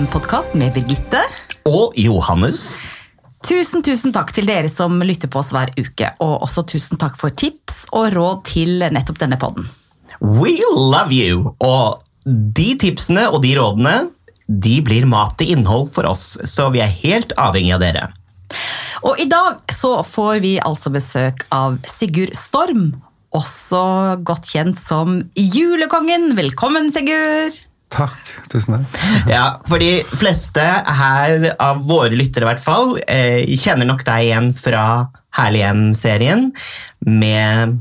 Hjem-podkast 0.00 0.54
med 0.56 0.72
Birgitte. 0.72 1.18
Og 1.68 1.92
Johannes. 2.00 2.86
Tusen, 3.44 3.82
tusen 3.84 4.14
takk 4.16 4.30
til 4.32 4.46
dere 4.48 4.70
som 4.72 4.94
lytter 5.04 5.28
på 5.28 5.42
oss 5.42 5.50
hver 5.52 5.74
uke. 5.76 6.08
Og 6.24 6.46
også 6.46 6.64
tusen 6.72 6.96
takk 6.96 7.18
for 7.20 7.28
tips 7.36 7.82
og 7.92 8.14
råd 8.14 8.40
til 8.48 8.80
nettopp 8.80 9.20
denne 9.20 9.36
podden. 9.36 9.68
We 10.24 10.54
love 10.72 11.12
you! 11.12 11.52
Og 11.60 12.00
de 12.24 12.70
tipsene 12.80 13.26
og 13.28 13.42
de 13.44 13.52
rådene 13.60 13.94
de 14.48 14.78
blir 14.88 15.04
mat 15.04 15.36
til 15.36 15.52
innhold 15.58 15.90
for 15.92 16.08
oss, 16.08 16.38
så 16.48 16.70
vi 16.72 16.80
er 16.80 16.96
helt 17.04 17.36
avhengig 17.36 17.76
av 17.76 17.84
dere. 17.84 18.08
Og 19.04 19.20
i 19.20 19.28
dag 19.28 19.60
så 19.68 19.98
får 20.00 20.40
vi 20.40 20.56
altså 20.64 20.96
besøk 20.96 21.44
av 21.52 21.76
Sigurd 21.84 22.32
Storm. 22.40 22.94
Også 23.36 24.16
godt 24.24 24.48
kjent 24.48 24.80
som 24.80 25.26
Julekongen. 25.36 26.30
Velkommen, 26.40 26.88
Sigurd! 26.88 27.66
Takk. 27.90 28.34
Tusen 28.52 28.78
takk. 28.78 28.98
Ja, 29.34 29.44
For 29.68 29.82
de 29.82 30.04
fleste 30.16 30.62
her, 30.62 31.50
av 31.58 31.82
våre 31.88 32.14
lyttere 32.14 32.46
i 32.46 32.50
hvert 32.52 32.64
fall, 32.64 32.96
eh, 33.10 33.42
kjenner 33.58 33.88
nok 33.88 34.04
deg 34.06 34.28
igjen 34.30 34.52
fra 34.56 34.84
Herlig 35.36 35.62
hjem-serien 35.62 36.48
med 37.06 37.78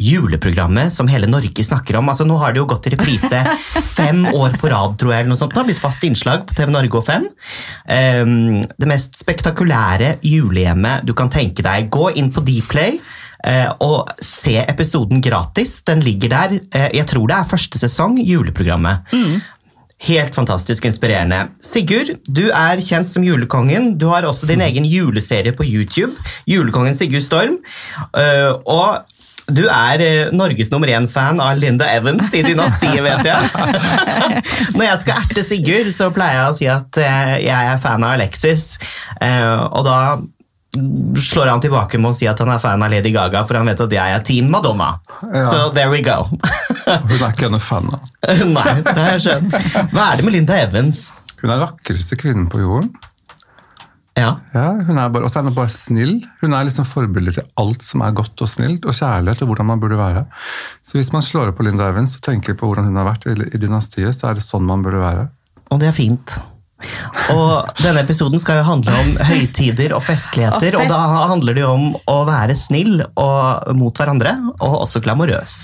juleprogrammet 0.00 0.92
som 0.92 1.08
hele 1.08 1.28
Norge 1.28 1.64
snakker 1.64 1.96
om. 1.96 2.08
Altså 2.12 2.24
Nå 2.28 2.36
har 2.40 2.52
det 2.52 2.60
jo 2.60 2.68
gått 2.68 2.88
i 2.88 2.92
reprise 2.94 3.42
fem 3.98 4.24
år 4.28 4.56
på 4.60 4.70
rad, 4.72 4.96
tror 5.00 5.12
jeg. 5.14 5.24
eller 5.24 5.32
noe 5.32 5.40
sånt. 5.40 5.54
Det 5.54 5.62
har 5.62 5.68
blitt 5.68 5.82
fast 5.82 6.04
innslag 6.08 6.44
på 6.48 6.56
TV 6.56 6.72
Norge 6.74 7.00
og 7.00 7.06
5. 7.06 7.28
Um, 8.24 8.34
det 8.76 8.90
mest 8.90 9.16
spektakulære 9.20 10.18
julehjemmet 10.24 11.06
du 11.08 11.14
kan 11.16 11.32
tenke 11.32 11.64
deg. 11.64 11.88
Gå 11.92 12.10
inn 12.16 12.32
på 12.34 12.44
Dplay. 12.44 13.00
Uh, 13.46 13.70
og 13.84 14.24
se 14.24 14.58
episoden 14.64 15.22
gratis. 15.22 15.78
Den 15.86 16.02
ligger 16.04 16.32
der. 16.34 16.56
Uh, 16.74 16.88
jeg 16.96 17.06
tror 17.10 17.28
det 17.30 17.38
er 17.38 17.52
første 17.52 17.82
sesong, 17.82 18.18
juleprogrammet. 18.18 19.14
Helt 20.04 20.34
fantastisk 20.36 20.84
inspirerende. 20.84 21.46
Sigurd, 21.62 22.10
du 22.28 22.50
er 22.50 22.82
kjent 22.84 23.08
som 23.08 23.24
julekongen. 23.24 23.94
Du 23.96 24.10
har 24.12 24.26
også 24.28 24.48
din 24.50 24.60
egen 24.60 24.84
juleserie 24.84 25.54
på 25.56 25.64
YouTube. 25.64 26.12
Julekongen 26.46 26.94
Sigurd 26.94 27.24
Storm. 27.24 27.60
Uh, 28.12 28.58
og 28.66 29.06
du 29.46 29.62
er 29.70 30.02
eh, 30.02 30.32
Norges 30.34 30.72
nummer 30.72 30.90
én-fan 30.90 31.38
av 31.42 31.58
Linda 31.60 31.86
Evans 31.94 32.32
i 32.34 32.42
Dynastiet, 32.42 32.98
vet 33.06 33.28
jeg. 33.28 33.50
Når 34.74 34.84
jeg 34.88 35.02
skal 35.04 35.20
erte 35.22 35.44
Sigurd, 35.46 35.90
så 35.94 36.10
pleier 36.14 36.40
jeg 36.40 36.48
å 36.50 36.56
si 36.58 36.70
at 36.70 36.98
eh, 37.02 37.34
jeg 37.46 37.70
er 37.74 37.82
fan 37.82 38.02
av 38.02 38.16
Alexis. 38.16 38.72
Eh, 39.22 39.52
og 39.70 39.86
da 39.86 39.98
slår 41.20 41.50
han 41.50 41.60
tilbake 41.64 41.98
med 42.02 42.10
å 42.12 42.16
si 42.16 42.26
at 42.30 42.38
han 42.42 42.50
er 42.52 42.60
fan 42.62 42.82
av 42.84 42.92
Lady 42.92 43.12
Gaga, 43.14 43.42
for 43.48 43.58
han 43.58 43.68
vet 43.70 43.80
at 43.84 43.92
jeg 43.96 44.16
er 44.18 44.24
Team 44.26 44.48
Madonna. 44.52 44.92
Ja. 45.22 45.42
Så 45.42 45.60
there 45.76 45.90
we 45.92 46.02
go. 46.04 46.24
Hun 46.30 47.18
er 47.18 47.28
ikke 47.32 47.50
en 47.50 47.60
fan 47.62 47.90
av. 47.96 48.06
Nei, 48.56 48.72
det 48.86 48.96
har 48.96 49.12
jeg 49.16 49.24
skjønt. 49.26 49.58
Hva 49.92 50.08
er 50.12 50.20
det 50.20 50.26
med 50.28 50.36
Linda 50.36 50.56
Evans? 50.62 51.04
Hun 51.42 51.52
er 51.52 51.60
vakreste 51.64 52.16
kvinnen 52.20 52.48
på 52.52 52.62
jorden. 52.62 52.90
Ja, 54.16 54.30
Ja, 54.54 54.70
hun 54.80 54.96
er 54.96 55.10
bare, 55.12 55.26
Og 55.26 55.30
så 55.30 55.42
er 55.42 55.44
hun 55.44 55.52
bare 55.58 55.68
snill. 55.68 56.14
Hun 56.40 56.54
er 56.56 56.64
liksom 56.64 56.86
forbildet 56.88 57.36
til 57.36 57.44
alt 57.60 57.84
som 57.84 58.00
er 58.06 58.14
godt 58.16 58.40
og 58.40 58.48
snilt, 58.48 58.86
og 58.88 58.96
kjærlighet 58.96 59.42
og 59.44 59.50
hvordan 59.50 59.68
man 59.68 59.82
burde 59.82 59.98
være. 60.00 60.22
Så 60.88 60.96
hvis 60.96 61.12
man 61.12 61.24
slår 61.26 61.50
opp 61.52 61.58
på 61.60 61.66
Linda 61.68 61.90
Evans 61.92 62.16
og 62.16 62.24
tenker 62.24 62.56
på 62.56 62.70
hvordan 62.70 62.88
hun 62.88 62.96
har 62.96 63.10
vært 63.10 63.26
i, 63.28 63.34
i 63.52 63.60
dynastiet, 63.60 64.16
så 64.16 64.30
er 64.30 64.38
det 64.38 64.46
sånn 64.46 64.64
man 64.64 64.80
burde 64.86 65.02
være. 65.04 65.26
og 65.68 65.82
det 65.82 65.90
er 65.90 65.96
fint. 65.98 66.38
Og 67.32 67.70
denne 67.80 68.02
episoden 68.04 68.40
skal 68.42 68.60
jo 68.60 68.66
handle 68.66 68.92
om 69.00 69.14
høytider 69.30 69.94
og 69.96 70.02
festligheter, 70.04 70.76
Og 70.76 70.84
og, 70.84 70.92
da 70.92 71.28
handler 71.32 71.56
det 71.56 71.64
jo 71.64 71.72
om 71.72 71.86
å 72.12 72.18
være 72.28 72.56
snill 72.58 73.00
og, 73.00 73.72
mot 73.78 73.96
hverandre, 73.96 74.34
og 74.60 74.82
også 74.84 75.00
glamorøs. 75.04 75.56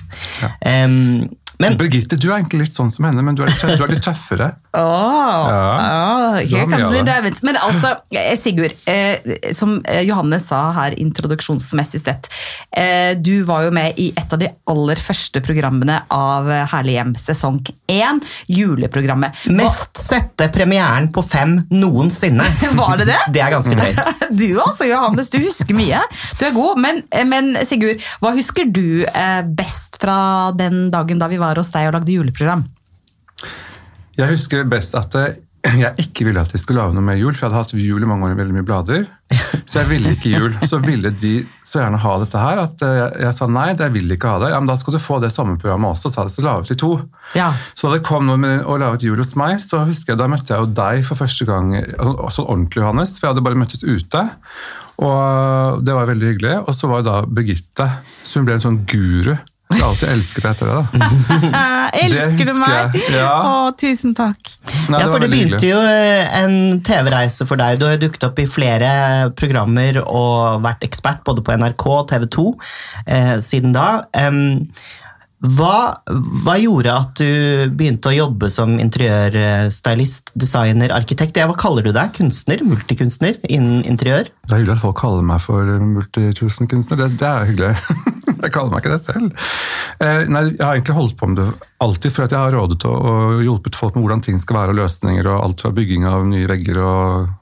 Em, 0.65 1.29
men 1.63 1.79
Birgitte, 1.81 2.19
du 2.19 2.29
er 2.31 2.39
egentlig 2.41 2.65
litt 2.67 2.77
sånn 2.77 2.91
som 2.95 3.07
henne, 3.09 3.23
men 3.25 3.39
du 3.39 3.45
er 3.45 3.53
litt, 3.53 3.61
tøff- 3.63 3.79
du 3.79 3.87
er 3.87 3.95
litt 3.97 4.05
tøffere. 4.09 4.51
Oh, 4.73 5.49
Ja. 5.53 6.31
oh, 6.33 6.37
okay. 6.41 6.65
Men 7.45 7.59
altså, 7.61 7.91
eh, 8.17 8.31
Sigurd, 8.41 8.73
eh, 8.89 9.53
som 9.53 9.75
Johanne 9.85 10.23
Johannes 10.23 10.47
sa 10.49 10.61
her 10.73 10.95
introduksjonsmessig 10.97 12.01
sett, 12.01 12.29
eh, 12.77 13.13
du 13.21 13.43
var 13.45 13.65
jo 13.67 13.71
med 13.75 13.99
i 14.01 14.07
et 14.17 14.33
av 14.33 14.39
de 14.41 14.49
aller 14.71 14.97
første 14.97 15.43
programmene 15.45 15.99
av 16.13 16.49
eh, 16.49 16.63
Herlig 16.73 16.95
hjem, 16.97 17.13
sesong 17.21 17.59
1, 17.91 18.23
juleprogrammet. 18.49 19.43
Mest 19.53 19.99
sette 20.01 20.49
premieren 20.55 21.11
på 21.13 21.25
fem 21.27 21.59
noensinne. 21.73 22.47
Var 22.81 23.03
det 23.03 23.09
det? 23.11 23.19
Det 23.35 23.43
er 23.45 23.53
ganske 23.55 23.77
drøyt. 23.77 24.01
Du 24.33 24.47
altså, 24.63 24.87
Johannes, 24.89 25.31
du 25.33 25.39
husker 25.43 25.77
mye. 25.77 26.01
Du 26.39 26.47
er 26.49 26.55
god. 26.57 26.81
Men, 26.83 27.03
eh, 27.13 27.27
men 27.29 27.53
Sigurd, 27.69 28.01
hva 28.23 28.33
husker 28.37 28.69
du 28.73 29.05
eh, 29.05 29.43
best 29.59 29.99
fra 30.03 30.51
den 30.57 30.87
dagen 30.95 31.21
da 31.21 31.29
vi 31.31 31.41
var 31.43 31.52
hos 31.61 31.73
deg 31.75 31.91
og 31.91 31.97
lagde 31.99 32.15
juleprogram? 32.15 32.67
Jeg 34.19 34.29
husker 34.35 34.69
best 34.69 34.95
at 34.99 35.15
eh, 35.19 35.41
jeg 35.63 35.95
ikke 36.03 36.27
ville 36.27 36.43
at 36.43 36.51
de 36.51 36.59
skulle 36.59 36.83
lage 36.83 36.97
noe 36.97 37.05
med 37.07 37.21
jul, 37.21 37.33
for 37.37 37.47
jeg 37.47 37.53
hadde 37.53 37.61
hatt 37.63 37.75
jul 37.79 38.03
i 38.03 38.09
mange 38.09 38.27
år 38.27 38.35
i 38.35 38.39
veldig 38.41 38.57
mye 38.57 38.67
blader. 38.67 39.05
Så 39.63 39.79
jeg 39.79 39.89
ville 39.93 40.11
ikke 40.17 40.33
jul. 40.33 40.57
Så 40.69 40.81
ville 40.83 41.13
de 41.15 41.31
så 41.65 41.81
gjerne 41.81 42.01
ha 42.03 42.15
dette 42.21 42.41
her, 42.43 42.63
at 42.65 42.83
eh, 42.85 42.97
jeg, 42.99 43.13
jeg 43.25 43.37
sa 43.39 43.49
nei, 43.49 43.69
jeg 43.79 43.95
vil 43.95 44.17
ikke 44.17 44.35
ha 44.35 44.43
det. 44.43 44.51
Ja, 44.53 44.59
men 44.61 44.73
da 44.73 44.77
skal 44.81 44.97
du 44.97 45.01
få 45.03 45.21
det 45.23 45.31
sommerprogrammet 45.33 45.95
også, 45.95 46.11
sa 46.13 46.27
de, 46.27 46.35
så 46.35 46.45
la 46.45 46.59
vi 46.59 46.73
til 46.73 46.81
to. 46.83 46.93
Ja. 47.39 47.53
Så 47.79 47.93
det 47.95 48.03
kom 48.09 48.27
noe 48.29 48.41
med 48.43 48.67
å 48.67 48.77
lage 48.83 49.01
et 49.01 49.07
jul 49.09 49.23
hos 49.23 49.37
meg, 49.39 49.57
så 49.63 49.85
husker 49.89 50.13
jeg 50.13 50.21
da 50.21 50.29
møtte 50.33 50.53
jeg 50.53 50.67
jo 50.67 50.73
deg 50.83 51.07
for 51.09 51.23
første 51.23 51.49
gang, 51.49 51.73
sånn 52.35 52.49
ordentlig, 52.49 52.83
Johannes, 52.83 53.15
for 53.17 53.29
jeg 53.29 53.37
hadde 53.37 53.47
bare 53.47 53.63
møttes 53.63 53.87
ute. 53.87 54.27
Og 55.03 55.81
det 55.87 55.95
var 55.97 56.11
veldig 56.11 56.35
hyggelig. 56.35 56.59
Og 56.67 56.77
så 56.77 56.91
var 56.91 57.01
jo 57.01 57.09
da 57.09 57.17
Birgitte, 57.27 57.89
så 58.27 58.39
hun 58.39 58.49
ble 58.49 58.59
en 58.59 58.67
sånn 58.67 58.83
guru. 58.91 59.35
Jeg 59.73 59.83
har 59.83 59.89
alltid 59.91 60.09
elsket 60.13 60.43
deg 60.45 60.53
etter 60.53 60.67
det. 60.71 60.77
da. 61.53 61.63
Elsker 62.03 62.49
du 62.49 62.55
meg? 62.61 62.97
ja. 63.15 63.31
Å, 63.49 63.73
tusen 63.79 64.15
takk. 64.19 64.55
Nei, 64.93 65.01
Ja, 65.01 65.07
for 65.09 65.23
det 65.23 65.31
begynte 65.33 65.59
hyggelig. 65.59 65.71
jo 65.73 65.81
eh, 65.83 66.39
en 66.43 66.81
TV-reise 66.87 67.47
for 67.49 67.61
deg. 67.61 67.79
Du 67.81 67.87
har 67.89 67.97
jo 67.97 68.03
dukket 68.07 68.27
opp 68.29 68.41
i 68.43 68.47
flere 68.49 68.93
programmer 69.39 70.01
og 70.05 70.63
vært 70.65 70.85
ekspert 70.87 71.23
både 71.29 71.45
på 71.47 71.57
NRK 71.61 71.87
og 71.93 72.09
TV 72.13 72.27
2 72.39 72.47
eh, 73.07 73.37
siden 73.45 73.75
da. 73.77 73.87
Em, 74.19 74.43
hva, 75.43 75.99
hva 76.45 76.55
gjorde 76.61 76.93
at 76.95 77.19
du 77.19 77.73
begynte 77.75 78.13
å 78.13 78.15
jobbe 78.15 78.47
som 78.53 78.77
interiørstylist, 78.79 80.31
designer, 80.39 80.95
arkitekt? 80.95 81.35
Hva 81.35 81.57
kaller 81.59 81.83
du 81.83 81.91
deg? 81.91 82.13
Kunstner? 82.15 82.63
Multikunstner 82.63 83.41
innen 83.51 83.83
interiør? 83.83 84.31
Det 84.47 84.55
er 84.55 84.63
hyggelig 84.63 84.77
at 84.77 84.85
folk 84.85 85.01
kaller 85.03 85.27
meg 85.27 85.43
for 85.43 85.67
multitusenkunstner. 85.83 87.03
Det, 87.03 87.11
det 87.19 87.27
er 87.27 87.51
hyggelig. 87.51 87.75
jeg 88.45 88.55
kaller 88.55 88.71
meg 88.71 88.85
ikke 88.85 88.95
det 88.95 89.03
selv. 89.03 89.51
Eh, 89.99 90.31
nei, 90.31 90.45
jeg 90.53 90.63
har 90.63 90.77
egentlig 90.77 90.99
holdt 91.01 91.19
på 91.19 91.33
med 91.33 91.43
det 91.43 91.51
alltid, 91.83 92.15
for 92.15 92.29
jeg 92.29 92.39
har 92.39 92.55
rådet 92.55 92.87
og 92.87 93.43
hjulpet 93.43 93.79
folk 93.83 93.99
med 93.99 94.07
hvordan 94.07 94.23
ting 94.23 94.39
skal 94.43 94.61
være, 94.61 94.77
og 94.77 94.83
løsninger, 94.85 95.27
og 95.27 95.43
alt 95.43 95.67
fra 95.67 95.75
bygging 95.75 96.07
av 96.07 96.27
nye 96.31 96.47
vegger 96.55 96.79
og 96.87 97.33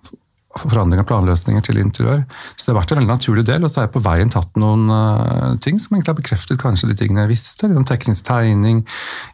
forandring 0.59 0.99
av 0.99 1.07
planløsninger 1.07 1.63
til 1.63 1.79
interiør. 1.79 2.25
Så 2.57 2.67
det 2.67 2.73
har 2.73 2.81
vært 2.81 2.93
en 2.95 2.99
veldig 3.01 3.13
naturlig 3.13 3.45
del, 3.47 3.63
og 3.63 3.71
så 3.71 3.81
har 3.81 3.87
jeg 3.87 3.95
på 3.95 4.03
veien 4.03 4.33
tatt 4.33 4.59
noen 4.59 4.91
uh, 4.91 5.55
ting 5.63 5.79
som 5.79 5.95
egentlig 5.95 6.11
har 6.11 6.19
bekreftet 6.19 6.61
kanskje 6.61 6.91
de 6.91 6.97
tingene 6.99 7.23
jeg 7.25 7.33
visste. 7.37 7.71
Om 7.71 7.87
teknisk 7.87 8.27
tegning, 8.27 8.83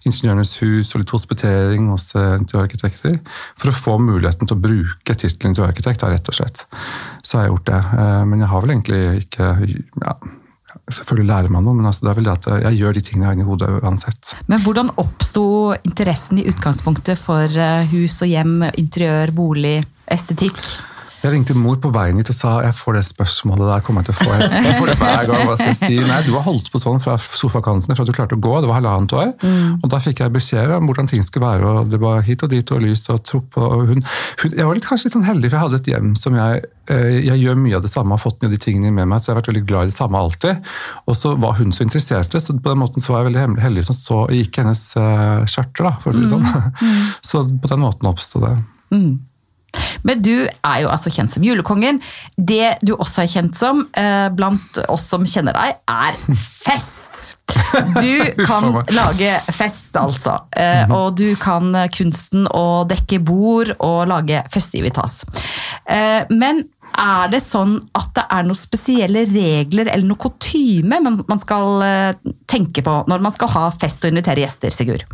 ingeniørenes 0.04 0.56
hus 0.60 0.93
og 0.93 1.03
litt 1.03 1.15
hospitering 1.16 1.88
hos 1.93 2.10
uh, 2.19 2.37
interiørarkitekter. 2.37 3.21
For 3.56 3.72
å 3.72 3.77
få 3.77 3.99
muligheten 4.03 4.49
til 4.49 4.59
å 4.59 4.65
bruke 4.66 5.16
tittelen 5.16 5.54
interiørarkitekt, 5.54 6.04
rett 6.04 6.32
og 6.32 6.37
slett. 6.37 6.66
Så 7.25 7.38
har 7.38 7.47
jeg 7.47 7.54
gjort 7.54 7.71
det. 7.71 7.78
Uh, 7.97 8.25
men 8.28 8.43
jeg 8.44 8.50
har 8.53 8.66
vel 8.66 8.75
egentlig 8.77 9.04
ikke 9.25 9.54
ja, 10.03 10.19
Selvfølgelig 10.93 11.27
lærer 11.27 11.50
man 11.50 11.65
noe, 11.66 11.75
men 11.75 11.88
altså 11.88 12.04
det 12.04 12.10
er 12.12 12.19
vel 12.19 12.27
det 12.28 12.34
at 12.34 12.44
jeg 12.62 12.77
gjør 12.78 12.93
de 12.94 13.00
tingene 13.03 13.25
jeg 13.25 13.31
har 13.31 13.34
inni 13.34 13.47
hodet 13.48 13.71
uansett. 13.81 14.34
Men 14.47 14.60
hvordan 14.62 14.93
oppsto 15.00 15.47
interessen 15.88 16.39
i 16.39 16.45
utgangspunktet 16.53 17.19
for 17.19 17.57
hus 17.91 18.21
og 18.21 18.30
hjem, 18.30 18.60
interiør, 18.77 19.33
bolig, 19.34 19.80
estetikk? 20.12 20.60
Jeg 21.26 21.32
ringte 21.34 21.56
mor 21.58 21.74
på 21.82 21.90
veien 21.90 22.20
hit 22.20 22.28
og 22.30 22.36
sa 22.38 22.50
jeg 22.62 22.74
får 22.78 22.94
det 22.94 23.00
spørsmålet 23.08 23.66
der. 23.66 23.80
kommer 23.82 24.04
jeg 24.04 24.12
til 24.12 24.14
å 24.14 24.26
få. 24.28 24.36
Jeg 24.66 24.76
får 24.78 24.90
det 24.92 24.94
hver 25.00 25.24
gang, 25.26 25.40
hva 25.48 25.56
skal 25.58 25.72
jeg 25.72 25.78
si? 25.80 25.96
Nei, 26.06 26.20
Du 26.22 26.30
har 26.36 26.44
holdt 26.46 26.68
på 26.70 26.78
sånn 26.78 27.00
fra 27.02 27.16
sofakansene 27.18 27.96
fra 27.98 28.06
du 28.06 28.12
klarte 28.14 28.36
å 28.38 28.42
gå. 28.42 28.52
Det 28.62 28.70
var 28.70 28.78
halvannet 28.78 29.14
år. 29.16 29.32
Og 29.80 29.88
Da 29.90 29.98
fikk 30.02 30.22
jeg 30.22 30.34
beskjed 30.36 30.70
om 30.76 30.86
hvordan 30.86 31.10
ting 31.10 31.24
skulle 31.26 31.48
være. 31.48 31.66
og 31.66 31.90
Det 31.90 31.98
var 32.02 32.22
hit 32.26 32.44
og 32.46 32.52
dit 32.54 32.70
og 32.70 32.84
lys 32.84 33.02
og 33.10 33.24
tropp. 33.26 33.58
og 33.58 33.90
hun, 33.90 34.04
hun, 34.42 34.54
Jeg 34.54 34.68
var 34.68 34.78
litt, 34.78 34.86
kanskje 34.86 35.08
litt 35.10 35.16
sånn 35.18 35.26
heldig, 35.26 35.50
for 35.50 35.58
jeg 35.58 35.66
hadde 35.66 35.82
et 35.82 35.90
hjem 35.92 36.14
som 36.20 36.38
jeg 36.38 36.62
eh, 36.94 37.18
Jeg 37.26 37.42
gjør 37.42 37.60
mye 37.66 37.76
av 37.80 37.86
det 37.86 37.90
samme, 37.90 38.14
har 38.14 38.22
fått 38.22 38.38
mye 38.42 38.52
av 38.52 38.54
de 38.54 38.62
tingene 38.62 38.94
med 38.94 39.10
meg, 39.10 39.18
så 39.18 39.32
jeg 39.32 39.34
har 39.34 39.42
vært 39.42 39.52
veldig 39.54 39.66
glad 39.66 39.88
i 39.88 39.90
det 39.90 39.98
samme 39.98 40.22
alltid. 40.22 40.74
Og 41.10 41.18
så 41.18 41.34
var 41.42 41.58
hun 41.58 41.74
så 41.74 41.82
interessert, 41.88 42.38
så 42.38 42.54
på 42.54 42.70
den 42.70 42.84
måten 42.84 43.02
så 43.02 43.16
var 43.16 43.24
jeg 43.24 43.32
veldig 43.32 43.62
heldig 43.66 43.86
som 43.90 43.98
så 43.98 44.22
gikk 44.30 44.62
hennes 44.62 44.84
skjørter, 44.94 45.90
da, 45.90 45.96
for 46.02 46.12
å 46.12 46.16
si 46.16 46.22
det 46.22 46.30
sånn. 46.30 46.46
Så 47.26 47.42
på 47.50 47.68
den 47.72 47.82
måten 47.82 48.06
oppsto 48.14 48.38
det. 48.44 48.54
Men 50.07 50.21
du 50.22 50.47
er 50.47 50.77
jo 50.84 50.89
altså 50.92 51.10
kjent 51.13 51.33
som 51.34 51.45
julekongen. 51.45 51.98
Det 52.39 52.77
du 52.86 52.95
også 52.97 53.24
er 53.24 53.33
kjent 53.33 53.59
som, 53.59 53.83
eh, 53.98 54.28
blant 54.36 54.78
oss 54.92 55.09
som 55.10 55.24
kjenner 55.28 55.57
deg, 55.57 55.80
er 55.89 56.21
fest! 56.36 57.33
Du 58.01 58.45
kan 58.47 58.68
lage 58.95 59.30
fest, 59.57 59.91
altså. 59.98 60.36
Eh, 60.57 60.86
Og 60.92 61.16
du 61.18 61.34
kan 61.41 61.72
kunsten 61.95 62.47
å 62.54 62.84
dekke 62.89 63.18
bord 63.24 63.72
og 63.83 64.07
lage 64.10 64.42
festivitas. 64.53 65.22
Eh, 65.89 66.24
Men 66.30 66.62
er 66.97 67.28
det 67.33 67.42
sånn 67.45 67.78
at 67.98 68.12
det 68.16 68.24
er 68.33 68.47
noen 68.47 68.57
spesielle 68.60 69.24
regler 69.28 69.91
eller 69.91 70.07
noe 70.07 70.21
kutyme 70.22 71.01
man 71.03 71.41
skal 71.42 71.83
eh, 71.84 72.33
tenke 72.48 72.84
på 72.86 73.01
når 73.10 73.24
man 73.27 73.34
skal 73.34 73.51
ha 73.57 73.65
fest 73.80 74.04
og 74.07 74.15
invitere 74.15 74.45
gjester, 74.47 74.72
Sigurd? 74.72 75.04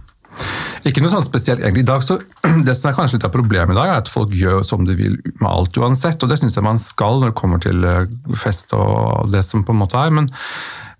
Ikke 0.88 1.02
noe 1.02 1.12
sånn 1.12 1.26
spesielt 1.26 1.62
egentlig. 1.62 1.84
I 1.84 1.90
dag 1.92 2.04
så, 2.04 2.18
det 2.66 2.74
som 2.78 2.90
er 2.90 2.96
kanskje 2.98 3.18
litt 3.18 3.26
av 3.28 3.34
problemet 3.34 3.74
i 3.74 3.78
dag, 3.78 3.90
er 3.90 4.02
at 4.02 4.10
folk 4.10 4.34
gjør 4.34 4.64
som 4.66 4.86
de 4.88 4.96
vil 4.98 5.18
med 5.38 5.48
alt 5.48 5.78
uansett. 5.78 6.22
Og 6.22 6.30
det 6.30 6.40
syns 6.40 6.58
jeg 6.58 6.66
man 6.66 6.80
skal 6.82 7.20
når 7.22 7.32
det 7.32 7.38
kommer 7.38 7.62
til 7.62 7.86
eh, 7.86 8.06
fest 8.38 8.74
og 8.76 9.30
det 9.32 9.44
som 9.46 9.66
på 9.66 9.74
en 9.74 9.82
måte 9.84 10.00
er. 10.00 10.14
men 10.14 10.30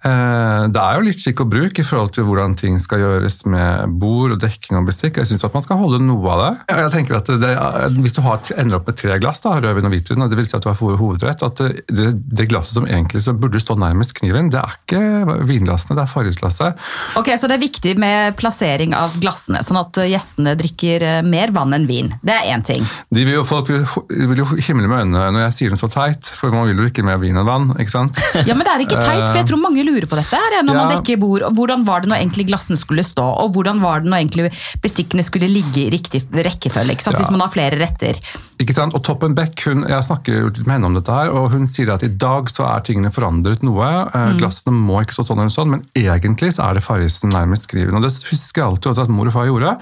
det 0.02 0.80
er 0.82 0.98
jo 0.98 1.04
litt 1.06 1.20
skikk 1.22 1.44
og 1.44 1.50
bruk 1.52 1.78
i 1.78 1.84
forhold 1.86 2.10
til 2.16 2.26
hvordan 2.26 2.56
ting 2.58 2.78
skal 2.82 3.02
gjøres 3.02 3.42
med 3.46 3.92
bord 4.02 4.34
og 4.34 4.40
dekking 4.42 4.80
og 4.80 4.88
bestikk. 4.88 5.20
Jeg 5.20 5.30
syns 5.30 5.44
man 5.52 5.64
skal 5.64 5.78
holde 5.78 6.00
noe 6.02 6.32
av 6.32 6.40
det. 6.42 6.50
Jeg 6.72 6.92
tenker 6.94 7.18
at 7.18 7.30
det, 7.42 7.52
Hvis 8.02 8.16
du 8.16 8.22
har, 8.24 8.42
ender 8.58 8.78
opp 8.78 8.88
med 8.88 8.98
tre 8.98 9.18
glass, 9.22 9.42
da, 9.44 9.54
rødvin 9.62 9.88
og 9.88 9.94
hvitvin, 9.94 10.24
og 10.24 10.32
det 10.32 10.38
vil 10.40 10.48
si 10.48 10.56
at 10.58 10.64
du 10.64 10.70
har 10.70 10.78
hovedrett, 10.80 11.44
at 11.46 11.62
det, 11.92 12.08
det 12.18 12.48
glasset 12.50 12.78
som 12.78 12.88
egentlig 12.88 13.22
burde 13.42 13.62
stå 13.62 13.76
nærmest 13.78 14.14
kniven, 14.18 14.50
det 14.52 14.60
er 14.62 14.76
ikke 14.80 15.02
vinglassene, 15.48 15.96
det 15.98 16.04
er 16.04 16.10
farrisglasset. 16.10 16.82
Ok, 17.20 17.32
Så 17.38 17.50
det 17.50 17.58
er 17.58 17.64
viktig 17.64 17.94
med 18.00 18.36
plassering 18.40 18.96
av 18.96 19.14
glassene, 19.22 19.62
sånn 19.66 19.80
at 19.82 20.02
gjestene 20.08 20.56
drikker 20.58 21.06
eh, 21.06 21.20
mer 21.26 21.52
vann 21.54 21.76
enn 21.76 21.86
vin. 21.90 22.12
Det 22.22 22.34
er 22.34 22.50
én 22.54 22.64
ting. 22.66 22.86
De 23.12 23.26
vil 23.26 23.38
jo, 23.40 23.46
folk 23.48 23.70
vil, 23.70 23.84
vil 24.32 24.42
jo 24.42 24.48
himle 24.56 24.88
med 24.90 25.04
øynene 25.04 25.30
når 25.36 25.46
jeg 25.46 25.56
sier 25.58 25.74
noe 25.74 25.82
så 25.82 25.90
teit, 25.92 26.32
for 26.38 26.54
man 26.54 26.68
vil 26.70 26.82
jo 26.82 26.90
ikke 26.90 27.06
mer 27.06 27.20
vin 27.22 27.38
enn 27.38 27.48
vann. 27.48 27.70
ikke 27.78 27.94
sant? 27.94 28.18
Ja, 28.48 28.56
Men 28.56 28.66
det 28.66 28.72
er 28.74 28.86
ikke 28.86 29.00
teit, 29.00 29.26
for 29.28 29.38
jeg 29.38 29.48
tror 29.48 29.60
mange 29.62 29.84
lurer 29.86 29.91
lurer 29.92 30.08
på 30.10 30.18
dette 30.18 30.38
her, 30.38 30.58
når 30.62 30.74
ja. 30.74 30.80
man 30.80 30.94
dekker 30.96 31.20
bord. 31.22 31.46
Hvordan 31.56 31.86
var 31.88 32.02
det 32.02 32.12
når 32.12 32.22
egentlig 32.22 32.48
glassene 32.50 32.80
skulle 32.80 33.04
stå, 33.06 33.26
og 33.44 33.52
hvordan 33.56 33.82
var 33.84 34.02
det 34.02 34.12
når 34.12 34.24
egentlig 34.24 34.52
bestikkene 34.82 35.24
skulle 35.26 35.50
ligge 35.50 35.86
i 35.86 35.90
riktig 35.92 36.24
rekkefølge? 36.32 36.98
Ja. 37.02 37.16
Hvis 37.18 37.32
man 37.32 37.44
har 37.44 37.52
flere 37.52 37.78
retter. 37.80 38.18
Ikke 38.62 38.74
sant? 38.76 38.94
Og 38.94 39.02
Toppen 39.06 39.34
Beck 39.36 39.64
hun, 39.66 39.84
jeg 39.88 40.06
snakker 40.06 40.46
litt 40.48 40.60
med 40.66 40.76
henne 40.76 40.90
om 40.90 40.96
dette 40.96 41.14
her, 41.14 41.30
og 41.34 41.50
hun 41.54 41.66
sier 41.70 41.90
at 41.94 42.04
i 42.06 42.10
dag 42.10 42.50
så 42.52 42.66
er 42.68 42.84
tingene 42.86 43.12
forandret 43.14 43.64
noe. 43.66 43.88
Eh, 44.04 44.28
mm. 44.34 44.38
Glassene 44.40 44.74
må 44.76 45.00
ikke 45.02 45.16
stå 45.16 45.26
sånn 45.30 45.42
eller 45.42 45.54
sånn, 45.54 45.72
men 45.72 45.84
egentlig 45.98 46.52
så 46.56 46.68
er 46.68 46.78
det 46.78 46.84
Farrisen 46.86 47.32
nærmest 47.34 47.66
skriven. 47.68 47.96
Og 47.98 48.04
det 48.04 48.12
husker 48.30 48.62
jeg 48.62 48.68
alltid 48.68 48.92
også 48.92 49.06
at 49.06 49.14
mor 49.14 49.30
og 49.30 49.34
far 49.34 49.48
gjorde. 49.48 49.74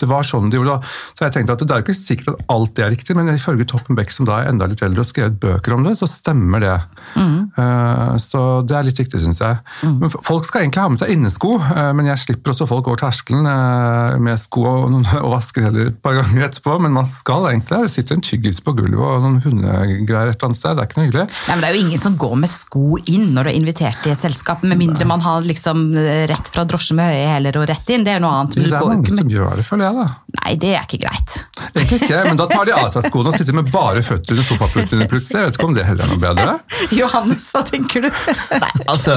Det 0.00 0.08
var 0.10 0.26
sånn 0.26 0.50
de 0.52 0.60
gjorde. 0.60 0.78
Så 1.18 1.26
jeg 1.26 1.36
tenkte 1.36 1.56
at 1.56 1.64
det 1.64 1.74
er 1.74 1.82
jo 1.82 1.86
ikke 1.86 1.98
sikkert 1.98 2.32
at 2.32 2.54
alt 2.54 2.74
det 2.78 2.86
er 2.86 2.94
riktig, 2.94 3.18
men 3.18 3.32
ifølge 3.34 3.68
Toppen 3.70 3.98
Beck, 3.98 4.14
som 4.14 4.28
da 4.28 4.40
er 4.40 4.52
enda 4.52 4.68
litt 4.70 4.82
eldre 4.84 5.04
og 5.04 5.10
skrevet 5.10 5.36
bøker 5.42 5.76
om 5.76 5.84
det, 5.86 5.96
så 6.00 6.08
stemmer 6.10 6.64
det. 6.64 6.78
Mm. 7.18 7.36
Uh, 7.58 8.14
så 8.22 8.40
det 8.66 8.78
er 8.78 8.88
litt 8.88 9.00
viktig, 9.04 9.20
syns 9.20 9.42
jeg. 9.42 9.43
Mm. 9.84 10.08
Folk 10.24 10.46
skal 10.48 10.64
egentlig 10.64 10.82
ha 10.82 10.90
med 10.92 11.00
seg 11.00 11.12
innesko, 11.14 11.56
uh, 11.60 11.90
men 11.96 12.08
jeg 12.10 12.22
slipper 12.22 12.54
også 12.54 12.68
folk 12.70 12.88
over 12.90 13.00
terskelen 13.02 13.48
uh, 13.48 14.16
med 14.22 14.40
sko 14.40 14.64
og, 14.70 14.98
og 15.24 15.30
vasker 15.34 15.68
heller 15.68 15.92
et 15.92 16.00
par 16.04 16.18
ganger 16.18 16.48
etterpå. 16.48 16.78
Men 16.84 16.96
man 16.96 17.08
skal 17.08 17.50
egentlig 17.52 17.82
det 17.84 17.92
sitter 17.94 18.18
en 18.18 18.24
tyggis 18.24 18.62
på 18.64 18.74
gulvet 18.76 19.02
og 19.02 19.24
noen 19.24 19.40
hundegreier 19.44 20.32
et 20.32 20.38
eller 20.38 20.50
annet 20.50 20.60
sted. 20.60 20.76
Det 20.76 20.84
er 20.84 20.90
ikke 20.90 21.00
noe 21.00 21.08
hyggelig. 21.08 21.26
Nei, 21.34 21.54
men 21.54 21.64
Det 21.64 21.70
er 21.70 21.76
jo 21.78 21.84
ingen 21.86 22.04
som 22.04 22.18
går 22.24 22.36
med 22.44 22.52
sko 22.52 22.84
inn 23.10 23.26
når 23.34 23.48
du 23.48 23.52
er 23.52 23.58
invitert 23.58 24.08
i 24.08 24.12
et 24.14 24.20
selskap, 24.20 24.64
med 24.64 24.80
mindre 24.80 25.08
man 25.08 25.24
har 25.24 25.44
liksom 25.44 25.86
rett 26.30 26.50
fra 26.52 26.64
drosje 26.68 26.96
med 26.96 27.10
høye 27.10 27.30
hæler 27.34 27.58
og 27.60 27.68
rett 27.70 27.90
inn. 27.94 28.06
Det 28.06 28.14
er 28.14 28.22
noe 28.22 28.32
annet. 28.40 28.58
Men 28.60 28.70
det 28.70 28.78
er 28.78 28.92
mange 28.94 29.16
som 29.18 29.30
gjør 29.30 29.58
det, 29.60 29.66
føler 29.66 29.88
jeg. 29.88 29.98
da. 30.00 30.38
Nei, 30.40 30.54
det 30.60 30.72
er 30.74 30.86
ikke 30.86 31.02
greit. 31.04 31.36
Egentlig 31.74 32.00
ikke, 32.02 32.20
men 32.28 32.38
da 32.38 32.46
tar 32.50 32.68
de 32.68 32.74
av 32.76 32.88
seg 32.92 33.06
skoene 33.08 33.30
og 33.30 33.38
sitter 33.38 33.56
med 33.56 33.70
bare 33.74 34.02
føtter 34.04 34.34
under 34.34 34.46
sofaputene 34.48 35.08
plutselig. 35.10 35.40
Jeg 35.40 35.50
vet 35.50 35.58
ikke 35.58 35.68
om 35.68 35.76
det 35.76 35.86
heller 35.88 36.06
er 36.06 36.12
noe 36.12 36.22
bedre. 36.22 36.56
Johannes, 37.00 37.46
hva 37.54 37.62
tenker 37.68 38.06
du? 38.06 38.08
Nei, 38.52 38.72
altså, 38.90 39.16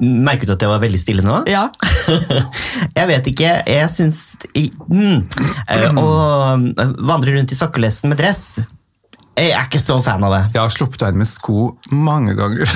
Merket 0.00 0.48
du 0.48 0.54
at 0.54 0.64
jeg 0.64 0.70
var 0.70 0.82
veldig 0.82 1.00
stille 1.00 1.24
nå? 1.26 1.42
Ja. 1.50 1.66
jeg 2.98 3.10
vet 3.10 3.28
ikke. 3.32 3.56
Jeg 3.70 3.90
syns 3.92 4.22
mm, 4.54 5.26
Å 6.00 6.08
vandre 7.10 7.36
rundt 7.36 7.52
i 7.54 7.58
sokkelesten 7.58 8.12
med 8.12 8.20
dress 8.22 8.46
jeg 9.34 9.50
er 9.50 9.64
ikke 9.66 9.80
så 9.82 9.96
fan 10.04 10.22
av 10.22 10.30
det. 10.30 10.42
Jeg 10.54 10.62
har 10.62 10.70
sluppet 10.70 11.00
deg 11.02 11.14
inn 11.14 11.22
med 11.24 11.26
sko 11.26 11.64
mange 11.90 12.36
ganger. 12.38 12.70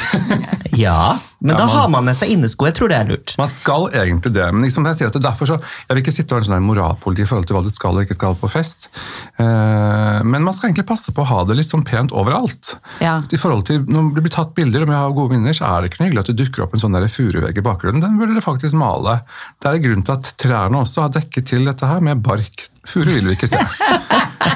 ja, 0.75 1.15
men 1.39 1.55
ja, 1.55 1.59
da 1.61 1.67
man, 1.67 1.77
har 1.77 1.91
man 1.93 2.07
med 2.09 2.19
seg 2.19 2.33
innesko. 2.35 2.67
Jeg 2.67 2.75
tror 2.75 2.91
det 2.91 2.97
er 2.99 3.11
lurt. 3.13 3.35
Man 3.39 3.51
skal 3.53 3.87
egentlig 3.95 4.33
det. 4.35 4.47
Men 4.51 4.65
liksom 4.67 4.87
jeg 4.91 4.99
sier 4.99 5.13
at 5.13 5.19
derfor 5.23 5.47
så, 5.53 5.59
jeg 5.87 5.95
vil 5.95 6.03
ikke 6.03 6.15
sitte 6.17 6.35
og 6.35 6.41
være 6.41 6.49
en 6.49 6.51
sånn 6.51 6.67
moralpoliti 6.67 7.23
i 7.23 7.29
forhold 7.31 7.47
til 7.47 7.59
hva 7.59 7.63
du 7.63 7.71
skal 7.71 7.99
og 8.01 8.07
ikke 8.07 8.17
skal 8.19 8.39
på 8.41 8.51
fest. 8.51 8.89
Eh, 9.39 10.19
men 10.27 10.43
man 10.43 10.57
skal 10.57 10.71
egentlig 10.71 10.89
passe 10.89 11.15
på 11.15 11.23
å 11.23 11.29
ha 11.31 11.45
det 11.47 11.61
litt 11.61 11.71
sånn 11.71 11.87
pent 11.87 12.15
overalt. 12.17 12.75
Ja. 13.05 13.21
I 13.23 13.41
forhold 13.41 13.69
til, 13.71 13.85
Når 13.87 14.11
det 14.17 14.25
blir 14.27 14.35
tatt 14.35 14.57
bilder, 14.59 14.83
om 14.83 14.95
jeg 14.95 15.05
har 15.05 15.15
gode 15.15 15.37
minner, 15.37 15.55
så 15.55 15.69
er 15.71 15.85
det 15.85 15.93
ikke 15.93 16.03
noe 16.03 16.11
hyggelig 16.11 16.25
at 16.25 16.33
det 16.33 16.39
dukker 16.43 16.67
opp 16.67 16.75
en 16.75 16.83
sånn 16.83 16.99
furuvegg 17.09 17.63
i 17.63 17.65
bakgrunnen. 17.65 18.03
Den 18.03 18.19
burde 18.19 18.35
dere 18.35 18.45
faktisk 18.45 18.75
male. 18.79 19.21
Det 19.63 19.71
er 19.71 19.85
grunn 19.85 20.03
til 20.03 20.19
at 20.19 20.35
trærne 20.43 20.83
også 20.83 21.07
har 21.07 21.15
dekket 21.15 21.53
til 21.55 21.71
dette 21.71 21.87
her 21.87 22.03
med 22.03 22.25
bark. 22.25 22.67
Furu 22.89 23.11
vil 23.11 23.27
vi 23.29 23.37
ikke 23.37 23.51
se. 23.51 23.61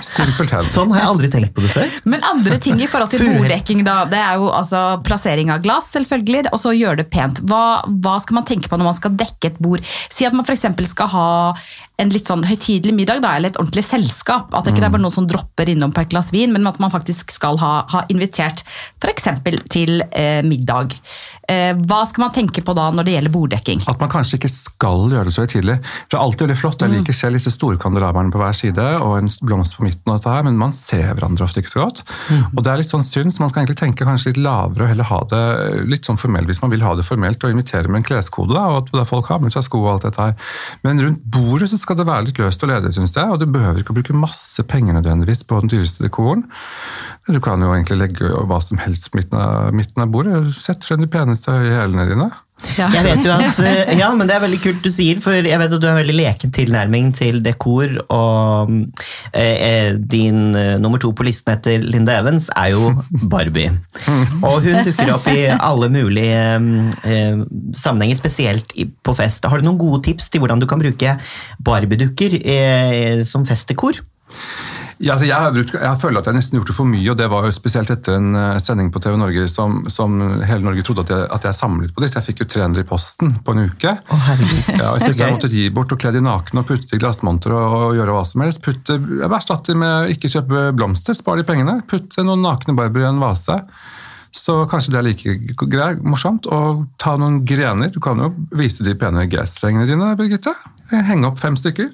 Sånn 0.02 0.92
har 0.94 1.02
jeg 1.02 1.08
aldri 1.08 1.28
tenkt 1.30 1.52
på 1.54 1.62
det 1.62 1.70
før. 1.72 1.96
Men 2.08 2.22
andre 2.26 2.56
ting 2.62 2.80
i 2.80 2.88
forhold 2.90 3.12
til 3.12 3.22
bordrekking, 3.26 3.82
da. 3.86 4.02
Det 4.08 4.18
er 4.18 4.38
jo 4.40 4.48
altså 4.54 4.80
plassering 5.04 5.52
av 5.52 5.62
glass, 5.64 5.90
selvfølgelig, 5.94 6.52
og 6.52 6.60
så 6.62 6.71
gjøre 6.76 7.02
det 7.02 7.08
pent. 7.12 7.42
Hva, 7.48 7.82
hva, 8.02 8.16
skal 8.22 8.40
man 8.40 8.46
tenke 8.48 8.70
på 8.70 8.78
når 8.78 8.90
man 8.90 8.98
skal 8.98 9.16
dekke 9.18 9.52
et 9.52 9.60
bord? 9.62 9.84
Si 10.12 10.26
at 10.28 10.36
man 10.36 10.46
f.eks. 10.46 10.66
skal 10.90 11.10
ha 11.12 11.28
en 12.02 12.12
litt 12.12 12.28
sånn 12.30 12.44
høytidelig 12.46 12.94
middag, 12.96 13.22
da, 13.22 13.34
eller 13.36 13.52
et 13.52 13.60
ordentlig 13.60 13.84
selskap. 13.86 14.54
At 14.56 14.66
det 14.66 14.74
ikke 14.74 14.82
mm. 14.82 14.88
er 14.88 14.94
bare 14.96 15.04
noen 15.04 15.16
som 15.16 15.28
dropper 15.30 15.70
innom 15.70 15.94
på 15.94 16.02
et 16.02 16.12
glass 16.14 16.32
vin, 16.34 16.54
men 16.54 16.66
at 16.68 16.80
man 16.82 16.92
faktisk 16.92 17.34
skal 17.34 17.60
ha, 17.62 17.74
ha 17.92 18.04
invitert 18.12 18.64
f.eks. 19.02 19.30
til 19.72 20.02
eh, 20.10 20.40
middag. 20.46 20.96
Eh, 21.50 21.72
hva 21.88 22.02
skal 22.06 22.26
man 22.26 22.34
tenke 22.34 22.62
på 22.62 22.74
da 22.76 22.84
når 22.94 23.06
det 23.06 23.14
gjelder 23.16 23.32
borddekking? 23.34 23.80
At 23.90 23.98
man 24.02 24.10
kanskje 24.12 24.38
ikke 24.38 24.50
skal 24.52 25.08
gjøre 25.10 25.26
det 25.26 25.34
så 25.34 25.46
høytidelig. 25.46 25.78
Det 26.06 26.18
er 26.18 26.22
alltid 26.22 26.46
veldig 26.46 26.58
flott. 26.60 26.84
Jeg 26.84 26.92
mm. 26.92 26.96
liker 27.00 27.16
selv 27.18 27.38
disse 27.38 27.52
store 27.54 27.80
kandelabrene 27.82 28.30
på 28.34 28.38
hver 28.42 28.54
side 28.56 28.86
og 29.02 29.16
en 29.18 29.30
blomst 29.42 29.74
på 29.78 29.86
midten, 29.86 30.06
og 30.06 30.20
dette 30.20 30.30
her, 30.30 30.46
men 30.46 30.60
man 30.60 30.74
ser 30.76 31.08
hverandre 31.10 31.46
ofte 31.46 31.62
ikke 31.62 31.74
så 31.74 31.82
godt. 31.82 32.04
Mm. 32.30 32.44
Og 32.52 32.62
det 32.62 32.72
er 32.72 32.82
litt 32.82 32.94
sånn 32.94 33.06
synd, 33.08 33.34
så 33.34 33.42
man 33.42 33.52
skal 33.52 33.64
egentlig 33.64 33.80
tenke 33.82 34.06
kanskje 34.06 34.32
litt 34.32 34.42
lavere 34.44 34.86
og 34.86 34.92
heller 34.92 35.10
ha 35.10 35.20
det 35.32 35.42
litt 35.90 36.06
sånn 36.06 36.20
formelt 36.20 36.50
hvis 36.50 36.62
man 36.62 36.74
vil 36.74 36.84
ha 36.86 36.94
det 36.98 37.06
formelt, 37.06 37.42
og 37.42 37.56
invitere 37.56 37.90
med 37.90 38.02
en 38.02 38.08
kleskode, 38.12 38.54
da, 38.54 38.68
og 38.70 38.92
at 38.94 39.10
folk 39.10 39.30
har 39.32 39.42
med 39.42 39.54
seg 39.54 39.66
sko 39.66 39.82
og 39.82 39.94
alt 39.96 40.06
dette 40.06 40.28
her. 40.28 40.52
Men 40.86 41.02
rundt 41.02 41.24
bordet 41.34 41.72
så 41.72 41.80
skal 41.80 41.98
det 41.98 42.06
være 42.08 42.28
litt 42.28 42.42
løst 42.42 42.62
og 42.62 42.70
ledig, 42.70 42.94
syns 42.94 43.16
jeg, 43.18 43.26
og 43.26 43.42
du 43.42 43.48
behøver 43.50 43.82
ikke 43.82 43.94
å 43.94 43.98
bruke 43.98 44.18
masse 44.18 44.62
penger 44.68 44.98
nødvendigvis 44.98 45.42
på 45.48 45.58
den 45.64 45.74
dyreste 45.74 46.06
dekoren. 46.06 46.46
Du 47.28 47.38
kan 47.42 47.62
jo 47.62 47.70
egentlig 47.70 48.00
legge 48.00 48.30
hva 48.50 48.58
som 48.64 48.80
helst 48.82 49.12
midten 49.14 49.38
av, 49.38 49.70
midten 49.76 50.02
av 50.02 50.10
bordet. 50.10 50.40
Sett 50.58 50.86
frem 50.86 51.04
de 51.04 51.10
peneste 51.10 51.54
høye 51.54 51.76
hælene 51.76 52.08
dine. 52.10 52.32
Ja. 52.78 52.86
Jeg 52.94 53.02
vet 53.04 53.24
jo 53.26 53.32
at, 53.34 53.58
eh, 53.66 53.90
ja, 53.98 54.08
men 54.14 54.28
Det 54.28 54.36
er 54.36 54.42
veldig 54.44 54.60
kult 54.62 54.84
du 54.84 54.90
sier, 54.92 55.18
for 55.22 55.34
jeg 55.34 55.58
vet 55.58 55.72
at 55.74 55.80
du 55.82 55.86
har 55.86 55.96
en 55.96 56.02
veldig 56.02 56.14
leken 56.14 56.52
tilnærming 56.54 57.10
til 57.18 57.40
dekor. 57.42 57.94
Og 58.06 58.72
eh, 59.34 59.56
eh 59.68 59.94
din 59.98 60.54
eh, 60.54 60.78
nummer 60.78 60.98
to 61.02 61.12
på 61.12 61.26
listen 61.26 61.52
etter 61.54 61.82
Linda 61.82 62.18
Evans 62.20 62.48
er 62.56 62.72
jo 62.74 62.92
Barbie. 63.30 63.72
Og 64.48 64.62
hun 64.62 64.82
dukker 64.86 65.14
opp 65.14 65.26
i 65.30 65.46
alle 65.52 65.90
mulige 65.92 66.42
eh, 67.04 67.42
sammenhenger, 67.74 68.16
spesielt 68.18 68.74
på 69.02 69.14
fest. 69.14 69.44
Har 69.44 69.58
du 69.58 69.66
noen 69.66 69.80
gode 69.80 70.02
tips 70.06 70.30
til 70.30 70.42
hvordan 70.42 70.62
du 70.62 70.66
kan 70.66 70.82
bruke 70.82 71.18
Barbie-dukker 71.62 72.38
eh, 72.42 73.24
som 73.26 73.46
festdekor? 73.46 74.02
Ja, 75.02 75.16
altså 75.16 75.26
jeg, 75.26 75.34
har 75.34 75.50
brukt, 75.50 75.72
jeg, 75.74 75.98
føler 75.98 76.22
at 76.22 76.28
jeg 76.30 76.36
nesten 76.36 76.58
gjort 76.60 76.68
det 76.70 76.76
for 76.76 76.86
mye, 76.86 77.06
og 77.10 77.16
det 77.18 77.26
var 77.32 77.46
jo 77.48 77.54
spesielt 77.54 77.90
etter 77.90 78.14
en 78.20 78.36
uh, 78.38 78.58
sending 78.62 78.92
på 78.94 79.00
TV 79.02 79.16
Norge 79.18 79.48
som, 79.50 79.80
som, 79.90 80.14
hele 80.46 80.62
Norge 80.62 80.84
trodde 80.86 81.02
at 81.02 81.10
jeg, 81.10 81.24
at 81.38 81.48
jeg, 81.48 81.58
samlet 81.58 81.94
på 81.96 82.04
disse. 82.04 82.20
Jeg 82.20 82.28
fikk 82.28 82.44
jo 82.44 82.46
300 82.52 82.84
i 82.84 82.86
posten 82.86 83.32
på 83.42 83.54
en 83.56 83.64
uke. 83.66 83.96
Oh, 84.14 84.28
ja, 84.78 84.92
og 84.92 85.02
jeg 85.02 85.34
måtte 85.34 85.50
gi 85.50 85.64
bort 85.74 85.90
og 85.94 85.98
kle 86.02 86.12
de 86.14 86.22
nakne 86.22 86.62
og 86.62 86.68
putte 86.70 86.94
i 86.94 87.02
glassmonter 87.02 87.54
og, 87.56 87.74
og, 87.80 87.96
gjøre 87.98 88.14
hva 88.14 88.22
som 88.30 88.44
helst. 88.46 88.62
Putte, 88.62 89.00
Erstatt 89.26 89.72
dem 89.72 89.82
med 89.82 90.14
ikke 90.14 90.30
kjøpe 90.30 90.68
blomster, 90.78 91.18
spar 91.18 91.40
de 91.40 91.48
pengene. 91.50 91.80
Putte 91.90 92.22
noen 92.22 92.46
nakne 92.46 92.76
barber 92.78 93.02
i 93.02 93.08
en 93.10 93.18
vase. 93.22 93.58
Så 94.32 94.62
kanskje 94.70 94.94
det 94.94 95.00
er 95.00 95.08
like 95.10 95.66
greit, 95.66 95.98
morsomt 96.06 96.46
å 96.46 96.60
ta 97.02 97.18
noen 97.18 97.42
grener. 97.48 97.90
Du 97.92 97.98
kan 98.00 98.22
jo 98.22 98.30
vise 98.54 98.86
de 98.86 98.94
pene 98.96 99.26
G-strengene 99.26 99.90
dine, 99.90 100.14
Birgitte. 100.16 100.54
Henge 100.92 101.28
opp 101.30 101.40
fem 101.40 101.56
stykker. 101.58 101.90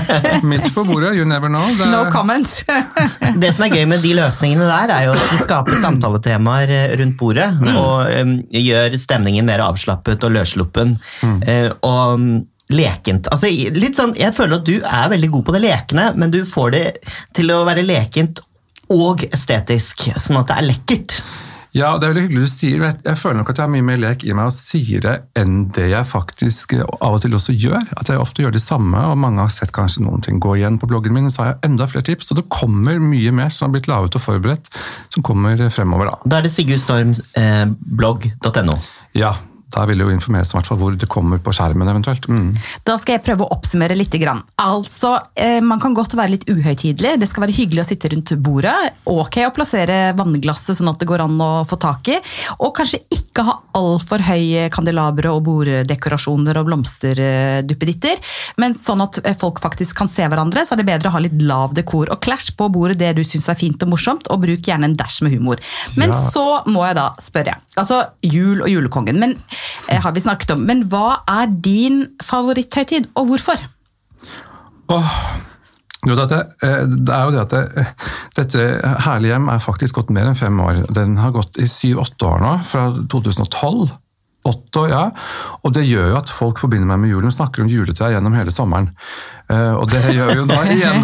Midt 0.50 0.70
på 0.74 0.84
bordet. 0.88 1.14
You 1.18 1.26
never 1.28 1.50
know. 1.52 1.64
Er... 1.76 1.90
No 1.92 2.04
comments. 2.12 2.60
det 3.42 3.52
som 3.56 3.66
er 3.66 3.76
gøy 3.78 3.86
med 3.90 4.04
de 4.04 4.14
løsningene 4.18 4.66
der, 4.68 4.94
er 4.94 5.08
jo 5.08 5.16
at 5.16 5.32
de 5.32 5.40
skaper 5.42 5.78
samtaletemaer 5.82 6.74
eh, 6.74 6.94
rundt 7.00 7.18
bordet. 7.20 7.50
Mm. 7.60 7.72
Og 7.80 8.14
um, 8.20 8.36
gjør 8.50 8.96
stemningen 9.00 9.46
mer 9.48 9.62
avslappet 9.64 10.26
og 10.26 10.34
løssluppen. 10.38 10.96
Mm. 11.22 11.42
Uh, 11.46 11.68
og 11.86 12.14
um, 12.18 12.30
lekent. 12.70 13.30
Altså, 13.32 13.50
litt 13.50 13.98
sånn, 13.98 14.14
jeg 14.18 14.34
føler 14.36 14.60
at 14.60 14.68
du 14.68 14.76
er 14.78 15.10
veldig 15.12 15.30
god 15.34 15.46
på 15.48 15.56
det 15.56 15.64
lekne, 15.64 16.10
men 16.18 16.34
du 16.34 16.42
får 16.46 16.74
det 16.76 16.84
til 17.36 17.52
å 17.54 17.62
være 17.68 17.86
lekent 17.86 18.42
og 18.90 19.22
estetisk, 19.30 20.08
sånn 20.18 20.40
at 20.40 20.50
det 20.50 20.58
er 20.58 20.68
lekkert. 20.72 21.20
Ja, 21.76 21.98
det 21.98 22.06
er 22.06 22.10
veldig 22.10 22.22
hyggelig 22.24 22.42
du 22.42 22.48
sier. 22.50 22.82
Jeg, 22.82 22.94
jeg 23.06 23.18
føler 23.20 23.36
nok 23.38 23.50
at 23.52 23.58
jeg 23.60 23.66
har 23.66 23.70
mye 23.70 23.84
mer 23.86 23.98
lek 24.02 24.24
i 24.26 24.34
meg 24.34 24.46
og 24.50 24.54
sier 24.56 25.00
det 25.04 25.12
enn 25.38 25.68
det 25.76 25.86
jeg 25.92 26.08
faktisk 26.10 26.74
av 26.82 27.14
og 27.14 27.20
til 27.22 27.36
også 27.38 27.52
gjør. 27.54 27.84
At 28.00 28.10
jeg 28.10 28.18
ofte 28.18 28.42
gjør 28.42 28.54
det 28.56 28.62
samme, 28.64 28.98
og 29.06 29.22
mange 29.22 29.38
har 29.44 29.52
sett 29.54 29.72
kanskje 29.76 30.02
noen 30.02 30.22
ting 30.26 30.36
gå 30.42 30.50
igjen 30.58 30.80
på 30.82 30.88
bloggen 30.90 31.14
min. 31.14 31.30
Så 31.30 31.38
har 31.44 31.48
jeg 31.52 31.62
enda 31.70 31.84
flere 31.90 32.06
tips, 32.10 32.26
og 32.32 32.36
det 32.40 32.50
kommer 32.50 32.94
mye 33.02 33.32
mer 33.36 33.50
som 33.54 33.62
har 33.68 33.74
blitt 33.76 33.90
laget 33.90 34.16
og 34.18 34.22
forberedt, 34.24 34.66
som 35.14 35.20
kommer 35.26 35.54
fremover 35.70 36.06
da. 36.10 36.14
Da 36.26 36.34
er 36.40 36.44
det 36.48 36.54
sigurdstormblogg.no. 36.56 38.74
Eh, 38.74 38.80
ja, 39.20 39.32
da 39.70 39.84
vil 39.86 40.00
det 40.00 40.06
jo 40.08 40.14
informeres 40.14 40.52
om 40.54 40.78
hvor 40.80 40.96
det 40.98 41.08
kommer 41.10 41.38
på 41.42 41.52
skjermen 41.54 41.88
eventuelt. 41.88 42.26
Mm. 42.28 42.52
Da 42.86 42.96
skal 42.98 43.16
jeg 43.16 43.24
prøve 43.26 43.46
å 43.46 43.52
oppsummere 43.54 43.96
litt. 43.96 44.14
Altså, 44.58 45.12
eh, 45.36 45.60
Man 45.60 45.80
kan 45.80 45.94
godt 45.94 46.14
være 46.18 46.34
litt 46.34 46.48
uhøytidelig. 46.50 47.18
Det 47.20 47.28
skal 47.28 47.44
være 47.46 47.54
hyggelig 47.54 47.84
å 47.84 47.88
sitte 47.88 48.10
rundt 48.10 48.32
bordet. 48.42 48.74
Ok 49.06 49.38
å 49.46 49.52
plassere 49.54 50.12
vannglasset 50.18 50.76
sånn 50.76 50.90
at 50.90 50.98
det 50.98 51.06
går 51.06 51.22
an 51.24 51.38
å 51.40 51.50
få 51.68 51.78
tak 51.80 52.08
i. 52.08 52.18
Og 52.58 52.74
kanskje 52.76 53.02
ikke 53.14 53.44
ha 53.46 53.54
altfor 53.78 54.18
høye 54.26 54.68
kandelabre 54.74 55.30
og 55.30 55.44
borddekorasjoner 55.46 56.58
og 56.58 56.66
blomsterduppeditter. 56.70 58.18
Men 58.60 58.74
sånn 58.74 59.04
at 59.04 59.20
eh, 59.24 59.36
folk 59.38 59.60
faktisk 59.62 59.96
kan 60.00 60.10
se 60.10 60.26
hverandre, 60.26 60.64
så 60.66 60.74
er 60.74 60.82
det 60.82 60.88
bedre 60.90 61.10
å 61.12 61.16
ha 61.16 61.22
litt 61.22 61.38
lav 61.40 61.74
dekor. 61.78 62.10
Og 62.10 62.20
clash 62.24 62.50
på 62.56 62.68
bordet 62.72 62.98
det 63.00 63.14
du 63.18 63.22
syns 63.26 63.48
er 63.50 63.58
fint 63.60 63.80
og 63.86 63.92
morsomt, 63.94 64.28
og 64.30 64.42
bruk 64.44 64.66
gjerne 64.66 64.90
en 64.90 64.98
dash 64.98 65.22
med 65.22 65.36
humor. 65.36 65.62
Men 65.96 66.10
Ja. 66.10 66.30
så 66.30 66.46
må 66.66 66.84
jeg 66.86 66.96
da 66.96 67.14
spørre. 67.22 67.54
Altså, 67.78 68.00
jul 68.26 68.64
og 68.64 68.70
julekongen 68.70 69.20
men, 69.20 69.36
eh, 69.88 70.00
har 70.02 70.12
vi 70.12 70.20
snakket 70.20 70.56
om. 70.56 70.64
Men 70.66 70.88
hva 70.90 71.22
er 71.28 71.46
din 71.46 72.06
favoritthøytid, 72.22 73.06
og 73.14 73.30
hvorfor? 73.30 73.62
Åh, 74.90 75.14
eh, 76.62 76.82
det 76.82 77.14
er 77.14 77.24
jo 77.24 77.30
det 77.30 77.44
at 77.44 77.50
det, 77.54 77.86
dette 78.36 78.66
herlige 79.06 79.36
hjem 79.36 79.48
er 79.48 79.62
faktisk 79.62 80.00
gått 80.00 80.10
mer 80.10 80.26
enn 80.26 80.38
fem 80.38 80.60
år. 80.60 80.84
Den 80.92 81.16
har 81.22 81.30
gått 81.30 81.58
i 81.58 81.68
syv-åtte 81.70 82.26
år 82.26 82.40
nå, 82.42 82.54
fra 82.66 82.90
2012. 83.06 83.90
Åtte 84.50 84.80
år, 84.80 84.88
ja. 84.88 85.04
Og 85.62 85.74
det 85.76 85.84
gjør 85.84 86.14
jo 86.14 86.16
at 86.16 86.30
folk 86.32 86.58
forbinder 86.58 86.88
meg 86.88 87.02
med 87.02 87.12
julen 87.12 87.28
og 87.28 87.36
snakker 87.36 87.62
om 87.62 87.68
juletre 87.68 88.08
gjennom 88.14 88.34
hele 88.34 88.50
sommeren. 88.54 88.88
Eh, 89.50 89.72
Og 89.74 89.88
det 89.90 90.00
gjør 90.14 90.30
vi 90.30 90.38
jo 90.38 90.46
da 90.48 90.60
igjen. 90.74 91.00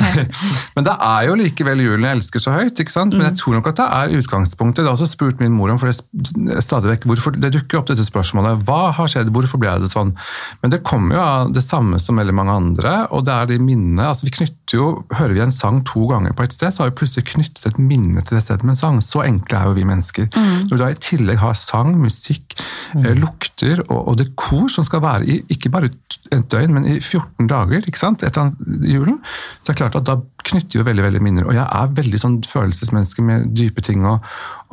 Men 0.76 0.86
det 0.86 0.94
er 1.08 1.26
jo 1.28 1.36
likevel 1.40 1.82
julen 1.82 2.06
jeg 2.06 2.18
elsker 2.18 2.42
så 2.42 2.54
høyt. 2.54 2.78
ikke 2.82 2.94
sant? 2.94 3.16
Men 3.16 3.28
jeg 3.30 3.38
tror 3.40 3.56
nok 3.58 3.70
at 3.72 3.80
det 3.80 3.86
er 3.98 4.14
utgangspunktet. 4.20 4.84
Det 4.84 4.90
har 4.90 4.94
også 4.98 5.08
spurt 5.10 5.40
min 5.42 5.54
mor 5.56 5.72
om, 5.72 5.80
for 5.82 5.90
det, 5.90 6.60
stadig 6.64 6.92
vekk, 6.92 7.08
hvorfor, 7.10 7.36
det 7.42 7.52
dukker 7.56 7.80
opp 7.80 7.90
dette 7.90 8.06
spørsmålet. 8.06 8.62
Hva 8.68 8.92
har 8.96 9.10
skjedd? 9.10 9.32
Hvorfor 9.34 9.60
ble 9.62 9.74
det 9.82 9.90
sånn? 9.90 10.14
Men 10.62 10.74
det 10.74 10.82
kommer 10.86 11.18
jo 11.18 11.24
av 11.24 11.54
det 11.56 11.64
samme 11.64 11.98
som 12.02 12.20
veldig 12.20 12.36
mange 12.36 12.54
andre, 12.56 12.94
og 13.14 13.26
det 13.26 13.34
er 13.34 13.50
de 13.50 13.58
minnene. 13.62 14.06
altså 14.12 14.28
vi 14.28 14.34
knytter 14.38 14.78
jo, 14.78 14.86
Hører 15.16 15.34
vi 15.36 15.42
en 15.44 15.54
sang 15.54 15.82
to 15.86 16.06
ganger 16.10 16.34
på 16.36 16.44
et 16.46 16.54
sted, 16.56 16.74
så 16.74 16.82
har 16.84 16.90
vi 16.90 16.96
plutselig 17.00 17.26
knyttet 17.32 17.66
et 17.68 17.78
minne 17.80 18.22
til 18.26 18.36
det 18.36 18.42
stedet 18.44 18.66
med 18.66 18.74
en 18.74 18.78
sang. 18.80 18.98
Så 19.04 19.22
enkle 19.24 19.58
er 19.60 19.70
jo 19.70 19.76
vi 19.78 19.86
mennesker. 19.88 20.28
Når 20.36 20.72
du 20.72 20.80
da 20.82 20.90
i 20.92 20.98
tillegg 21.00 21.38
har 21.40 21.54
sang, 21.58 21.94
musikk, 22.02 22.56
mm. 22.94 23.06
lukter 23.22 23.82
og, 23.86 24.00
og 24.12 24.18
dekor 24.20 24.68
som 24.72 24.86
skal 24.86 25.02
være 25.04 25.26
i 25.30 25.38
ikke 25.54 25.70
bare 25.72 25.90
et 26.34 26.46
døgn, 26.52 26.74
men 26.74 26.86
i 26.90 26.96
14 27.00 27.46
dager 27.50 27.86
ikke 27.86 28.00
sant? 28.00 28.22
Etter 28.36 28.92
julen, 28.92 29.18
så 29.60 29.70
er 29.70 29.74
det 29.74 29.80
klart 29.80 29.98
at 30.00 30.08
da 30.08 30.18
knytter 30.46 30.80
vi 30.80 30.86
veldig 30.90 31.06
veldig 31.06 31.22
minner. 31.24 31.48
Og 31.48 31.56
jeg 31.56 31.64
er 31.64 31.96
veldig 31.96 32.20
sånn 32.22 32.38
følelsesmenneske 32.46 33.24
med 33.26 33.50
dype 33.56 33.84
ting 33.84 34.06
og, 34.08 34.24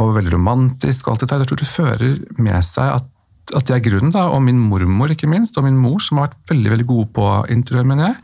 og 0.01 0.13
veldig 0.17 0.35
romantisk. 0.35 1.07
og 1.07 1.15
alt 1.15 1.25
dette. 1.25 1.41
Jeg 1.43 1.51
tror 1.51 1.63
det 1.63 1.71
fører 1.71 2.19
med 2.37 2.67
seg 2.67 2.95
at 2.99 3.09
at 3.51 3.67
det 3.67 3.75
er 3.75 3.83
grunnen, 3.83 4.13
da, 4.15 4.29
og 4.31 4.41
min 4.45 4.59
mormor 4.59 5.11
ikke 5.11 5.27
minst, 5.27 5.57
og 5.59 5.65
min 5.65 5.77
mor, 5.77 5.99
som 5.99 6.17
har 6.17 6.29
vært 6.29 6.53
veldig 6.53 6.71
veldig 6.73 6.85
gode 6.87 7.07
på 7.17 7.25
interiør, 7.51 7.87
mener 7.89 8.07
jeg, 8.07 8.15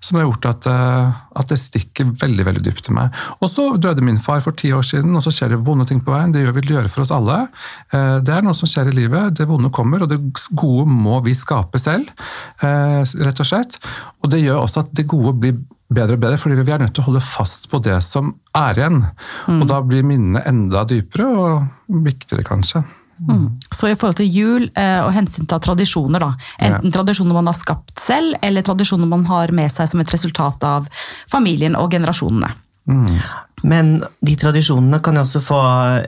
som 0.00 0.18
har 0.18 0.24
gjort 0.24 0.48
at, 0.48 0.68
eh, 0.70 1.18
at 1.42 1.52
det 1.52 1.58
stikker 1.60 2.14
veldig 2.22 2.46
veldig 2.48 2.64
dypt 2.64 2.86
til 2.86 2.96
meg. 2.96 3.12
Og 3.40 3.50
så 3.52 3.66
døde 3.76 4.04
min 4.04 4.18
far 4.18 4.40
for 4.44 4.56
ti 4.56 4.72
år 4.72 4.86
siden, 4.86 5.12
og 5.16 5.24
så 5.26 5.34
skjer 5.34 5.52
det 5.52 5.60
vonde 5.66 5.84
ting 5.88 6.00
på 6.04 6.14
veien. 6.14 6.32
Det 6.32 6.44
gjør 6.44 6.56
vi 6.56 6.66
gjøre 6.74 6.88
for 6.92 7.04
oss 7.04 7.12
alle. 7.14 7.48
Eh, 7.92 8.20
Det 8.24 8.32
er 8.32 8.42
noe 8.42 8.54
som 8.56 8.68
skjer 8.70 8.88
i 8.88 8.96
livet. 8.96 9.34
Det 9.36 9.46
vonde 9.48 9.70
kommer, 9.70 10.02
og 10.02 10.08
det 10.08 10.20
gode 10.54 10.86
må 10.88 11.22
vi 11.24 11.34
skape 11.34 11.78
selv, 11.78 12.08
eh, 12.62 13.04
rett 13.04 13.40
og 13.40 13.46
slett. 13.46 13.78
Og 14.22 14.30
det 14.30 14.40
gjør 14.40 14.64
også 14.64 14.80
at 14.80 14.94
det 14.94 15.06
gode 15.06 15.38
blir 15.38 15.58
bedre 15.92 16.16
og 16.16 16.20
bedre, 16.20 16.38
fordi 16.38 16.62
vi 16.64 16.72
er 16.72 16.78
nødt 16.78 16.94
til 16.94 17.04
å 17.04 17.08
holde 17.10 17.20
fast 17.20 17.68
på 17.70 17.80
det 17.82 18.02
som 18.02 18.34
er 18.56 18.74
igjen. 18.74 19.10
Og 19.60 19.66
da 19.68 19.80
blir 19.82 20.02
minnene 20.02 20.42
enda 20.46 20.84
dypere 20.84 21.26
og 21.26 21.68
viktigere, 21.88 22.42
kanskje. 22.42 22.84
Så 23.74 23.88
i 23.90 23.96
forhold 23.98 24.18
til 24.18 24.30
jul 24.32 24.66
eh, 24.74 25.00
og 25.04 25.12
hensyn 25.14 25.48
til 25.50 25.62
tradisjoner, 25.62 26.22
da. 26.22 26.32
Enten 26.66 26.94
tradisjoner 26.94 27.36
man 27.36 27.50
har 27.50 27.58
skapt 27.58 28.02
selv, 28.02 28.36
eller 28.42 28.66
tradisjoner 28.66 29.08
man 29.10 29.24
har 29.30 29.52
med 29.54 29.72
seg 29.72 29.90
som 29.90 30.02
et 30.02 30.12
resultat 30.14 30.64
av 30.68 30.88
familien 31.30 31.78
og 31.78 31.90
generasjonene. 31.94 32.52
Men 33.64 33.94
de 34.20 34.34
tradisjonene 34.36 35.00
kan 35.04 35.16
jo 35.16 35.24
også 35.24 35.40
få 35.40 35.60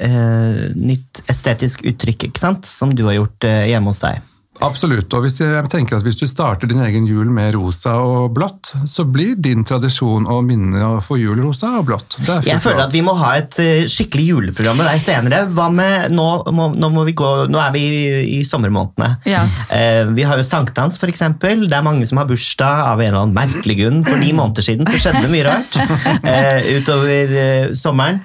eh, 0.05 0.65
nytt 0.77 1.23
estetisk 1.33 1.87
uttrykk, 1.89 2.29
ikke 2.29 2.43
sant? 2.43 2.69
Som 2.69 2.93
du 2.97 3.07
har 3.09 3.17
gjort 3.17 3.47
eh, 3.49 3.69
hjemme 3.71 3.95
hos 3.95 4.03
deg. 4.05 4.21
Absolutt. 4.65 5.13
og 5.13 5.25
hvis 5.25 5.41
jeg 5.43 5.69
tenker 5.73 5.99
at 5.99 6.05
hvis 6.07 6.19
du 6.21 6.25
starter 6.29 6.71
din 6.71 6.81
egen 6.85 7.07
jul 7.09 7.29
med 7.33 7.55
rosa 7.57 7.97
og 8.01 8.33
blått, 8.37 8.73
så 8.89 9.05
blir 9.05 9.37
din 9.43 9.65
tradisjon 9.67 10.27
å 10.31 10.39
minne 10.45 10.81
å 10.87 11.01
få 11.05 11.19
jul 11.21 11.41
rosa 11.45 11.75
og 11.81 11.89
blått. 11.91 12.19
Det 12.23 12.39
er 12.39 12.49
Jeg 12.55 12.65
føler 12.65 12.87
at 12.87 12.95
vi 12.95 13.03
må 13.05 13.17
ha 13.19 13.35
et 13.41 13.59
eh, 13.63 13.85
skikkelig 13.91 14.27
juleprogram 14.31 14.81
med 14.81 14.89
deg 14.91 15.03
senere. 15.05 15.43
Hva 15.53 15.69
med 15.73 16.15
nå, 16.15 16.29
må, 16.57 16.71
nå, 16.77 16.91
må 16.95 17.05
vi 17.09 17.17
gå, 17.19 17.31
nå 17.53 17.61
er 17.63 17.75
vi 17.77 17.85
i, 17.85 18.01
i 18.39 18.41
sommermånedene. 18.49 19.11
Ja. 19.29 19.45
Eh, 19.75 20.03
vi 20.17 20.27
har 20.27 20.41
jo 20.41 20.47
sankthans, 20.47 20.99
for 21.01 21.13
eksempel. 21.13 21.67
Det 21.69 21.79
er 21.79 21.87
mange 21.87 22.09
som 22.09 22.21
har 22.21 22.29
bursdag 22.31 22.85
av 22.87 23.03
en 23.03 23.11
eller 23.11 23.23
annen 23.27 23.37
merkelig 23.37 23.81
grunn. 23.83 24.03
For 24.07 24.21
ni 24.21 24.33
måneder 24.37 24.67
siden 24.67 24.89
så 24.89 25.01
skjedde 25.01 25.27
det 25.27 25.33
mye 25.33 25.47
rart 25.49 25.81
eh, 26.33 26.77
utover 26.79 27.41
eh, 27.45 27.73
sommeren. 27.77 28.23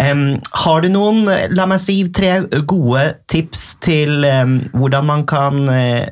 Em, 0.00 0.40
har 0.64 0.82
du 0.82 0.88
noen, 0.90 1.28
la 1.54 1.66
meg 1.70 1.78
si, 1.78 2.00
tre 2.14 2.32
gode 2.66 3.04
tips 3.30 3.62
til 3.84 4.26
um, 4.26 4.56
hvordan 4.74 5.06
man 5.06 5.22
kan 5.30 5.60
uh, 5.70 6.02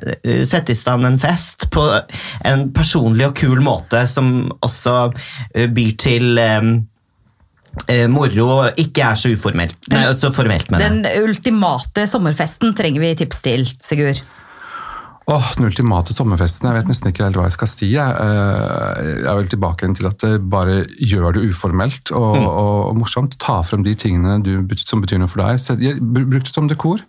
sette 0.47 0.71
i 0.71 0.79
stand 0.79 1.07
en 1.07 1.19
fest 1.19 1.67
på 1.73 1.83
en 2.47 2.69
personlig 2.75 3.27
og 3.27 3.35
kul 3.41 3.59
måte, 3.65 4.05
som 4.07 4.53
også 4.63 4.95
uh, 5.11 5.67
byr 5.67 5.93
til 5.99 6.39
um, 6.39 6.71
uh, 7.89 8.07
moro 8.11 8.47
og 8.61 8.79
ikke 8.79 9.03
er 9.09 9.19
så 9.19 9.33
uformelt. 9.35 9.75
Nei, 9.91 10.05
så 10.15 10.31
formelt, 10.31 10.71
med 10.71 10.83
Den 10.83 11.03
Den 11.03 11.27
ultimate 11.27 12.07
sommerfesten 12.07 12.71
trenger 12.79 13.03
vi 13.03 13.15
tips 13.19 13.43
til, 13.43 13.67
Sigurd. 13.83 14.23
Åh, 15.25 15.53
Den 15.55 15.65
ultimate 15.69 16.11
sommerfesten. 16.13 16.67
Jeg 16.67 16.81
vet 16.81 16.89
nesten 16.91 17.07
ikke 17.11 17.23
helt 17.23 17.37
hva 17.39 17.45
jeg 17.47 17.55
skal 17.55 17.69
si. 17.71 17.87
Jeg, 17.93 18.11
Eh, 18.23 18.97
jeg 19.23 19.27
er 19.29 19.37
vel 19.37 19.47
tilbake 19.47 19.87
til 19.95 20.07
at 20.07 20.17
det 20.19 20.49
bare 20.51 20.83
gjør 20.99 21.33
det 21.37 21.43
uformelt 21.49 22.11
og, 22.11 22.35
Mm. 22.37 22.45
og, 22.47 22.89
og 22.89 22.97
morsomt. 22.97 23.37
Ta 23.39 23.61
frem 23.63 23.83
de 23.83 23.93
tingene 23.95 24.41
du, 24.43 24.51
som 24.83 25.01
betyr 25.01 25.19
noe 25.21 25.27
for 25.31 25.41
deg. 25.43 25.59
Så 25.63 25.77
jeg, 25.79 25.99
bruk 26.01 26.43
det 26.43 26.51
som 26.53 26.67
dekor. 26.67 26.99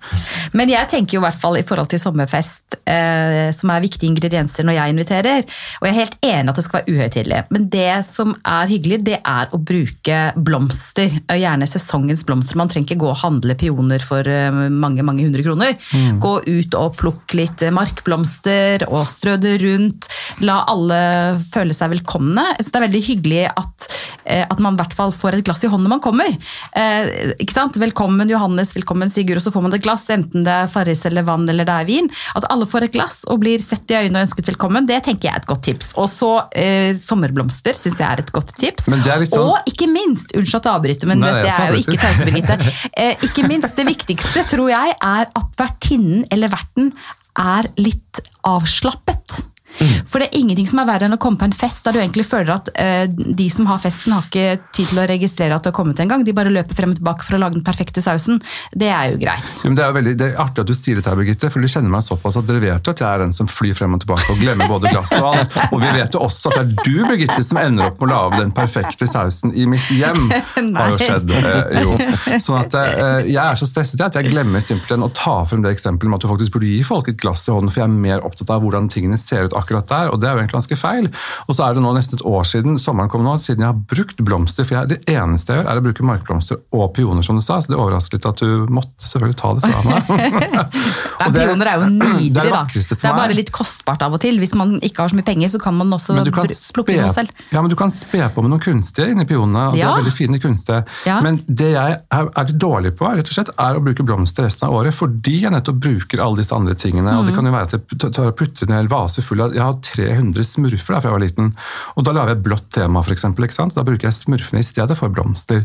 Men 0.52 0.68
jeg 0.70 0.88
tenker 0.88 1.16
jo 1.18 1.20
i 1.22 1.24
hvert 1.26 1.40
fall 1.40 1.56
i 1.58 1.62
forhold 1.66 1.88
til 1.90 1.98
sommerfest, 1.98 2.76
eh, 2.86 3.50
som 3.52 3.70
er 3.70 3.80
viktige 3.82 4.08
ingredienser 4.12 4.64
når 4.64 4.78
jeg 4.78 4.94
inviterer, 4.94 5.44
og 5.80 5.88
jeg 5.88 5.94
er 5.94 5.98
helt 6.04 6.16
enig 6.22 6.48
at 6.50 6.56
det 6.60 6.64
skal 6.64 6.80
være 6.80 6.94
uhøytidelig, 6.94 7.42
men 7.50 7.68
det 7.68 8.04
som 8.06 8.34
er 8.44 8.66
hyggelig, 8.70 9.00
det 9.04 9.18
er 9.24 9.48
å 9.52 9.58
bruke 9.58 10.20
blomster, 10.36 11.10
gjerne 11.34 11.66
sesongens 11.66 12.24
blomster. 12.24 12.56
Man 12.56 12.68
trenger 12.68 12.94
ikke 12.94 13.02
gå 13.04 13.10
og 13.10 13.16
handle 13.24 13.54
pioner 13.58 13.98
for 14.02 14.22
eh, 14.28 14.50
mange, 14.70 15.02
mange 15.02 15.24
hundre 15.26 15.42
kroner. 15.42 15.74
Gå 16.20 16.34
ut 16.46 16.74
og 16.78 16.96
plukke 16.96 17.34
litt 17.42 17.62
eh, 17.62 17.74
markblomster 18.04 18.84
og 18.88 19.06
strø 19.08 19.36
det 19.40 19.58
rundt. 19.62 20.08
La 20.44 20.64
alle 20.68 21.38
føle 21.52 21.74
seg 21.74 21.92
velkomne. 21.94 22.42
Så 22.60 22.70
det 22.70 22.80
er 22.80 22.86
veldig 22.88 23.02
hyggelig 23.06 23.44
at, 23.56 23.86
eh, 24.24 24.44
at 24.44 24.58
man 24.60 24.74
i 24.74 24.82
hvert 24.82 24.94
fall 24.94 25.12
får 25.12 25.38
et 25.38 25.44
glass 25.44 25.64
i 25.64 25.68
hånden 25.68 25.84
når 25.88 25.94
man 25.96 26.02
kommer. 26.04 26.28
Eh, 26.76 27.34
ikke 27.40 27.52
sant? 27.54 27.76
Velkommen 27.76 28.28
Johannes, 28.30 28.74
velkommen 28.74 29.10
Sigurd, 29.10 29.38
og 29.40 29.42
så 29.44 29.52
får 29.52 29.62
man 29.62 29.74
et 29.74 29.82
glass, 29.84 30.08
enten 30.10 30.44
det 30.44 30.52
er 30.52 30.68
Farris 30.68 31.04
eller 31.06 31.24
vann 31.24 31.48
eller 31.48 31.64
det 31.64 31.74
er 31.74 31.84
vin. 31.88 32.10
At 32.36 32.46
alle 32.50 32.66
får 32.66 32.84
et 32.88 32.92
glass 32.94 33.24
og 33.28 33.40
blir 33.40 33.62
sett 33.62 33.88
i 33.90 33.98
øynene 33.98 34.22
og 34.22 34.28
ønsket 34.28 34.52
velkommen, 34.52 34.86
det 34.86 35.02
tenker 35.04 35.28
jeg 35.28 35.34
er 35.34 35.42
et 35.42 35.50
godt 35.50 35.64
tips. 35.64 35.92
Og 35.96 36.08
så 36.12 36.32
eh, 36.54 36.94
sommerblomster 37.00 37.74
syns 37.78 37.98
jeg 38.00 38.08
er 38.08 38.24
et 38.24 38.32
godt 38.34 38.54
tips. 38.58 38.88
Sånn- 38.88 39.48
Og 39.48 39.58
ikke 39.70 39.88
minst, 39.90 40.32
unnskyld 40.34 40.60
at 40.60 40.68
jeg 40.68 40.74
avbryter, 40.74 41.10
men 41.10 41.20
Nei, 41.20 41.32
vet, 41.32 41.44
det 41.44 41.54
er 41.54 41.72
jo 41.72 41.82
ikke 41.84 42.00
tause 42.02 42.24
Birgitte. 42.28 42.60
Eh, 42.94 43.16
ikke 43.26 43.42
minst 43.48 43.76
det 43.76 43.84
viktigste, 43.88 44.44
tror 44.48 44.68
jeg, 44.70 44.94
er 45.02 45.26
at 45.34 45.56
vertinnen 45.58 46.24
eller 46.32 46.48
verten 46.52 46.92
er 47.38 47.68
litt 47.80 48.22
avslappet. 48.46 49.42
For 49.80 50.22
det 50.22 50.28
er 50.28 50.38
ingenting 50.40 50.68
som 50.70 50.80
er 50.82 50.88
verre 50.88 51.08
enn 51.08 51.16
å 51.16 51.20
komme 51.20 51.40
på 51.40 51.48
en 51.48 51.56
fest 51.56 51.86
der 51.86 51.96
du 51.96 52.00
egentlig 52.00 52.26
føler 52.28 52.54
at 52.54 52.70
eh, 52.80 53.06
de 53.10 53.48
som 53.52 53.66
har 53.68 53.80
festen, 53.82 54.14
har 54.14 54.26
ikke 54.28 54.70
tid 54.76 54.90
til 54.90 55.00
å 55.02 55.06
registrere 55.10 55.56
at 55.56 55.64
du 55.64 55.70
har 55.70 55.76
kommet 55.76 56.00
en 56.02 56.12
gang. 56.12 56.24
De 56.26 56.34
bare 56.36 56.52
løper 56.52 56.76
frem 56.78 56.94
og 56.94 57.00
tilbake 57.00 57.26
for 57.26 57.36
å 57.36 57.40
lage 57.42 57.58
den 57.58 57.66
perfekte 57.66 58.02
sausen. 58.04 58.40
Det 58.72 58.90
er 58.92 59.12
jo 59.12 59.20
greit. 59.24 59.48
Ja, 59.62 59.70
men 59.70 59.78
det, 59.78 59.86
er 59.86 59.96
veldig, 59.96 60.14
det 60.20 60.28
er 60.30 60.42
artig 60.44 60.64
at 60.64 60.70
du 60.70 60.76
sier 60.78 61.00
dette, 61.00 61.10
her, 61.10 61.18
Birgitte, 61.18 61.50
for 61.52 61.64
du 61.64 61.70
kjenner 61.70 61.92
meg 61.92 62.06
såpass 62.06 62.38
at 62.40 62.48
dere 62.48 62.62
vet 62.62 62.86
jo 62.86 62.94
at 62.94 63.02
jeg 63.02 63.08
er 63.10 63.24
den 63.24 63.34
som 63.36 63.50
flyr 63.50 63.76
frem 63.76 63.96
og 63.96 64.04
tilbake 64.04 64.28
og 64.32 64.40
glemmer 64.40 64.70
både 64.70 64.92
glass 64.94 65.14
og 65.18 65.30
alt. 65.32 65.58
Og 65.70 65.82
vi 65.82 65.90
vet 65.98 66.16
jo 66.16 66.22
også 66.24 66.52
at 66.52 66.60
det 66.60 66.64
er 66.64 66.86
du, 66.86 67.04
Birgitte, 67.10 67.40
som 67.46 67.60
ender 67.60 67.90
opp 67.90 68.00
med 68.00 68.08
å 68.08 68.12
lage 68.14 68.40
den 68.44 68.54
perfekte 68.54 69.08
sausen 69.10 69.54
i 69.58 69.66
mitt 69.70 69.90
hjem. 69.92 70.28
har 70.54 70.94
jo 70.94 70.98
Nei. 70.98 71.02
skjedd. 71.02 71.34
Eh, 71.34 71.84
jo. 71.84 71.98
Sånn 72.42 72.60
at 72.62 72.76
eh, 72.78 73.30
Jeg 73.30 73.42
er 73.42 73.58
så 73.58 73.68
stresset 73.68 74.02
at 74.04 74.18
jeg 74.18 74.30
glemmer 74.30 74.62
simpelthen 74.64 75.04
å 75.06 75.10
ta 75.14 75.40
frem 75.48 75.64
det 75.64 75.74
eksempelet 75.74 76.12
med 76.12 76.20
at 76.20 76.26
du 76.26 76.30
faktisk 76.30 76.56
burde 76.56 76.70
gi 76.70 76.80
folk 76.86 77.10
et 77.10 77.20
glass 77.20 77.46
i 77.48 77.54
hånden, 77.54 77.72
for 77.72 77.82
jeg 77.82 77.90
er 77.90 78.02
mer 78.06 78.24
opptatt 78.26 78.52
av 78.54 78.64
hvordan 78.64 78.88
tingene 78.92 79.18
ser 79.20 79.48
ut 79.48 79.56
akkurat 79.56 79.63
der, 79.72 80.10
og 80.12 80.20
det 80.20 80.28
er 80.28 80.34
jo 80.34 80.42
egentlig 80.42 80.58
ganske 80.58 80.76
feil. 80.76 81.08
Og 81.48 81.54
så 81.56 81.64
er 81.66 81.74
det 81.74 81.82
nå 81.84 81.92
nesten 81.96 82.18
et 82.18 82.24
år 82.26 82.44
siden 82.48 82.78
sommeren 82.78 83.10
kom 83.10 83.24
nå, 83.24 83.36
siden 83.42 83.64
jeg 83.64 83.70
har 83.72 83.80
brukt 83.94 84.20
blomster. 84.24 84.64
For 84.68 84.76
jeg, 84.78 84.88
det 84.92 84.98
eneste 85.10 85.52
jeg 85.54 85.62
gjør, 85.62 85.70
er 85.72 85.80
å 85.80 85.84
bruke 85.84 86.06
markblomster 86.06 86.60
og 86.74 86.92
pioner, 86.96 87.22
som 87.26 87.38
du 87.38 87.42
sa. 87.44 87.60
Så 87.64 87.72
det 87.72 87.78
overrasker 87.78 88.18
litt 88.18 88.28
at 88.28 88.42
du 88.42 88.66
måtte 88.72 89.08
selvfølgelig 89.08 89.38
ta 89.40 89.52
det 89.54 89.70
fra 89.70 89.82
meg. 89.88 90.54
Ja, 90.54 90.64
Og 91.24 91.34
Pioner 91.34 91.70
er 91.70 91.82
jo 91.82 91.88
nydelig, 91.94 92.32
det 92.34 92.44
er 92.44 92.50
da. 92.52 92.62
Det 92.74 93.08
er 93.08 93.16
bare 93.16 93.36
litt 93.36 93.52
kostbart 93.54 94.02
av 94.04 94.14
og 94.16 94.22
til. 94.22 94.38
Hvis 94.42 94.54
man 94.58 94.76
ikke 94.84 95.04
har 95.04 95.12
så 95.12 95.18
mye 95.18 95.26
penger, 95.26 95.52
så 95.54 95.60
kan 95.62 95.76
man 95.78 95.92
også 95.94 96.16
kan, 96.34 96.50
plukke 96.74 96.96
noe 96.98 97.12
selv. 97.14 97.32
ja, 97.52 97.62
men 97.62 97.70
du 97.72 97.76
kan 97.78 97.92
spe 97.94 98.22
på 98.34 98.44
med 98.44 98.52
noen 98.54 98.62
kunstige 98.62 99.10
inni 99.14 99.26
pionene. 99.28 99.68
og 99.70 99.78
Ja. 99.78 99.84
Det 99.84 99.92
er 99.92 100.02
veldig 100.04 100.16
fine 100.16 100.40
kunstige. 100.42 100.82
Ja. 101.08 101.20
Men 101.24 101.40
det 101.48 101.70
jeg 101.74 101.98
er, 102.00 102.28
er 102.34 102.48
litt 102.50 102.60
dårlig 102.60 102.94
på, 102.98 103.08
rett 103.08 103.30
og 103.30 103.36
slett, 103.36 103.52
er 103.60 103.78
å 103.78 103.82
bruke 103.84 104.06
blomster 104.06 104.46
resten 104.46 104.68
av 104.68 104.74
året, 104.76 104.94
fordi 104.96 105.40
jeg 105.44 105.54
nettopp 105.54 105.80
bruker 105.84 106.22
alle 106.24 106.40
disse 106.42 106.54
andre 106.54 106.74
tingene. 106.78 107.16
og 107.18 107.24
Mm. 107.24 107.28
Det 107.30 107.34
kan 107.38 107.46
jo 107.48 107.52
være 107.54 107.64
at 107.64 107.72
jeg 108.18 108.26
og 108.28 108.36
putter 108.36 108.68
en 108.68 108.74
hel 108.76 108.88
vase 108.92 109.22
full 109.24 109.40
av 109.40 109.53
Jeg 109.54 109.62
har 109.62 109.78
300 109.86 110.44
smurfer 110.48 110.96
da 110.96 111.00
fra 111.00 111.10
jeg 111.12 111.16
var 111.16 111.24
liten. 111.24 111.52
Og 111.96 112.04
da 112.06 112.14
lager 112.16 112.34
jeg 112.34 112.44
blått 112.46 112.68
tema, 112.74 113.02
for 113.06 113.14
eksempel, 113.14 113.46
ikke 113.46 113.56
sant? 113.60 113.76
Da 113.78 113.86
bruker 113.86 114.10
jeg 114.10 114.18
smurfene 114.18 114.60
i 114.62 114.66
stedet 114.66 114.98
for 114.98 115.12
blomster. 115.14 115.64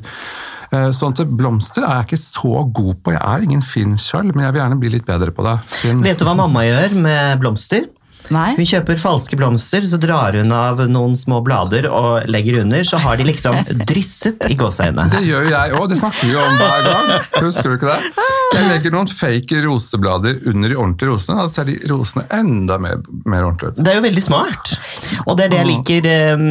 Eh, 0.69 0.89
Sånn 0.93 1.15
at 1.17 1.29
Blomster 1.33 1.81
er 1.81 1.95
jeg 2.03 2.09
ikke 2.11 2.21
så 2.21 2.63
god 2.77 2.99
på. 3.03 3.13
Jeg 3.15 3.21
er 3.25 3.45
ingen 3.45 3.63
Finn 3.65 3.95
sjøl, 3.97 4.29
men 4.35 4.45
jeg 4.45 4.53
vil 4.53 4.61
gjerne 4.61 4.79
bli 4.81 4.91
litt 4.93 5.07
bedre 5.07 5.33
på 5.33 5.45
det. 5.47 5.55
Finn. 5.81 6.03
Vet 6.05 6.21
du 6.21 6.27
hva 6.27 6.35
mamma 6.37 6.61
gjør 6.67 6.93
med 7.01 7.41
blomster? 7.41 7.87
Nei? 8.33 8.53
Hun 8.57 8.67
kjøper 8.67 8.99
falske 9.01 9.37
blomster, 9.39 9.85
så 9.89 9.97
drar 10.01 10.37
hun 10.37 10.53
av 10.53 10.81
noen 10.91 11.15
små 11.17 11.41
blader 11.45 11.87
og 11.89 12.27
legger 12.29 12.61
under, 12.63 12.83
så 12.85 12.99
har 13.01 13.17
de 13.17 13.25
liksom 13.27 13.57
drysset 13.89 14.45
i 14.49 14.57
gåseøynene. 14.59 15.09
Det 15.13 15.23
gjør 15.25 15.49
jeg 15.49 15.75
òg, 15.77 15.87
det 15.89 15.99
snakker 16.01 16.27
vi 16.27 16.35
jo 16.35 16.43
om 16.43 16.59
hver 16.59 16.85
gang. 16.85 17.13
Husker 17.39 17.71
du 17.71 17.77
ikke 17.79 17.95
det? 17.95 18.27
Jeg 18.49 18.65
legger 18.65 18.93
noen 18.93 19.09
fake 19.09 19.61
roseblader 19.65 20.39
under 20.49 20.71
de 20.71 20.77
ordentlige 20.77 21.11
rosene, 21.11 21.37
da 21.41 21.53
ser 21.53 21.69
de 21.69 21.77
rosene 21.89 22.25
enda 22.33 22.79
mer, 22.81 23.01
mer 23.29 23.45
ordentlige 23.47 23.75
ut. 23.75 23.81
Det 23.85 23.93
er 23.93 23.99
jo 23.99 24.05
veldig 24.07 24.25
smart. 24.25 24.73
Og 25.25 25.37
det 25.37 25.47
er 25.47 25.53
det 25.53 25.59
jeg 25.59 25.69
liker 25.69 26.09
eh, 26.09 26.45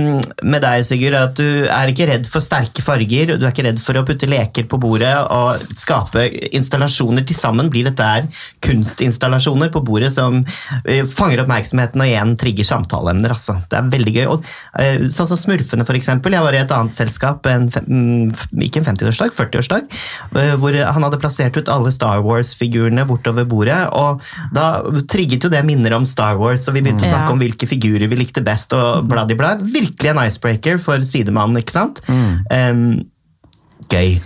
med 0.47 0.63
deg, 0.63 0.85
Sigurd. 0.87 1.17
At 1.19 1.39
du 1.39 1.67
er 1.67 1.91
ikke 1.91 2.07
redd 2.11 2.29
for 2.31 2.45
sterke 2.45 2.85
farger. 2.85 3.35
Du 3.35 3.43
er 3.47 3.51
ikke 3.51 3.67
redd 3.67 3.83
for 3.83 3.99
å 3.99 4.05
putte 4.07 4.29
leker 4.31 4.69
på 4.71 4.79
bordet 4.83 5.15
og 5.35 5.63
skape 5.79 6.27
installasjoner. 6.55 7.27
Til 7.29 7.39
sammen 7.39 7.71
blir 7.73 7.89
dette 7.89 8.07
her 8.07 8.29
kunstinstallasjoner 8.65 9.73
på 9.75 9.83
bordet 9.87 10.13
som 10.15 10.41
eh, 10.85 11.03
fanger 11.03 11.43
oppmerksomheten 11.43 11.68
og 11.75 12.07
igjen 12.07 12.37
trigger 12.39 12.65
samtaleemner. 12.65 13.31
Altså. 13.35 13.59
Det 13.69 13.79
er 13.79 13.91
veldig 13.91 14.15
gøy. 14.15 14.27
Og, 14.33 14.45
eh, 14.79 14.99
sånn 15.13 15.27
som 15.29 15.37
Smurfene, 15.37 15.85
for 15.85 15.95
eksempel. 15.95 16.33
Jeg 16.33 16.43
var 16.43 16.53
i 16.53 16.61
et 16.63 16.71
annet 16.73 16.95
selskap, 16.95 17.47
en, 17.47 17.69
fem- 17.71 17.85
mm, 17.89 18.33
ikke 18.63 18.79
en 18.83 18.85
50-årsdag, 18.95 19.35
40-årsdag, 19.37 19.91
eh, 20.37 20.55
hvor 20.57 20.73
han 20.73 21.03
hadde 21.03 21.21
plassert 21.21 21.57
ut 21.57 21.69
alle 21.69 21.91
Star 21.93 22.23
Wars-figurene 22.23 23.07
bortover 23.07 23.45
bordet. 23.49 23.89
Og 23.93 24.23
da 24.55 24.83
trigget 25.09 25.43
jo 25.45 25.51
det 25.51 25.65
minner 25.65 25.95
om 25.95 26.07
Star 26.07 26.37
Wars, 26.39 26.69
og 26.69 26.75
vi 26.75 26.83
begynte 26.83 27.05
å 27.05 27.13
snakke 27.13 27.33
om 27.33 27.39
hvilke 27.43 27.67
figurer 27.69 28.09
vi 28.09 28.17
likte 28.17 28.45
best, 28.45 28.73
og 28.73 29.09
blad-i-blad. 29.09 29.63
Virkelig 29.63 30.11
en 30.11 30.23
icebreaker 30.27 30.79
for 30.79 30.99
sidemannen, 31.05 31.59
ikke 31.63 31.73
sant? 31.73 32.01
Um, 32.09 33.05
gøy. 33.89 34.21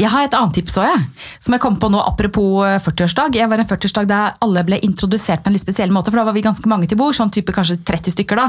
Jeg 0.00 0.10
har 0.12 0.26
et 0.26 0.36
annet 0.36 0.56
tips 0.58 0.76
også, 0.76 0.88
jeg, 0.88 1.28
som 1.44 1.56
jeg 1.56 1.62
kom 1.62 1.78
på 1.80 1.90
nå 1.92 2.00
apropos 2.02 2.64
eh, 2.66 2.78
40-årsdag. 2.82 3.36
Jeg 3.38 3.50
var 3.50 3.62
en 3.62 3.68
40-årsdag 3.68 4.08
der 4.10 4.36
alle 4.44 4.64
ble 4.66 4.78
introdusert 4.84 5.44
på 5.44 5.50
en 5.50 5.56
litt 5.56 5.64
spesiell 5.64 5.92
måte, 5.94 6.12
for 6.12 6.20
da 6.20 6.26
var 6.28 6.36
vi 6.36 6.44
ganske 6.44 6.68
mange 6.70 6.88
til 6.90 6.98
bord, 7.00 7.16
sånn 7.16 7.32
type 7.34 7.54
kanskje 7.54 7.78
30 7.88 8.16
stykker 8.16 8.40
da. 8.40 8.48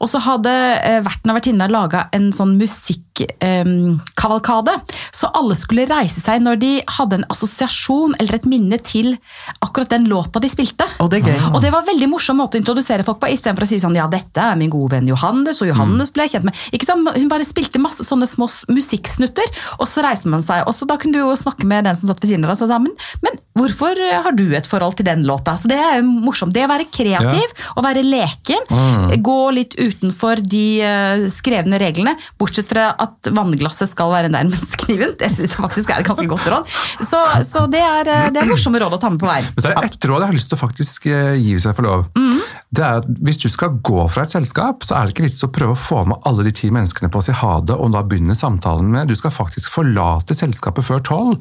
Og 0.00 0.10
så 0.12 0.22
hadde 0.24 0.50
eh, 0.50 1.00
verten 1.06 1.32
og 1.32 1.40
vertinna 1.40 1.68
laga 1.70 2.06
en 2.16 2.30
sånn 2.36 2.56
musikkavalkade, 2.60 4.76
så 5.16 5.32
alle 5.36 5.56
skulle 5.58 5.88
reise 5.90 6.22
seg 6.22 6.44
når 6.44 6.60
de 6.60 6.72
hadde 6.98 7.20
en 7.20 7.28
assosiasjon 7.32 8.16
eller 8.20 8.40
et 8.40 8.48
minne 8.50 8.80
til 8.84 9.14
akkurat 9.60 9.92
den 9.94 10.08
låta 10.10 10.42
de 10.42 10.50
spilte. 10.52 10.86
Å, 11.00 11.08
det 11.10 11.22
er. 11.24 11.48
Og 11.52 11.60
det 11.64 11.72
var 11.72 11.84
en 11.84 11.90
veldig 11.92 12.10
morsom 12.12 12.40
måte 12.40 12.58
å 12.58 12.62
introdusere 12.62 13.06
folk 13.06 13.20
på, 13.22 13.30
istedenfor 13.34 13.66
å 13.66 13.70
si 13.70 13.80
sånn 13.82 13.98
ja, 13.98 14.08
dette 14.10 14.50
er 14.52 14.58
min 14.58 14.72
gode 14.72 14.96
venn 14.96 15.08
Johannes, 15.10 15.62
og 15.62 15.70
Johannes 15.70 16.12
ble 16.14 16.26
jeg 16.26 16.36
kjent 16.36 16.50
med. 16.50 16.64
Ikke 16.76 16.88
sant? 16.88 17.08
Hun 17.16 17.30
bare 17.30 17.46
spilte 17.46 17.82
masse 17.82 18.04
sånne 18.06 18.28
små 18.28 18.48
musikksnutter, 18.70 19.46
og 19.78 19.88
så 19.90 20.04
reiste 20.04 20.30
man 20.30 20.44
seg. 20.44 20.59
Og 20.66 20.74
så 20.76 20.88
da 20.88 20.98
kunne 21.00 21.16
du 21.16 21.22
jo 21.22 21.36
snakke 21.38 21.68
med 21.68 21.86
den 21.88 21.98
som 21.98 22.10
satt 22.10 22.22
ved 22.22 22.32
siden 22.32 22.46
av 22.46 22.52
deg 22.52 22.64
og 22.66 22.70
sa 22.70 22.80
men, 22.80 22.94
men 23.24 23.38
hvorfor 23.58 23.98
eh, 23.98 24.18
har 24.24 24.36
du 24.36 24.44
et 24.56 24.68
forhold 24.68 24.96
til 24.98 25.08
den 25.08 25.24
låta? 25.28 25.56
Så 25.60 25.70
det 25.70 25.78
er 25.80 26.00
jo 26.00 26.08
morsomt. 26.26 26.54
Det 26.54 26.64
å 26.66 26.70
være 26.70 26.88
kreativ 26.92 27.54
og 27.76 27.84
være 27.86 28.04
leken, 28.06 28.68
gå 29.24 29.38
litt 29.56 29.76
utenfor 29.78 30.42
de 30.44 30.64
eh, 30.84 31.26
skrevne 31.32 31.80
reglene, 31.80 32.14
bortsett 32.40 32.70
fra 32.70 32.90
at 33.00 33.30
vannglasset 33.34 33.90
skal 33.90 34.12
være 34.14 34.32
nærmest 34.32 34.76
kniven. 34.84 35.14
Det 35.20 35.30
syns 35.32 35.56
jeg 35.56 35.62
faktisk 35.62 35.92
er 35.92 36.02
et 36.02 36.08
ganske 36.08 36.28
godt 36.30 36.48
råd. 36.52 36.78
Så, 37.00 37.20
så 37.46 37.66
det, 37.70 37.82
er, 37.82 38.10
eh, 38.10 38.30
det 38.34 38.42
er 38.42 38.50
morsomme 38.50 38.80
råd 38.82 38.96
å 38.96 39.02
ta 39.02 39.12
med 39.12 39.22
på 39.22 39.30
veien. 39.30 39.48
Men 39.54 39.64
så 39.64 39.70
er 39.70 39.76
det 39.76 39.90
ett 39.90 40.08
råd 40.10 40.24
jeg 40.24 40.32
har 40.32 40.38
lyst 40.38 40.52
til 40.52 40.58
å 40.58 40.62
faktisk 40.64 41.10
eh, 41.10 41.34
gi 41.40 41.56
seg 41.62 41.76
for 41.76 41.88
lov. 41.88 42.08
Det 42.70 42.84
er 42.86 43.00
at 43.00 43.08
Hvis 43.20 43.40
du 43.42 43.48
skal 43.50 43.78
gå 43.82 44.04
fra 44.12 44.24
et 44.24 44.32
selskap, 44.32 44.84
så 44.86 44.96
er 44.96 45.06
det 45.06 45.14
ikke 45.14 45.26
vits 45.26 45.42
å 45.46 45.50
prøve 45.52 45.74
å 45.74 45.80
få 45.80 46.04
med 46.08 46.22
alle 46.28 46.46
de 46.46 46.52
ti 46.54 46.70
menneskene 46.72 47.10
på 47.10 47.20
å 47.20 47.26
si 47.26 47.34
ha 47.34 47.52
det, 47.66 47.74
og 47.74 47.92
da 47.94 48.04
begynne 48.06 48.36
samtalen 48.38 48.90
med 48.92 49.10
Du 49.10 49.16
skal 49.18 49.34
faktisk 49.34 49.72
forlate 49.74 50.36
selskapet 50.40 50.86
før 50.86 51.02
tolv, 51.06 51.36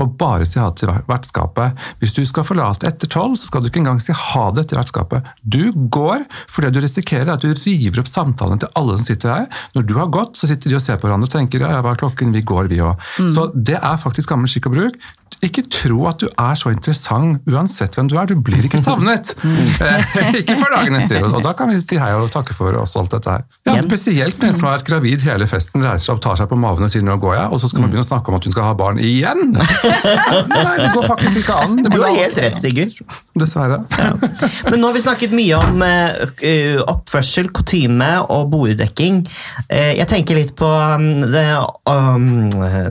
og 0.00 0.14
bare 0.20 0.46
si 0.48 0.60
ha 0.60 0.68
det 0.70 0.82
til 0.82 0.90
ver- 0.92 1.04
vertskapet. 1.10 1.78
Hvis 2.02 2.14
du 2.16 2.22
skal 2.28 2.46
forlate 2.46 2.86
etter 2.88 3.10
tolv, 3.10 3.36
så 3.40 3.48
skal 3.50 3.64
du 3.64 3.70
ikke 3.70 3.82
engang 3.82 4.00
si 4.02 4.12
ha 4.16 4.44
det 4.56 4.66
til 4.70 4.78
vertskapet. 4.80 5.26
Du 5.44 5.72
går 5.92 6.26
fordi 6.52 6.72
du 6.76 6.80
risikerer 6.84 7.32
at 7.34 7.42
du 7.44 7.50
river 7.52 8.02
opp 8.02 8.10
samtalen 8.12 8.60
til 8.62 8.70
alle 8.78 8.96
som 8.98 9.08
sitter 9.08 9.34
her. 9.34 9.48
Når 9.76 9.88
du 9.88 9.96
har 9.98 10.12
gått, 10.12 10.36
så 10.40 10.50
sitter 10.50 10.70
de 10.72 10.78
og 10.78 10.84
ser 10.84 11.00
på 11.00 11.08
hverandre 11.08 11.30
og 11.30 11.34
tenker 11.34 11.64
ja, 11.64 11.80
hva 11.82 11.94
er 11.96 12.00
klokken, 12.04 12.32
vi 12.36 12.44
går, 12.46 12.68
vi 12.72 12.80
òg. 12.84 13.00
Så 13.34 13.48
det 13.54 13.78
er 13.80 14.00
faktisk 14.02 14.32
gammel 14.34 14.50
skikk 14.50 14.70
og 14.70 14.76
bruk. 14.78 15.00
Ikke 15.42 15.64
tro 15.72 16.04
at 16.10 16.22
du 16.22 16.28
er 16.30 16.58
så 16.58 16.70
interessant 16.72 17.48
uansett 17.50 17.96
hvem 17.98 18.10
du 18.10 18.16
er. 18.20 18.28
Du 18.30 18.38
blir 18.38 18.68
ikke 18.68 18.82
savnet. 18.82 19.34
Eh, 19.82 20.36
ikke 20.42 20.54
for 20.58 20.70
dagen 20.74 20.94
etter. 20.98 21.24
Og 21.24 21.42
da 21.42 21.52
kan 21.56 21.70
vi 21.70 21.78
si 21.80 21.96
hei 21.98 22.10
og 22.14 22.28
takke 22.32 22.54
for 22.54 22.76
oss 22.78 22.92
alt 22.98 23.12
dette 23.14 23.30
her. 23.32 23.44
Ja, 23.66 23.74
spesielt 23.82 24.38
den 24.40 24.52
en 24.52 24.58
som 24.58 24.68
har 24.68 24.76
vært 24.78 24.88
gravid 24.88 25.24
hele 25.26 25.46
festen, 25.50 25.82
reiser 25.84 26.04
seg 26.04 26.14
opp, 26.16 26.22
tar 26.24 26.38
seg 26.38 26.50
på 26.50 26.58
maven 26.60 26.86
og 26.86 26.92
sier 26.92 27.04
nå 27.04 27.16
går 27.22 27.34
jeg, 27.36 27.46
og 27.54 27.62
så 27.62 27.70
skal 27.70 27.84
man 27.84 27.92
begynne 27.92 28.04
å 28.04 28.08
snakke 28.08 28.32
om 28.32 28.36
at 28.38 28.46
hun 28.46 28.54
skal 28.54 28.68
ha 28.68 28.74
barn 28.78 29.00
igjen! 29.02 29.54
Nei, 30.52 30.74
det 30.78 30.90
går 30.94 31.06
faktisk 31.08 31.40
ikke 31.42 31.56
an. 31.64 31.78
Det 31.82 31.92
Du 31.94 31.98
har 32.04 32.14
helt 32.16 32.40
rett, 32.44 32.58
Sigurd. 32.62 33.00
Dessverre. 33.38 33.80
Men 34.68 34.78
nå 34.82 34.90
har 34.90 34.96
vi 34.96 35.04
snakket 35.04 35.36
mye 35.36 35.60
om 35.60 35.84
eh, 35.86 36.78
oppførsel, 36.82 37.50
kutyme 37.56 38.10
og 38.32 38.52
borddekking. 38.52 39.22
Eh, 39.68 39.94
jeg 39.98 40.08
tenker 40.12 40.38
litt 40.38 40.54
på 40.58 40.68
um, 40.68 41.24
det, 41.32 41.46
um, 41.88 42.28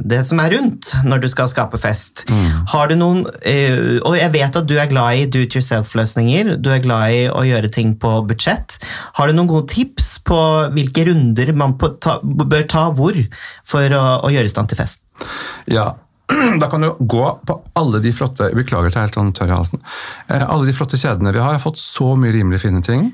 det 0.02 0.24
som 0.28 0.42
er 0.44 0.58
rundt 0.58 0.94
når 1.08 1.26
du 1.26 1.30
skal 1.32 1.52
skape 1.52 1.80
fest. 1.82 2.26
Har 2.72 2.92
du 2.92 2.96
noen 3.00 3.24
eh, 3.48 3.98
Og 4.08 4.16
jeg 4.18 4.32
vet 4.34 4.60
at 4.60 4.68
du 4.70 4.76
er 4.80 4.90
glad 4.92 5.20
i 5.20 5.26
do 5.32 5.44
it 5.46 5.56
yourself-løsninger. 5.58 6.56
Du 6.62 6.72
er 6.74 6.84
glad 6.84 7.16
i 7.16 7.24
å 7.32 7.44
gjøre 7.48 7.72
ting 7.74 7.96
på 8.02 8.14
budsjett. 8.30 8.78
Har 9.18 9.30
du 9.30 9.38
noen 9.38 9.50
gode 9.52 9.72
tips 9.74 10.14
på 10.28 10.40
hvilke 10.76 11.06
runder 11.10 11.54
man 11.58 11.78
på, 11.82 11.94
ta, 12.04 12.20
bør 12.22 12.68
ta 12.72 12.88
hvor 12.96 13.18
for 13.68 13.98
å, 13.98 14.06
å 14.26 14.32
gjøre 14.34 14.50
i 14.50 14.54
stand 14.54 14.72
til 14.72 14.82
fest? 14.82 15.04
Ja, 15.70 15.92
da 16.62 16.70
kan 16.72 16.82
du 16.82 16.94
gå 17.00 17.26
på 17.48 17.58
alle 17.78 18.02
de 18.04 18.14
flotte 18.16 18.52
Beklager 18.56 18.92
jeg 18.92 18.98
er 18.98 19.08
helt 19.08 19.18
sånn 19.20 19.34
tørr 19.36 19.52
i 19.52 19.58
halsen. 19.58 19.84
Eh, 20.28 20.44
alle 20.46 20.70
de 20.70 20.76
flotte 20.76 21.00
kjedene 21.00 21.34
vi 21.36 21.42
har, 21.42 21.58
har 21.58 21.64
fått 21.64 21.82
så 21.82 22.14
mye 22.20 22.34
rimelig 22.36 22.64
fine 22.64 22.84
ting. 22.86 23.12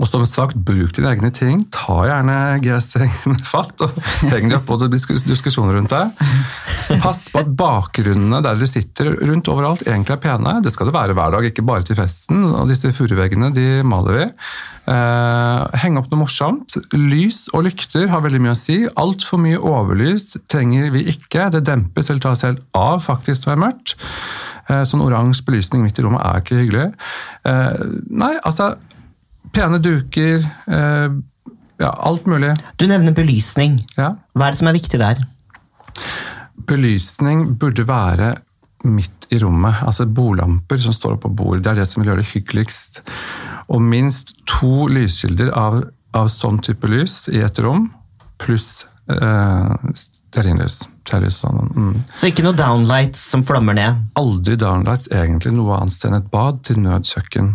Og 0.00 0.08
som 0.08 0.24
sagt, 0.24 0.56
bruk 0.56 0.94
dine 0.96 1.10
egne 1.12 1.28
ting. 1.34 1.66
Ta 1.74 1.98
gjerne 2.08 2.36
GS-hengende 2.64 3.44
fatt 3.44 3.84
og 3.84 3.98
heng 4.30 4.48
deg 4.48 4.56
opp 4.56 4.68
på 4.70 4.78
diskusjoner 4.88 5.76
rundt 5.76 5.92
deg. 5.92 6.14
Pass 7.04 7.26
på 7.32 7.42
at 7.42 7.52
bakgrunnene 7.58 8.40
der 8.40 8.56
dere 8.56 8.70
sitter 8.70 9.12
rundt 9.28 9.50
overalt, 9.52 9.84
egentlig 9.84 10.16
er 10.16 10.22
pene. 10.24 10.56
Det 10.64 10.72
skal 10.72 10.88
det 10.88 10.96
være 10.96 11.16
hver 11.18 11.36
dag, 11.36 11.48
ikke 11.50 11.66
bare 11.68 11.84
til 11.86 12.00
festen. 12.00 12.46
Og 12.48 12.70
disse 12.70 12.94
furuveggene 12.96 13.52
de 13.56 13.68
maler 13.86 14.16
vi. 14.16 14.26
Eh, 14.90 15.80
heng 15.84 16.00
opp 16.00 16.08
noe 16.10 16.24
morsomt. 16.24 16.78
Lys 16.96 17.44
og 17.52 17.66
lykter 17.68 18.08
har 18.10 18.24
veldig 18.24 18.40
mye 18.42 18.56
å 18.56 18.58
si. 18.58 18.80
Altfor 19.00 19.42
mye 19.42 19.60
overlys 19.60 20.32
trenger 20.50 20.88
vi 20.96 21.04
ikke. 21.12 21.50
Det 21.52 21.66
dempes 21.68 22.08
eller 22.08 22.24
tas 22.24 22.46
helt 22.48 22.64
av 22.76 23.04
faktisk 23.04 23.44
når 23.44 23.52
det 23.52 23.58
er 23.58 23.64
mørkt. 23.66 23.98
Eh, 24.70 24.84
sånn 24.86 25.02
oransje 25.04 25.44
belysning 25.46 25.84
midt 25.84 25.98
i 26.00 26.06
rommet 26.06 26.24
er 26.24 26.42
ikke 26.42 26.62
hyggelig. 26.62 26.86
Eh, 27.48 27.84
nei, 28.10 28.36
altså 28.46 28.74
Pene 29.54 29.80
duker, 29.82 30.44
eh, 30.70 31.10
ja, 31.80 31.90
alt 31.90 32.26
mulig. 32.28 32.52
Du 32.76 32.86
nevner 32.86 33.14
belysning. 33.16 33.80
Ja. 33.96 34.14
Hva 34.36 34.48
er 34.48 34.54
det 34.54 34.60
som 34.60 34.68
er 34.70 34.76
viktig 34.76 35.00
der? 35.00 35.22
Belysning 36.68 37.54
burde 37.58 37.86
være 37.88 38.34
midt 38.84 39.26
i 39.32 39.38
rommet. 39.40 39.80
Altså 39.86 40.06
bordlamper 40.06 40.80
som 40.80 40.92
står 40.92 41.16
på 41.22 41.32
bordet. 41.32 41.64
Det 41.64 41.72
er 41.72 41.80
det 41.80 41.88
som 41.88 42.02
vil 42.02 42.12
gjøre 42.12 42.22
det 42.22 42.32
hyggeligst. 42.34 43.00
Og 43.72 43.82
minst 43.82 44.34
to 44.50 44.86
lyskilder 44.90 45.52
av, 45.56 45.82
av 46.16 46.30
sånn 46.32 46.60
type 46.64 46.88
lys 46.90 47.22
i 47.32 47.42
et 47.44 47.58
rom, 47.64 47.88
pluss 48.40 48.84
eh, 49.10 49.74
stearinlys. 49.94 50.82
Sånn, 51.10 51.72
mm. 51.74 51.94
Så 52.14 52.28
ikke 52.30 52.44
noe 52.46 52.54
downlights 52.54 53.22
som 53.32 53.42
flammer 53.46 53.74
ned. 53.74 54.04
Aldri 54.20 54.54
downlights 54.60 55.08
egentlig 55.10 55.56
noe 55.56 55.80
annet 55.80 56.04
enn 56.06 56.14
et 56.20 56.28
bad 56.30 56.60
til 56.68 56.78
nødkjøkken. 56.84 57.48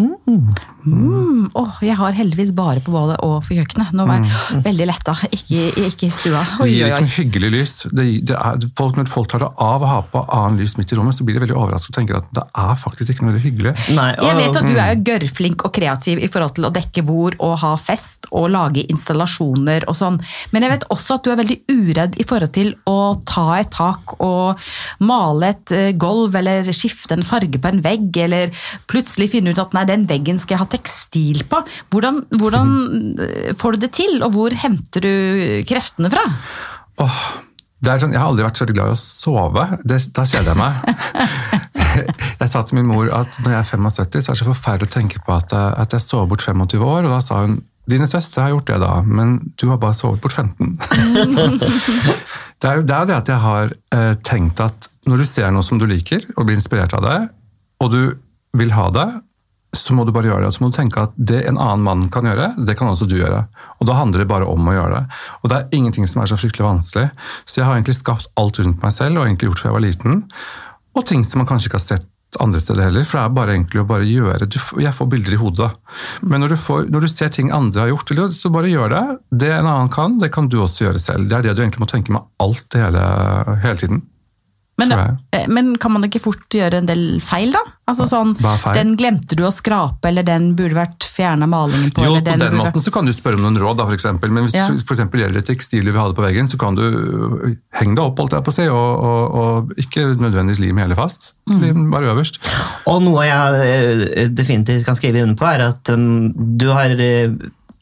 Mm, 0.00 0.52
åh, 0.84 1.78
jeg 1.84 1.96
har 1.98 2.12
heldigvis 2.16 2.52
bare 2.56 2.80
på 2.84 2.92
bålet 2.94 3.20
og 3.24 3.42
på 3.46 3.56
kjøkkenet. 3.58 3.92
Nå 3.96 4.06
var 4.08 4.20
jeg 4.24 4.62
veldig 4.64 4.86
letta, 4.90 5.14
ikke, 5.30 5.60
ikke 5.86 6.08
i 6.08 6.12
stua. 6.14 6.42
Det 6.60 6.68
gir 6.70 6.86
ikke 6.86 7.00
oi. 7.00 7.06
noe 7.06 7.14
hyggelig 7.16 7.50
lys. 7.54 7.74
Det, 7.90 8.06
det 8.30 8.36
er, 8.38 8.66
folk, 8.78 8.96
når 8.98 9.10
folk 9.12 9.30
tar 9.32 9.44
det 9.44 9.50
av 9.56 9.82
og 9.84 9.88
har 9.90 10.06
på 10.12 10.22
annen 10.26 10.60
lys 10.60 10.76
midt 10.78 10.92
i 10.94 10.98
rommet, 10.98 11.16
så 11.16 11.26
blir 11.26 11.38
de 11.38 11.44
veldig 11.46 11.56
overrasket 11.58 11.92
og 11.92 11.98
tenker 12.00 12.20
at 12.20 12.30
det 12.36 12.44
er 12.64 12.74
faktisk 12.80 13.14
ikke 13.14 13.26
noe 13.26 13.34
veldig 13.34 13.44
hyggelig. 13.46 13.74
Nei, 13.96 14.08
Jeg 14.20 14.36
vet 14.40 14.56
at 14.62 14.66
du 14.68 14.74
Mm. 14.74 14.78
er 14.80 14.94
jo 14.94 15.02
gørrflink 15.10 15.64
og 15.66 15.72
kreativ 15.74 16.18
i 16.22 16.28
forhold 16.30 16.54
til 16.54 16.64
å 16.68 16.72
dekke 16.72 17.02
bord 17.04 17.34
og 17.40 17.58
ha 17.64 17.74
fest 17.76 18.26
og 18.30 18.50
lage 18.54 18.84
installasjoner 18.92 19.84
og 19.90 19.96
sånn, 19.98 20.20
men 20.52 20.62
jeg 20.62 20.70
vet 20.74 20.84
også 20.94 21.16
at 21.18 21.24
du 21.26 21.30
er 21.32 21.40
veldig 21.40 21.58
uredd 21.72 22.16
i 22.20 22.24
forhold 22.28 22.52
til 22.54 22.74
å 22.88 22.98
ta 23.26 23.46
et 23.58 23.70
tak 23.74 24.14
og 24.20 24.60
male 25.00 25.50
et 25.50 25.72
eh, 25.76 25.90
gulv 25.98 26.34
eller 26.38 26.70
skifte 26.76 27.16
en 27.16 27.26
farge 27.26 27.58
på 27.60 27.68
en 27.72 27.82
vegg, 27.84 28.10
eller 28.24 28.54
plutselig 28.90 29.30
finne 29.34 29.50
ut 29.52 29.58
at 29.62 29.74
nei, 29.76 29.84
den 29.88 30.06
veggen 30.10 30.38
skal 30.38 30.56
jeg 30.56 30.62
ha 30.64 30.69
tekstil 30.72 31.44
på. 31.50 31.62
Hvordan, 31.92 32.24
hvordan 32.40 32.72
får 33.58 33.76
du 33.76 33.84
det 33.86 33.92
til, 33.98 34.18
og 34.26 34.34
hvor 34.36 34.56
henter 34.62 35.04
du 35.04 35.12
kreftene 35.68 36.10
fra? 36.12 36.26
Er 37.00 38.00
sånn, 38.02 38.12
jeg 38.12 38.20
har 38.20 38.28
aldri 38.28 38.44
vært 38.44 38.60
så 38.60 38.68
glad 38.68 38.92
i 38.92 38.94
å 38.94 39.00
sove. 39.00 39.66
Det, 39.88 39.98
da 40.16 40.26
kjeder 40.28 40.52
jeg 40.52 40.60
meg. 40.60 40.74
Jeg 42.40 42.48
sa 42.52 42.62
til 42.64 42.78
min 42.78 42.86
mor 42.88 43.08
at 43.12 43.34
når 43.42 43.50
jeg 43.50 43.58
er 43.58 43.66
75, 43.66 44.22
så 44.22 44.30
er 44.30 44.36
det 44.36 44.40
så 44.40 44.46
forferdelig 44.46 44.88
å 44.88 44.92
tenke 44.94 45.18
på 45.26 45.34
at, 45.34 45.52
at 45.52 45.92
jeg 45.92 46.04
sover 46.04 46.28
bort 46.30 46.44
25 46.46 46.84
år. 46.86 47.08
Og 47.08 47.12
da 47.12 47.18
sa 47.24 47.40
hun 47.42 47.56
dine 47.90 48.06
søstre 48.08 48.44
har 48.44 48.52
gjort 48.54 48.68
det, 48.70 48.78
da, 48.82 48.92
men 49.02 49.32
du 49.58 49.66
har 49.70 49.80
bare 49.82 49.96
sovet 49.98 50.22
bort 50.22 50.36
15. 50.36 50.76
det 52.62 52.70
er 52.70 52.78
jo 52.78 52.86
det, 52.86 53.00
det 53.10 53.16
at 53.16 53.32
jeg 53.32 53.42
har 53.42 53.72
eh, 53.96 54.12
tenkt 54.26 54.62
at 54.62 54.90
når 55.08 55.22
du 55.22 55.26
ser 55.26 55.50
noe 55.54 55.66
som 55.66 55.80
du 55.80 55.88
liker, 55.90 56.28
og 56.36 56.46
blir 56.46 56.60
inspirert 56.60 56.94
av 56.96 57.04
det, 57.06 57.18
og 57.82 57.90
du 57.94 58.00
vil 58.60 58.74
ha 58.76 58.86
det, 58.94 59.08
så 59.76 59.94
må 59.94 60.04
du 60.04 60.12
bare 60.14 60.30
gjøre 60.30 60.46
det. 60.46 60.52
Så 60.54 60.64
må 60.64 60.70
du 60.70 60.76
tenke 60.76 61.04
at 61.06 61.12
det 61.16 61.44
en 61.46 61.58
annen 61.60 61.84
mann 61.86 62.06
kan 62.12 62.26
gjøre, 62.26 62.52
det 62.66 62.76
kan 62.78 62.90
også 62.90 63.06
du 63.10 63.16
gjøre. 63.20 63.44
Og 63.78 63.86
da 63.88 63.98
handler 64.00 64.24
det 64.24 64.30
bare 64.30 64.48
om 64.50 64.66
å 64.66 64.74
gjøre 64.74 64.98
det. 64.98 65.18
Og 65.40 65.52
det 65.52 65.58
er 65.58 65.76
ingenting 65.78 66.08
som 66.10 66.22
er 66.22 66.30
så 66.30 66.38
fryktelig 66.40 66.66
vanskelig. 66.66 67.10
Så 67.46 67.60
jeg 67.60 67.68
har 67.68 67.78
egentlig 67.78 67.98
skapt 68.00 68.30
alt 68.40 68.58
rundt 68.62 68.82
meg 68.82 68.94
selv, 68.96 69.20
og 69.20 69.28
egentlig 69.28 69.52
gjort 69.52 69.62
fra 69.62 69.70
jeg 69.70 69.78
var 69.78 69.86
liten. 69.86 70.24
Og 70.98 71.06
ting 71.06 71.22
som 71.26 71.42
man 71.42 71.50
kanskje 71.50 71.70
ikke 71.70 71.78
har 71.78 71.86
sett 71.86 72.08
andre 72.38 72.60
steder 72.62 72.86
heller, 72.86 73.06
for 73.06 73.18
det 73.18 73.24
er 73.24 73.34
bare 73.34 73.54
egentlig 73.56 73.80
å 73.82 73.88
bare 73.88 74.06
gjøre. 74.06 74.46
Du, 74.46 74.58
jeg 74.82 74.94
får 74.94 75.08
bilder 75.10 75.34
i 75.34 75.40
hodet. 75.40 75.70
Men 76.22 76.44
når 76.44 76.54
du, 76.54 76.58
får, 76.62 76.84
når 76.94 77.06
du 77.06 77.10
ser 77.10 77.32
ting 77.34 77.50
andre 77.54 77.86
har 77.86 77.90
gjort, 77.90 78.12
så 78.36 78.52
bare 78.54 78.70
gjør 78.70 78.94
det. 78.94 79.02
Det 79.42 79.50
en 79.54 79.66
annen 79.66 79.90
kan, 79.92 80.18
det 80.22 80.30
kan 80.34 80.50
du 80.50 80.60
også 80.62 80.86
gjøre 80.86 81.02
selv. 81.02 81.26
Det 81.30 81.38
er 81.38 81.48
det 81.48 81.56
du 81.58 81.64
egentlig 81.64 81.82
må 81.82 81.90
tenke 81.90 82.14
med 82.14 82.26
alt 82.42 82.78
hele, 82.78 83.02
hele 83.64 83.82
tiden. 83.82 84.04
Men, 84.80 85.18
eh, 85.36 85.46
men 85.48 85.74
kan 85.80 85.92
man 85.94 86.06
ikke 86.06 86.22
fort 86.22 86.56
gjøre 86.56 86.80
en 86.80 86.88
del 86.88 87.04
feil, 87.24 87.52
da? 87.54 87.62
Altså 87.90 88.06
sånn, 88.06 88.36
Hva 88.38 88.54
er 88.54 88.62
feil? 88.62 88.76
Den 88.78 88.92
glemte 88.98 89.36
du 89.38 89.42
å 89.46 89.52
skrape, 89.54 90.10
eller 90.10 90.26
den 90.26 90.52
burde 90.58 90.78
vært 90.78 91.06
fjerna 91.10 91.48
malingen 91.50 91.90
på. 91.94 92.04
Jo, 92.06 92.14
eller 92.14 92.24
på 92.24 92.30
den 92.30 92.44
burde... 92.44 92.60
måten 92.62 92.84
så 92.84 92.92
kan 92.94 93.08
du 93.08 93.14
spørre 93.16 93.40
om 93.40 93.46
noen 93.46 93.58
råd, 93.60 93.80
da, 93.82 93.88
eksempel. 93.96 94.32
Men 94.32 94.46
hvis 94.46 94.56
Ja. 94.58 94.68
for 94.78 94.94
eksempel 94.96 95.24
gjelder 95.24 95.42
det 95.42 95.48
tekstilet 95.50 95.92
vi 95.92 96.02
hadde 96.02 96.16
på 96.18 96.26
veggen, 96.26 96.50
så 96.50 96.60
kan 96.60 96.78
du 96.78 96.84
øh, 96.86 97.56
henge 97.80 97.98
det 97.98 98.04
opp, 98.04 98.18
holdt 98.22 98.36
jeg 98.38 98.46
på 98.46 98.54
å 98.54 98.58
si, 98.58 98.66
og, 98.70 98.90
og, 99.10 99.38
og 99.42 99.84
ikke 99.84 100.06
nødvendigvis 100.20 100.62
lim 100.62 100.82
hele 100.82 100.98
fast. 100.98 101.32
Mm. 101.50 101.60
Lim 101.64 101.86
bare 101.90 102.12
øverst. 102.14 102.38
Og 102.90 103.00
noe 103.02 103.26
jeg 103.26 103.70
eh, 104.14 104.28
definitivt 104.30 104.86
kan 104.86 104.98
skrive 104.98 105.24
under 105.26 105.38
på, 105.40 105.48
er 105.50 105.66
at 105.70 105.90
um, 105.94 106.30
du 106.34 106.68
har 106.70 106.94
eh, 106.94 107.32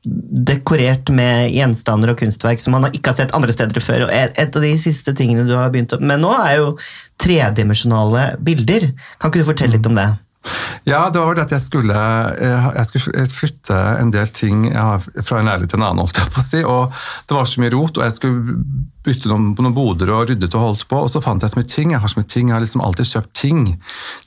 dekorert 0.05 1.11
med 1.13 1.51
gjenstander 1.53 2.13
og 2.13 2.21
kunstverk 2.21 2.63
som 2.63 2.77
man 2.77 2.89
ikke 2.93 3.11
har 3.11 3.19
sett 3.19 3.35
andre 3.37 3.55
steder 3.55 3.83
før. 3.83 4.07
Og 4.07 4.15
et, 4.15 4.39
av 4.39 4.65
de 4.65 4.73
siste 4.81 5.15
tingene 5.19 5.47
du 5.49 5.57
har 5.57 5.73
begynt 5.75 5.95
å... 5.97 6.01
med 6.01 6.23
nå, 6.23 6.33
er 6.39 6.61
jo 6.61 6.71
tredimensjonale 7.23 8.31
bilder. 8.45 8.93
Kan 9.19 9.33
ikke 9.33 9.45
du 9.45 9.51
fortelle 9.53 9.77
litt 9.77 9.91
om 9.91 9.99
det? 9.99 10.09
Ja, 10.87 11.09
det 11.13 11.21
var 11.21 11.33
vel 11.33 11.43
at 11.43 11.53
jeg 11.53 11.65
skulle, 11.65 11.97
eh, 12.41 12.69
jeg 12.79 12.89
skulle 12.89 13.25
flytte 13.35 13.79
en 13.99 14.13
del 14.15 14.31
ting 14.33 14.69
fra 14.71 15.41
en 15.41 15.51
leilighet 15.51 15.75
til 15.75 15.81
en 15.81 15.89
annen, 15.91 16.05
holdt 16.05 16.21
jeg 16.23 16.33
på 16.33 16.41
å 16.41 16.47
si, 16.47 16.63
og 16.65 16.95
det 17.29 17.37
var 17.37 17.51
så 17.51 17.65
mye 17.65 17.75
rot, 17.75 17.99
og 17.99 18.07
jeg 18.07 18.15
skulle 18.17 18.57
bytte 19.09 19.31
noen, 19.33 19.51
på 19.57 19.64
noen 19.64 19.77
boder 19.77 20.12
og 20.14 20.29
ryddet 20.31 20.55
og 20.55 20.64
holdt 20.66 20.87
på, 20.90 21.03
og 21.07 21.11
så 21.12 21.23
fant 21.25 21.44
jeg 21.44 21.55
så 21.55 21.61
mye 21.61 21.71
ting. 21.75 21.94
Jeg 21.97 22.03
har 22.05 22.12
så 22.12 22.21
mye 22.21 22.31
ting, 22.31 22.51
jeg 22.53 22.59
har 22.59 22.64
liksom 22.64 22.85
alltid 22.85 23.11
kjøpt 23.12 23.33
ting. 23.40 23.62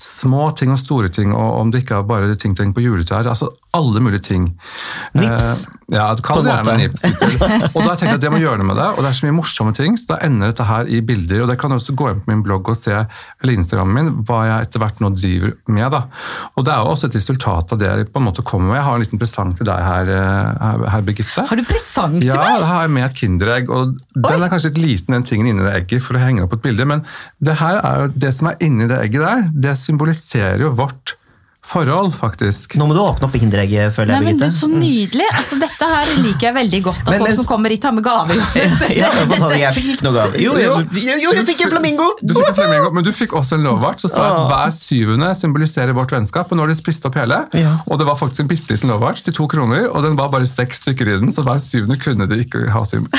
Små 0.01 0.49
ting 0.57 0.73
og 0.73 0.81
store 0.81 1.11
ting, 1.13 1.33
og 1.35 1.59
om 1.61 1.71
det 1.73 1.83
ikke 1.85 2.01
er 2.01 2.09
bare 2.09 2.35
ting 2.41 2.57
ting 2.57 2.73
på 2.75 2.83
juletrær, 2.83 3.29
altså 3.29 3.51
alle 3.77 4.01
mulige 4.03 4.25
ting. 4.31 4.49
Nips, 5.15 5.31
Eh, 5.31 5.95
ja, 5.95 6.05
du 6.15 6.21
kan 6.23 6.43
gjerne 6.45 6.77
nips. 6.79 7.03
Og 7.03 7.81
da 7.83 7.93
tenkte 7.95 8.09
jeg 8.09 8.19
at 8.19 8.25
jeg 8.25 8.33
må 8.33 8.39
gjøre 8.41 8.59
noe 8.61 8.69
med 8.71 8.79
det, 8.79 8.87
og 8.95 9.01
det 9.03 9.09
er 9.11 9.17
så 9.17 9.27
mye 9.27 9.37
morsomme 9.37 9.73
ting, 9.75 9.97
så 9.99 10.13
da 10.13 10.19
ender 10.25 10.51
dette 10.51 10.67
her 10.67 10.89
i 10.91 11.01
bilder, 11.05 11.43
og 11.43 11.51
det 11.51 11.57
kan 11.61 11.71
du 11.71 11.77
også 11.77 11.95
gå 11.97 12.09
inn 12.11 12.21
på 12.23 12.31
min 12.31 12.43
blogg 12.45 12.71
og 12.71 12.77
se, 12.79 13.03
eller 13.41 13.57
Instagrammen 13.57 13.97
min, 13.97 14.11
hva 14.27 14.41
jeg 14.47 14.67
etter 14.67 14.83
hvert 14.83 15.01
nå 15.03 15.11
driver 15.15 15.55
med 15.71 15.91
da. 15.95 16.03
Og 16.55 16.65
det 16.67 16.73
er 16.73 16.83
jo 16.83 16.93
også 16.93 17.09
et 17.09 17.17
resultat 17.19 17.75
av 17.75 17.81
det 17.81 17.89
jeg 17.89 18.09
på 18.11 18.21
en 18.21 18.27
måte 18.27 18.45
kommer 18.47 18.71
med. 18.71 18.79
Jeg 18.79 18.87
har 18.87 18.99
en 18.99 19.05
liten 19.05 19.21
presang 19.21 19.53
til 19.57 19.67
deg 19.67 19.83
her, 19.87 20.11
eh, 20.15 20.51
her, 20.61 20.85
her 20.95 21.05
Birgitte. 21.07 21.45
Har 21.49 21.59
du 21.59 21.65
presang 21.67 22.17
til 22.19 22.31
meg? 22.31 22.31
Ja, 22.31 22.59
det 22.61 22.69
har 22.71 22.85
jeg 22.87 22.95
med 22.97 23.07
et 23.07 23.19
kinderegg, 23.21 23.71
og 23.71 23.95
den 24.15 24.45
er 24.47 24.53
kanskje 24.53 24.70
litt 24.71 24.81
liten 24.81 25.17
den 25.17 25.25
tingen 25.27 25.49
inni 25.51 25.65
det 25.65 25.73
egget 25.81 26.05
for 26.05 26.17
å 26.17 26.23
henge 26.23 26.45
opp 26.45 26.55
et 26.57 26.63
bilde, 26.65 26.87
men 26.87 27.03
det 27.43 27.57
her 27.61 27.79
er 27.81 28.03
jo 28.03 28.13
det 28.25 28.33
som 28.35 28.51
er 28.51 28.61
inni 28.63 28.89
det 28.89 28.99
egget 29.05 29.25
der, 29.25 29.49
det 29.67 29.77
symboliserer 29.79 30.63
jo 30.65 30.75
vårt 30.79 31.15
forhold, 31.65 32.11
faktisk. 32.17 32.73
Nå 32.79 32.87
må 32.89 32.95
du 32.95 32.99
åpne 33.03 33.27
opp 33.27 33.35
kinderegget, 33.37 33.93
føler 33.95 34.15
jeg. 34.15 34.23
Nei, 34.23 34.31
men 34.31 34.39
du, 34.39 34.43
Birgitte. 34.43 34.59
Så 34.59 34.67
nydelig! 34.71 35.27
Altså, 35.37 35.57
dette 35.61 35.89
her 35.91 36.09
liker 36.23 36.47
jeg 36.47 36.55
veldig 36.57 36.79
godt. 36.87 37.01
At 37.05 37.09
Men- 37.11 37.19
folk 37.21 37.29
men- 37.29 37.37
som 37.37 37.45
kommer 37.51 37.69
hit, 37.69 37.83
har 37.83 37.93
med 37.93 38.03
gave. 38.03 38.35
ja, 39.01 39.11
jeg 39.55 39.73
fikk 39.77 39.89
ikke 39.93 40.07
noe 40.07 40.15
gave. 40.17 40.41
Jo, 40.41 40.55
jo, 40.57 40.73
jo, 40.97 41.17
jo 41.21 41.33
jeg 41.37 41.45
fikk 41.51 41.63
en 41.67 41.73
flamingo! 41.75 42.07
Du 42.21 42.33
fikk 42.35 42.49
en 42.49 42.57
flamingo, 42.57 42.91
men 42.97 43.05
du 43.07 43.11
fikk 43.15 43.35
også 43.37 43.59
en 43.59 43.63
lovvart 43.69 44.01
som 44.03 44.11
sa 44.11 44.25
at 44.31 44.41
hver 44.51 44.73
syvende 44.75 45.31
symboliserer 45.37 45.93
vårt 45.97 46.11
vennskap. 46.17 46.51
og 46.51 46.57
Nå 46.59 46.65
har 46.65 46.73
de 46.73 46.77
spist 46.81 47.05
opp 47.07 47.15
hele. 47.21 47.43
Ja. 47.53 47.77
Og 47.87 48.01
det 48.01 48.09
var 48.09 48.17
faktisk 48.19 48.45
en 48.45 48.51
bitte 48.51 48.73
liten 48.73 48.89
lovvart 48.91 49.21
til 49.23 49.33
to 49.37 49.47
kroner, 49.51 49.87
og 49.91 50.03
den 50.03 50.17
var 50.19 50.33
bare 50.33 50.49
seks 50.49 50.81
stykker 50.83 51.13
i 51.13 51.19
den, 51.21 51.31
så 51.31 51.45
hver 51.45 51.61
syvende 51.61 51.99
kunne 52.01 52.27
de 52.27 52.41
ikke 52.43 52.65
ha 52.73 52.83
symbol. 52.89 53.11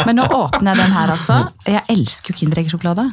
Men 0.06 0.16
nå 0.22 0.26
åpner 0.30 0.72
jeg 0.74 0.84
den 0.84 0.94
her, 0.96 1.14
altså. 1.16 1.42
Jeg 1.66 1.82
elsker 1.90 2.32
jo 2.32 2.38
Kinderegg-sjokolade. 2.44 3.10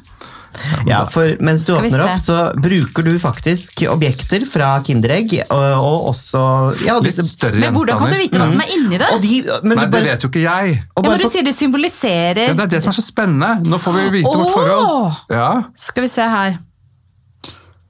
Ja, 0.89 1.03
for 1.12 1.36
mens 1.43 1.65
du 1.67 1.73
åpner 1.75 2.03
opp, 2.05 2.21
så 2.23 2.38
bruker 2.57 3.05
du 3.05 3.12
faktisk 3.21 3.83
objekter 3.91 4.45
fra 4.49 4.71
Kinderegg, 4.86 5.36
og, 5.53 5.65
og 5.77 6.07
også 6.13 6.41
ja, 6.86 6.97
Litt 7.03 7.19
større 7.29 7.60
Men 7.62 7.75
hvordan 7.77 7.99
kan 8.01 8.13
du 8.13 8.17
vite 8.19 8.41
hva 8.41 8.47
som 8.49 8.63
er 8.65 8.73
inni 8.73 8.97
det? 9.01 9.12
og 9.13 9.21
de, 9.23 9.33
men 9.62 9.77
Nei, 9.77 9.86
du 9.86 9.91
det 9.91 9.91
bare, 9.97 10.07
vet 10.12 10.25
jo 10.25 10.31
ikke 10.31 10.45
jeg. 10.45 10.79
og 10.95 11.03
Ja, 11.05 11.10
men 11.12 11.19
du 11.21 11.25
for, 11.27 11.36
sier 11.36 11.47
det 11.47 11.55
symboliserer 11.57 12.43
Ja, 12.47 12.55
det 12.57 12.65
er 12.67 12.73
det 12.77 12.83
som 12.86 12.93
er 12.93 12.97
så 12.99 13.05
spennende. 13.05 13.51
Nå 13.67 13.79
får 13.83 13.99
vi 13.99 14.07
vite 14.19 14.33
vårt 14.33 14.55
forhold. 14.55 15.21
Ja, 15.33 15.49
Skal 15.77 16.07
vi 16.07 16.12
se 16.15 16.27
her. 16.38 16.57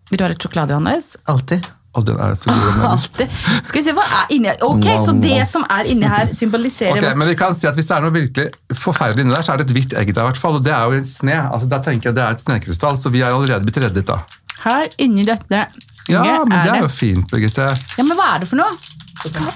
Vil 0.10 0.20
du 0.20 0.24
ha 0.24 0.30
litt 0.32 0.44
sjokolade, 0.44 0.76
Johannes? 0.76 1.16
Alltid. 1.28 1.66
Og 1.98 2.06
den 2.08 2.20
er 2.22 2.36
så 2.38 2.54
god. 2.54 2.78
men-. 2.78 3.64
Skal 3.66 3.82
vi 3.82 3.86
se, 3.88 3.96
hva 3.98 4.06
er 4.22 4.34
inni 4.36 4.52
her? 4.52 4.62
Ok, 4.68 4.88
så 5.04 5.16
det 5.24 5.42
som 5.50 5.66
er 5.74 5.90
inni 5.92 6.10
her, 6.12 6.32
symboliserer 6.38 7.02
Ok, 7.02 7.10
men 7.18 7.32
vi 7.32 7.38
kan 7.40 7.56
si 7.58 7.68
at 7.70 7.78
Hvis 7.78 7.90
det 7.90 7.98
er 7.98 8.06
noe 8.06 8.16
virkelig 8.16 8.78
forferdelig 8.78 9.26
inni 9.26 9.36
der, 9.36 9.46
så 9.46 9.56
er 9.56 9.62
det 9.62 9.70
et 9.70 9.76
hvitt 9.78 9.98
egg 9.98 10.14
der, 10.14 10.24
i 10.24 10.30
hvert 10.32 10.42
fall, 10.42 10.60
og 10.60 10.66
det 10.66 10.74
er 10.76 10.86
jo 10.86 11.02
en 11.02 11.08
sne. 11.08 11.38
altså 11.50 11.70
Da 11.72 11.82
tenker 11.84 12.12
jeg 12.12 12.20
det 12.20 12.26
er 12.26 12.38
et 12.38 12.44
snekrystall, 12.46 13.00
så 13.02 13.14
vi 13.14 13.26
er 13.26 13.34
allerede 13.34 13.66
blitt 13.68 13.82
reddet, 13.84 14.08
da. 14.10 14.22
Her 14.64 14.90
inni 15.02 15.26
dette 15.28 15.68
Ja, 16.12 16.24
men 16.48 16.56
det 16.64 16.72
er 16.76 16.84
jo 16.86 16.92
fint, 16.92 17.28
Birgitte. 17.32 17.68
Ja, 17.98 18.04
men 18.08 18.16
hva 18.18 18.36
er 18.36 18.44
det 18.46 18.48
for 18.52 18.60
noe? 18.62 18.72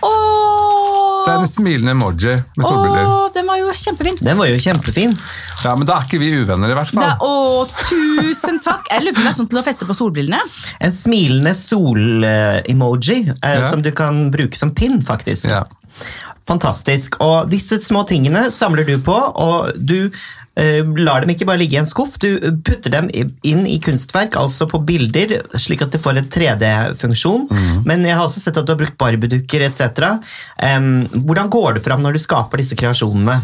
Åh! 0.01 1.25
Det 1.25 1.31
er 1.35 1.43
en 1.43 1.47
smilende 1.49 1.93
emoji 1.93 2.31
med 2.57 2.65
solbriller. 2.65 3.05
Åh, 3.05 3.27
den 3.35 3.45
var 3.47 3.59
jo 3.59 3.73
kjempefin. 3.77 4.17
Den 4.25 4.39
var 4.39 4.49
jo 4.49 4.57
kjempefin. 4.63 5.13
Ja, 5.63 5.75
Men 5.77 5.85
da 5.85 5.99
er 5.99 6.07
ikke 6.07 6.19
vi 6.23 6.31
uvenner, 6.41 6.71
i 6.73 6.77
hvert 6.79 6.89
Det 6.89 6.97
fall. 6.97 7.11
er, 7.11 7.21
å, 7.21 7.67
tusen 7.85 8.57
takk! 8.65 8.89
Jeg 8.89 9.05
lurer 9.05 9.13
på 9.13 9.21
om 9.21 9.27
det 9.27 9.33
er 9.33 9.37
sånn 9.37 9.51
til 9.51 9.61
å 9.61 9.65
feste 9.67 9.85
på 9.89 9.97
solbrillene. 9.99 10.39
En 10.81 10.95
smilende 10.95 11.53
sol-emoji 11.57 13.19
eh, 13.29 13.59
Ja. 13.61 13.69
som 13.69 13.81
du 13.85 13.91
kan 13.95 14.31
bruke 14.33 14.57
som 14.57 14.73
pin, 14.73 14.99
faktisk. 15.05 15.45
Ja. 15.53 15.63
Fantastisk. 16.49 17.19
Og 17.21 17.49
disse 17.53 17.77
små 17.85 18.01
tingene 18.09 18.47
samler 18.51 18.83
du 18.87 18.97
på, 19.05 19.13
og 19.13 19.71
du 19.77 20.09
lar 20.55 21.23
dem 21.23 21.31
ikke 21.31 21.45
bare 21.47 21.61
ligge 21.61 21.77
i 21.77 21.79
en 21.79 21.87
skuff, 21.87 22.17
du 22.19 22.35
putter 22.65 22.91
dem 22.91 23.07
inn 23.13 23.63
i 23.69 23.77
kunstverk, 23.83 24.35
altså 24.35 24.67
på 24.69 24.81
bilder, 24.83 25.37
slik 25.55 25.85
at 25.85 25.93
det 25.93 26.01
får 26.03 26.19
en 26.19 26.27
3D-funksjon. 26.33 27.47
Men 27.87 28.03
jeg 28.05 28.17
har 28.17 28.25
også 28.25 28.43
sett 28.43 28.59
at 28.59 28.67
du 28.67 28.73
har 28.73 28.79
brukt 28.81 28.97
barbiedukker 28.99 29.63
etc. 29.69 30.19
Um, 30.59 31.07
hvordan 31.27 31.51
går 31.53 31.77
det 31.77 31.85
fram 31.85 32.03
når 32.03 32.17
du 32.17 32.23
skaper 32.23 32.61
disse 32.61 32.75
kreasjonene? 32.79 33.39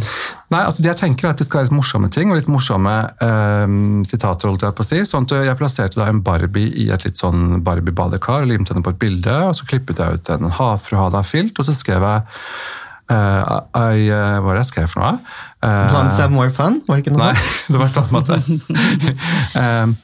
Nei, 0.51 0.61
altså 0.63 0.83
det 0.83 0.91
jeg 0.93 1.01
tenker 1.01 1.27
er 1.27 1.33
at 1.33 1.41
Det 1.41 1.47
skal 1.47 1.59
være 1.59 1.67
litt 1.67 1.75
morsomme 1.75 2.09
ting 2.13 2.31
og 2.31 2.39
litt 2.39 2.51
morsomme 2.51 2.93
um, 3.19 4.03
sitater. 4.07 4.47
holdt 4.51 4.63
Jeg 4.67 4.77
på 4.77 4.85
å 4.85 4.87
si. 4.87 5.01
Sånn 5.07 5.27
at 5.27 5.35
Jeg 5.47 5.59
plasserte 5.59 5.99
da 5.99 6.07
en 6.11 6.23
Barbie 6.23 6.71
i 6.83 6.89
et 6.93 7.03
litt 7.07 7.19
sånn 7.19 7.61
Barbie-badekar 7.65 8.45
og 8.45 8.51
limte 8.51 8.73
henne 8.73 8.85
på 8.85 8.95
et 8.95 9.01
bilde. 9.01 9.37
og 9.49 9.55
Så 9.57 9.67
klippet 9.69 10.03
jeg 10.03 10.19
ut 10.19 10.33
en 10.35 10.51
havfruhada-filt, 10.59 11.59
og 11.59 11.67
så 11.67 11.75
skrev 11.75 12.07
jeg 12.07 12.25
eh, 13.13 13.51
I, 13.77 14.07
uh, 14.11 14.37
Hva 14.37 14.45
var 14.45 14.57
det 14.57 14.63
jeg 14.65 14.71
skrev 14.71 14.87
for 14.91 15.03
noe? 15.03 15.19
Uh, 15.63 15.89
Plants 15.91 16.21
have 16.21 16.33
more 16.33 16.51
fun? 16.53 16.81
Var 16.87 16.99
det 16.99 17.05
ikke 17.05 17.15
noe 17.15 17.29
Nei, 17.29 17.45
det 17.71 17.81
var 17.81 17.91
et 17.91 17.99
annet 18.01 18.15
måte. 18.15 18.39
um, 19.63 19.97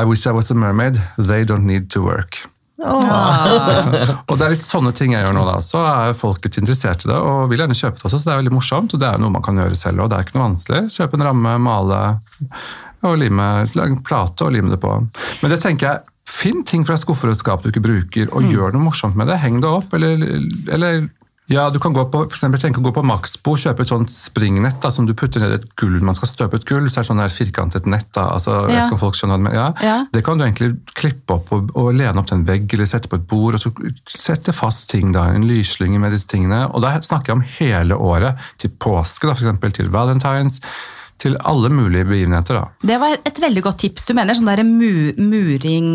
I 0.00 0.06
wish 0.08 0.26
I 0.26 0.34
was 0.36 0.50
a 0.50 0.54
mermaid. 0.54 1.00
They 1.18 1.44
don't 1.44 1.66
need 1.68 1.90
to 1.94 2.02
work. 2.04 2.42
Og 2.80 4.38
det 4.38 4.44
er 4.46 4.54
litt 4.54 4.64
sånne 4.64 4.92
ting 4.96 5.12
jeg 5.12 5.24
gjør 5.24 5.34
nå, 5.36 5.42
da. 5.48 5.58
Så 5.64 5.80
er 5.84 6.14
folk 6.16 6.44
litt 6.46 6.56
interessert 6.60 7.04
i 7.04 7.10
det 7.10 7.18
og 7.18 7.50
vil 7.50 7.60
gjerne 7.60 7.76
kjøpe 7.76 8.00
det 8.00 8.06
også, 8.08 8.20
så 8.20 8.30
det 8.30 8.34
er 8.34 8.40
veldig 8.40 8.54
morsomt. 8.56 8.94
Og 8.96 9.02
det 9.02 9.08
er 9.10 9.20
noe 9.20 9.34
man 9.34 9.44
kan 9.44 9.58
gjøre 9.60 9.76
selv 9.78 10.04
òg, 10.04 10.12
det 10.12 10.18
er 10.18 10.28
ikke 10.28 10.38
noe 10.38 10.46
vanskelig. 10.46 10.84
Kjøpe 10.96 11.18
en 11.18 11.26
ramme, 11.28 11.56
male 11.60 12.00
og 13.06 13.16
lime, 13.20 13.50
lage 13.76 13.94
en 13.94 14.02
plate 14.04 14.46
og 14.46 14.54
lime 14.56 14.72
det 14.72 14.80
på. 14.80 14.92
Men 15.42 15.52
det 15.52 15.60
tenker 15.64 15.90
jeg 15.90 16.06
Finn 16.30 16.60
ting 16.62 16.84
fra 16.86 16.94
skuffer 17.00 17.32
og 17.32 17.38
skap 17.40 17.64
du 17.64 17.72
ikke 17.72 17.82
bruker, 17.82 18.28
og 18.30 18.44
gjør 18.46 18.76
noe 18.76 18.84
morsomt 18.84 19.16
med 19.18 19.26
det. 19.26 19.40
Heng 19.42 19.56
det 19.64 19.66
opp, 19.66 19.90
eller, 19.96 20.20
eller 20.70 21.08
ja, 21.50 21.64
du 21.70 21.80
kan 21.82 21.92
gå 21.92 22.04
på, 22.06 22.22
for 22.28 22.36
eksempel, 22.36 22.60
tenke 22.62 22.78
å 22.78 22.84
gå 22.84 22.92
på 22.94 23.02
Maxbo 23.02 23.56
kjøpe 23.58 23.82
et 23.82 23.90
sånt 23.90 24.12
springnett 24.12 24.78
da, 24.84 24.92
som 24.94 25.08
du 25.08 25.16
putter 25.18 25.42
ned 25.42 25.56
et 25.56 25.64
gull. 25.80 25.96
Man 26.06 26.14
skal 26.14 26.30
støpe 26.30 26.60
et 26.60 26.66
gull, 26.68 26.86
så 26.86 27.00
er 27.00 27.02
det 27.02 27.08
sånn 27.08 27.22
der 27.22 27.34
firkantet 27.34 27.88
nett. 27.90 28.06
da, 28.14 28.28
altså, 28.36 28.54
jeg 28.68 28.70
vet 28.70 28.84
ikke 28.84 28.98
om 28.98 29.02
folk 29.02 29.18
skjønner 29.18 29.42
det. 29.48 29.54
Ja. 29.58 29.66
Ja. 29.82 29.96
Det 30.14 30.22
kan 30.26 30.38
du 30.38 30.46
egentlig 30.46 30.70
klippe 30.94 31.40
opp 31.40 31.50
og, 31.56 31.72
og 31.74 31.90
lene 31.98 32.22
opp 32.22 32.30
til 32.30 32.38
en 32.38 32.46
vegg 32.46 32.70
eller 32.76 32.86
sette 32.86 33.10
på 33.10 33.18
et 33.18 33.26
bord. 33.26 33.58
og 33.58 33.64
så 33.64 33.74
Sette 34.06 34.54
fast 34.54 34.88
ting, 34.92 35.10
da, 35.16 35.26
en 35.34 35.48
lyslynge 35.48 35.98
med 35.98 36.14
disse 36.14 36.30
tingene. 36.30 36.62
Og 36.70 36.86
da 36.86 36.94
snakker 37.02 37.32
jeg 37.32 37.40
om 37.40 37.44
hele 37.58 37.98
året. 37.98 38.38
Til 38.62 38.70
påske, 38.70 39.26
da, 39.26 39.34
eksempel, 39.34 39.74
til 39.74 39.90
valentines. 39.90 40.62
Til 41.20 41.36
alle 41.44 41.68
mulige 41.68 42.06
begivenheter. 42.08 42.56
da. 42.56 42.64
Det 42.82 42.96
var 43.00 43.16
et 43.28 43.40
veldig 43.42 43.62
godt 43.66 43.78
tips. 43.82 44.06
Du 44.08 44.14
mener 44.16 44.36
sånn 44.38 44.48
der 44.48 44.62
mu 44.64 45.12
muring 45.20 45.90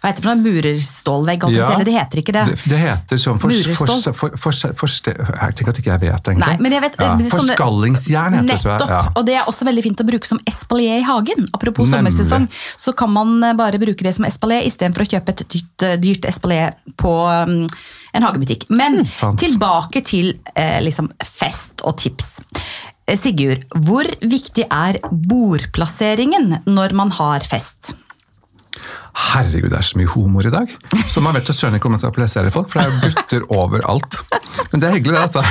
Hva 0.00 0.08
heter 0.10 0.22
det 0.22 0.24
for 0.24 0.30
noe? 0.34 0.44
Murerstålvegg? 0.44 1.44
si, 1.50 1.60
Eller 1.60 1.84
det 1.84 1.94
heter 1.96 2.22
ikke 2.22 2.34
det. 2.36 2.44
Det, 2.48 2.56
det 2.72 2.78
heter 2.80 3.20
sånn 3.20 3.40
for, 3.42 3.52
Murestål. 3.52 4.14
for, 4.16 4.36
for, 4.40 4.74
for, 4.80 4.94
tenker 5.04 5.72
at 5.74 5.80
ikke 5.82 5.92
jeg 5.92 6.02
vet, 6.06 6.30
egentlig. 6.32 6.46
Nei, 6.46 6.56
men 6.64 6.76
jeg 6.76 6.84
vet, 6.86 6.98
ja, 7.00 7.10
det 7.18 7.28
sånne- 7.28 7.56
Forskallingsjern 7.56 8.38
heter 8.38 8.48
det, 8.48 8.58
tror 8.62 8.72
jeg. 8.72 8.80
Nettopp, 8.80 8.90
Ja. 8.90 9.02
og 9.16 9.26
det 9.26 9.34
er 9.36 9.44
også 9.52 9.68
veldig 9.68 9.82
fint 9.84 10.00
å 10.00 10.08
bruke 10.08 10.26
som 10.26 10.40
espalier 10.48 10.98
i 11.00 11.06
hagen. 11.06 11.48
Apropos 11.54 11.88
Nemlig. 11.88 12.12
sommersesong, 12.16 12.48
så 12.80 12.96
kan 12.96 13.10
man 13.12 13.42
eh, 13.44 13.52
bare 13.54 13.78
bruke 13.78 14.02
det 14.06 14.14
som 14.16 14.24
espalier 14.24 14.64
istedenfor 14.66 15.04
å 15.04 15.10
kjøpe 15.12 15.28
et 15.36 15.44
dyrt, 15.48 15.82
eh, 15.86 15.96
dyrt 16.00 16.24
espalier 16.24 16.74
på 16.96 17.12
um, 17.28 17.66
en 18.14 18.22
hagebutikk. 18.26 18.68
Men 18.70 19.04
mm, 19.04 19.36
tilbake 19.38 20.02
til 20.04 20.32
eh, 20.54 20.80
liksom 20.82 21.10
fest 21.24 21.84
og 21.84 21.98
tips. 22.00 22.40
Eh, 23.10 23.18
Sigurd, 23.18 23.64
hvor 23.82 24.06
viktig 24.22 24.66
er 24.70 25.00
bordplasseringen 25.10 26.60
når 26.70 26.94
man 26.94 27.10
har 27.18 27.42
fest? 27.48 27.96
Herregud, 29.14 29.70
det 29.72 29.80
er 29.80 29.86
så 29.86 30.00
mye 30.00 30.10
humor 30.14 30.46
i 30.46 30.52
dag. 30.52 30.74
Så 31.10 31.22
man 31.24 31.36
vet 31.36 31.48
jo 31.48 31.56
søren 31.56 31.78
ikke 31.78 31.90
om 31.90 31.96
man 31.96 32.02
skal 32.02 32.14
plassere 32.14 32.52
folk, 32.54 32.70
for 32.72 32.80
det 32.80 32.86
er 32.86 32.92
jo 32.92 33.00
gutter 33.08 33.46
overalt. 33.56 34.20
Men 34.70 34.82
det 34.82 34.88
er 34.88 34.96
hyggelig, 34.98 35.16
det, 35.16 35.22
altså. 35.28 35.42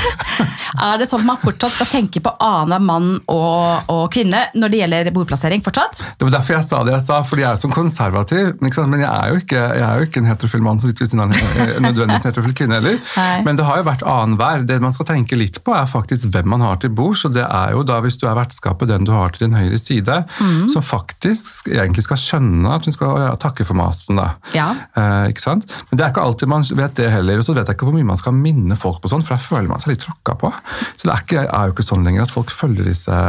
Er 0.79 0.99
det 0.99 1.07
sånn 1.09 1.23
at 1.23 1.27
man 1.27 1.39
fortsatt 1.41 1.75
skal 1.75 1.89
tenke 1.89 2.21
på 2.23 2.31
annenhver 2.43 2.83
mann 2.83 3.09
og, 3.31 3.89
og 3.91 4.03
kvinne 4.13 4.45
når 4.55 4.73
det 4.73 4.81
gjelder 4.83 5.11
bordplassering? 5.15 5.63
fortsatt? 5.65 6.01
Det 6.17 6.27
var 6.27 6.35
derfor 6.37 6.55
jeg 6.55 6.67
sa 6.67 6.81
det 6.85 6.93
jeg 6.95 7.05
sa, 7.05 7.19
fordi 7.25 7.43
jeg 7.43 7.49
er 7.49 7.57
jo 7.57 7.63
sånn 7.63 7.75
konservativ. 7.75 8.51
Men 8.61 9.01
jeg 9.01 9.09
er, 9.09 9.31
jo 9.31 9.41
ikke, 9.43 9.63
jeg 9.79 9.85
er 9.85 10.01
jo 10.01 10.09
ikke 10.09 10.23
en 10.23 10.29
heterofil 10.29 10.63
mann 10.65 10.81
som 10.81 10.91
sitter 10.91 11.05
ved 11.05 11.11
siden 11.11 11.23
av 11.23 11.33
en 11.33 11.39
eh, 11.39 11.73
nødvendigvis 11.83 12.23
en 12.23 12.29
heterofil 12.29 12.55
kvinne 12.57 12.79
heller. 12.79 12.99
Nei. 13.15 13.41
Men 13.47 13.59
det 13.59 13.67
har 13.67 13.81
jo 13.81 13.87
vært 13.89 14.05
annenhver. 14.07 14.65
Det 14.69 14.79
man 14.83 14.95
skal 14.95 15.09
tenke 15.09 15.39
litt 15.39 15.61
på, 15.65 15.75
er 15.75 15.89
faktisk 15.89 16.29
hvem 16.33 16.49
man 16.55 16.65
har 16.65 16.81
til 16.81 16.93
bords. 16.95 17.25
Og 17.27 17.35
det 17.35 17.45
er 17.45 17.75
jo 17.75 17.85
da, 17.87 17.99
hvis 18.05 18.19
du 18.21 18.27
er 18.29 18.37
vertskapet, 18.39 18.91
den 18.91 19.07
du 19.07 19.13
har 19.15 19.33
til 19.35 19.47
din 19.47 19.57
høyre 19.57 19.79
side, 19.81 20.21
mm. 20.39 20.69
som 20.73 20.85
faktisk 20.85 21.69
egentlig 21.71 22.05
skal 22.07 22.21
skjønne 22.21 22.75
at 22.75 22.87
hun 22.87 22.95
skal 22.95 23.25
ja, 23.25 23.33
takke 23.49 23.65
for 23.67 23.77
maten. 23.77 24.19
da. 24.19 24.27
Ja. 24.55 24.69
Eh, 24.95 25.29
ikke 25.33 25.43
sant? 25.43 25.65
Men 25.89 25.99
det 25.99 26.05
er 26.05 26.13
ikke 26.13 26.25
alltid 26.25 26.51
man 26.51 26.63
vet 26.63 26.95
det 26.99 27.09
heller. 27.13 27.41
Og 27.41 27.47
så 27.47 27.55
vet 27.57 27.67
jeg 27.67 27.77
ikke 27.77 27.89
hvor 27.89 27.97
mye 27.97 28.07
man 28.07 28.19
skal 28.19 28.35
minne 28.37 28.77
folk 28.79 29.01
på 29.03 29.11
sånn, 29.11 29.25
for 29.25 29.35
da 29.35 29.43
føler 29.43 29.69
man 29.71 29.83
seg 29.83 29.93
litt 29.93 30.05
tråkka 30.05 30.37
på. 30.41 30.53
Så 30.93 31.09
det 31.09 31.13
er, 31.13 31.25
ikke, 31.25 31.43
er 31.47 31.67
jo 31.69 31.75
ikke 31.75 31.87
sånn 31.89 32.07
lenger 32.07 32.25
at 32.25 32.35
folk 32.35 32.53
følger 32.53 32.89
disse 32.89 33.19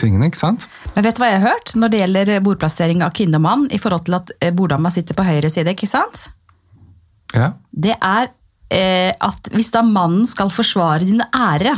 tingene. 0.00 0.30
ikke 0.30 0.42
sant? 0.42 0.68
Men 0.94 1.08
vet 1.08 1.18
du 1.18 1.24
hva 1.24 1.32
jeg 1.32 1.42
har 1.42 1.56
hørt 1.56 1.74
når 1.78 1.92
det 1.92 2.04
gjelder 2.04 2.32
bordplassering 2.44 3.04
av 3.06 3.12
kvinne 3.16 3.40
og 3.40 3.46
mann 3.48 3.66
i 3.74 3.80
forhold 3.82 4.06
til 4.08 4.18
at 4.20 4.32
eh, 4.40 4.54
borddama 4.54 4.92
sitter 4.94 5.18
på 5.18 5.26
høyre 5.26 5.52
side? 5.52 5.74
ikke 5.74 5.90
sant? 5.90 6.28
Ja. 7.34 7.54
Det 7.72 7.96
er 7.98 8.30
eh, 8.70 9.10
at 9.18 9.50
hvis 9.54 9.72
da 9.74 9.82
mannen 9.86 10.28
skal 10.28 10.52
forsvare 10.54 11.06
din 11.06 11.24
ære, 11.34 11.74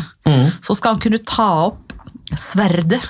så 0.65 0.75
skal 0.75 0.97
han 0.97 1.03
kunne 1.03 1.23
ta 1.23 1.47
opp 1.69 1.86
sverdet 2.35 3.01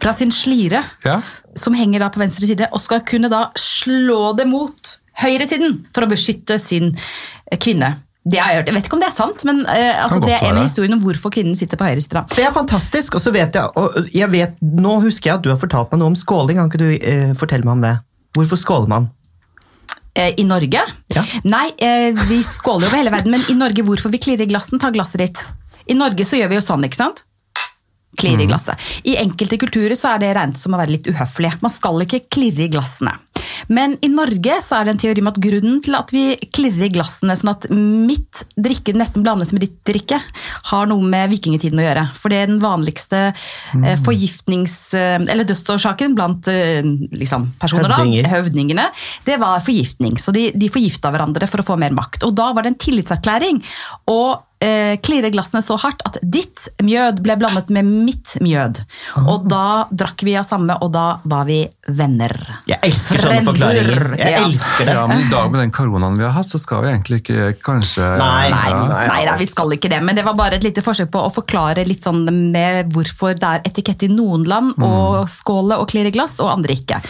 fra 0.00 0.12
sin 0.14 0.30
slire, 0.34 0.84
Ja. 1.04 1.20
som 1.56 1.74
henger 1.74 2.00
da 2.00 2.08
på 2.10 2.20
venstre 2.22 2.46
side, 2.46 2.68
og 2.72 2.80
skal 2.80 3.00
kunne 3.06 3.28
da 3.30 3.50
slå 3.58 4.36
det 4.36 4.46
mot 4.46 4.98
høyresiden 5.22 5.84
for 5.94 6.06
å 6.06 6.10
beskytte 6.10 6.58
sin 6.62 6.96
eh, 7.50 7.58
kvinne. 7.58 7.96
Det 8.28 8.38
har 8.38 8.50
jeg 8.52 8.58
hørt. 8.60 8.66
Jeg 8.68 8.74
vet 8.76 8.86
ikke 8.90 8.96
om 8.98 9.00
det 9.00 9.08
er 9.08 9.16
sant, 9.16 9.44
men 9.48 9.60
eh, 9.66 10.02
altså, 10.04 10.18
det 10.20 10.34
er 10.36 10.42
en 10.50 10.58
av 10.60 10.66
historiene 10.68 10.98
om 10.98 11.02
hvorfor 11.02 11.32
kvinnen 11.32 11.56
sitter 11.56 11.78
på 11.80 11.86
høyre 11.88 12.02
side. 12.04 12.24
Det 12.36 12.44
er 12.44 12.52
fantastisk. 12.52 13.14
Og 13.16 13.22
så 13.24 13.32
vet 13.32 13.54
jeg, 13.56 13.70
og 13.78 14.10
jeg 14.12 14.28
vet, 14.34 14.58
nå 14.60 14.98
husker 15.00 15.30
jeg 15.30 15.38
at 15.38 15.46
du 15.46 15.48
har 15.50 15.60
fortalt 15.62 15.90
meg 15.94 16.02
noe 16.02 16.12
om 16.12 16.18
skåling. 16.18 16.58
Kan 16.60 16.68
ikke 16.68 16.82
du 16.82 16.90
eh, 16.98 17.32
fortelle 17.38 17.64
meg 17.64 17.78
om 17.78 17.86
det? 17.86 17.94
Hvorfor 18.36 18.60
skåler 18.60 18.90
man? 18.92 19.08
Eh, 20.18 20.34
I 20.36 20.44
Norge? 20.44 20.82
Ja. 21.14 21.24
Nei, 21.48 21.70
eh, 21.78 22.12
vi 22.28 22.42
skåler 22.44 22.90
over 22.90 23.00
hele 23.00 23.14
verden, 23.14 23.32
men 23.32 23.46
i 23.48 23.56
Norge, 23.56 23.82
hvorfor 23.86 24.12
vi 24.12 24.20
klirrer 24.20 24.44
i 24.44 24.50
glassen? 24.52 24.78
Ta 24.82 24.90
glasset 24.92 25.22
ditt. 25.24 25.42
I 25.88 25.96
Norge 25.96 26.26
så 26.28 26.36
gjør 26.36 26.52
vi 26.52 26.58
jo 26.60 26.66
sånn, 26.68 26.84
ikke 26.84 27.00
sant? 27.00 27.24
Klirre 28.18 28.42
i 28.42 28.48
glasset. 28.48 28.88
I 29.04 29.18
enkelte 29.20 29.58
kulturer 29.60 29.94
så 29.98 30.14
er 30.14 30.22
det 30.22 30.34
regnet 30.38 30.58
som 30.58 30.74
å 30.74 30.80
være 30.80 30.96
litt 30.96 31.08
uhøflig. 31.10 31.52
Man 31.62 31.72
skal 31.72 32.06
ikke 32.06 32.24
klirre 32.32 32.64
i 32.64 32.72
glassene. 32.72 33.12
Men 33.68 33.96
i 34.04 34.08
Norge 34.10 34.58
så 34.64 34.78
er 34.78 34.86
det 34.86 34.94
en 34.94 35.00
teori 35.02 35.22
om 35.22 35.30
at 35.30 35.40
grunnen 35.42 35.80
til 35.84 35.96
at 35.98 36.12
vi 36.14 36.24
klirrer 36.54 36.88
i 36.88 36.92
glassene, 36.94 37.36
sånn 37.38 37.52
at 37.52 37.68
mitt 37.72 38.42
drikke 38.58 38.94
nesten 38.96 39.24
blandes 39.26 39.52
med 39.54 39.64
ditt 39.66 39.76
drikke, 39.88 40.20
har 40.70 40.88
noe 40.90 41.04
med 41.04 41.32
vikingtiden 41.34 41.80
å 41.80 41.86
gjøre. 41.86 42.04
For 42.18 42.32
det 42.32 42.40
er 42.42 42.50
den 42.52 42.62
vanligste 42.62 43.22
mm. 43.76 43.86
forgiftnings... 44.06 44.78
eh, 44.96 45.18
Eller 45.20 45.48
dødsårsaken 45.48 46.16
blant 46.18 46.50
eh, 46.52 46.82
liksom, 47.14 47.50
personer, 47.60 47.92
Høvdinger. 47.92 48.26
da, 48.26 48.34
høvdingene, 48.34 48.88
det 49.28 49.38
var 49.42 49.62
forgiftning. 49.64 50.18
Så 50.22 50.34
de, 50.34 50.48
de 50.56 50.72
forgifta 50.72 51.12
hverandre 51.14 51.48
for 51.50 51.62
å 51.62 51.68
få 51.72 51.78
mer 51.80 51.94
makt. 51.96 52.24
Og 52.28 52.36
da 52.38 52.50
var 52.56 52.64
det 52.64 52.74
en 52.74 52.82
tillitserklæring 52.88 53.62
eh, 53.62 54.36
klirre 54.58 55.30
glassene 55.30 55.60
så 55.62 55.76
hardt 55.78 56.00
at 56.08 56.16
ditt 56.22 56.64
mjød 56.82 57.20
ble 57.22 57.36
blandet 57.38 57.68
med 57.70 57.86
mitt 57.86 58.32
mjød. 58.42 58.80
Og 59.22 59.44
da 59.50 59.86
drakk 59.94 60.24
vi 60.26 60.34
av 60.38 60.46
samme, 60.48 60.74
og 60.82 60.90
da 60.94 61.20
var 61.30 61.44
vi 61.46 61.60
venner. 61.88 62.34
Jeg 62.68 62.80
elsker 62.82 63.22
sånne 63.22 63.44
forklaringer. 63.46 64.16
Jeg 64.18 64.32
Ja. 64.34 64.42
elsker 64.48 64.84
det. 64.84 64.94
Ja, 64.98 65.06
men 65.06 65.22
i 65.22 65.30
dag 65.30 65.50
med 65.52 65.60
den 65.62 65.70
koronaen 65.70 66.18
vi 66.18 66.24
har 66.24 66.32
hatt, 66.32 66.50
så 66.50 66.58
skal 66.58 66.82
vi 66.82 66.88
egentlig 66.92 67.20
ikke 67.22 67.54
kanskje 67.62 68.02
Nei, 68.18 68.50
Nei, 68.50 68.72
nei, 68.72 69.06
nei 69.06 69.24
da, 69.26 69.36
vi 69.38 69.46
skal 69.46 69.70
ikke 69.76 69.88
det, 69.90 70.02
men 70.02 70.16
det 70.18 70.24
var 70.26 70.34
bare 70.34 70.54
et 70.58 70.64
lite 70.66 70.82
forsøk 70.82 71.10
på 71.14 71.22
å 71.26 71.32
forklare 71.32 71.86
litt 71.86 72.02
sånn 72.02 72.24
med 72.52 72.90
hvorfor 72.92 73.34
det 73.38 73.48
er 73.48 73.60
etikette 73.70 74.08
i 74.08 74.12
noen 74.12 74.44
land 74.48 74.74
å 74.82 75.24
skåle 75.30 75.78
og 75.78 75.88
klirre 75.88 76.10
glass, 76.12 76.40
og 76.40 76.50
andre 76.50 76.74
ikke. 76.74 77.00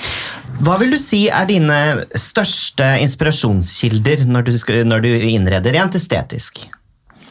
Hva 0.61 0.79
vil 0.79 0.91
du 0.91 0.99
si 0.99 1.29
er 1.29 1.47
dine 1.47 2.05
største 2.15 2.99
inspirasjonskilder 3.05 4.27
når 4.29 4.45
du, 4.51 4.53
skal, 4.59 4.85
når 4.89 5.01
du 5.07 5.09
innreder 5.33 5.73
rent 5.73 5.95
estetisk? 5.99 6.67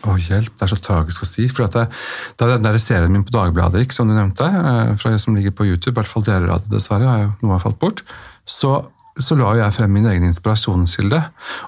Å, 0.07 0.17
hjelp, 0.21 0.53
det 0.55 0.65
er 0.65 0.71
så 0.71 0.79
tragisk 0.81 1.25
å 1.25 1.29
si. 1.29 1.47
For 1.51 1.67
at 1.67 1.77
jeg, 1.77 1.91
da 2.39 2.49
den 2.53 2.65
der 2.65 2.79
serien 2.81 3.13
min 3.13 3.25
på 3.27 3.35
Dagbladet 3.35 3.83
gikk, 3.83 3.95
som 3.97 4.09
du 4.09 4.15
nevnte, 4.15 4.47
eh, 4.47 4.93
fra, 5.01 5.13
som 5.21 5.35
ligger 5.37 5.55
på 5.55 5.67
YouTube, 5.67 5.95
i 5.95 5.99
hvert 5.99 6.11
fall 6.11 6.25
deler 6.27 6.53
av 6.55 6.63
det 6.65 6.77
dessverre, 6.77 7.09
har 7.09 7.25
jo 7.25 7.33
noe 7.41 7.57
har 7.57 7.65
falt 7.65 7.81
bort, 7.81 8.03
så, 8.47 8.79
så 9.23 9.35
la 9.39 9.53
jeg 9.57 9.73
frem 9.75 9.91
min 9.95 10.05
egen 10.09 10.25
inspirasjonskilde. 10.27 11.19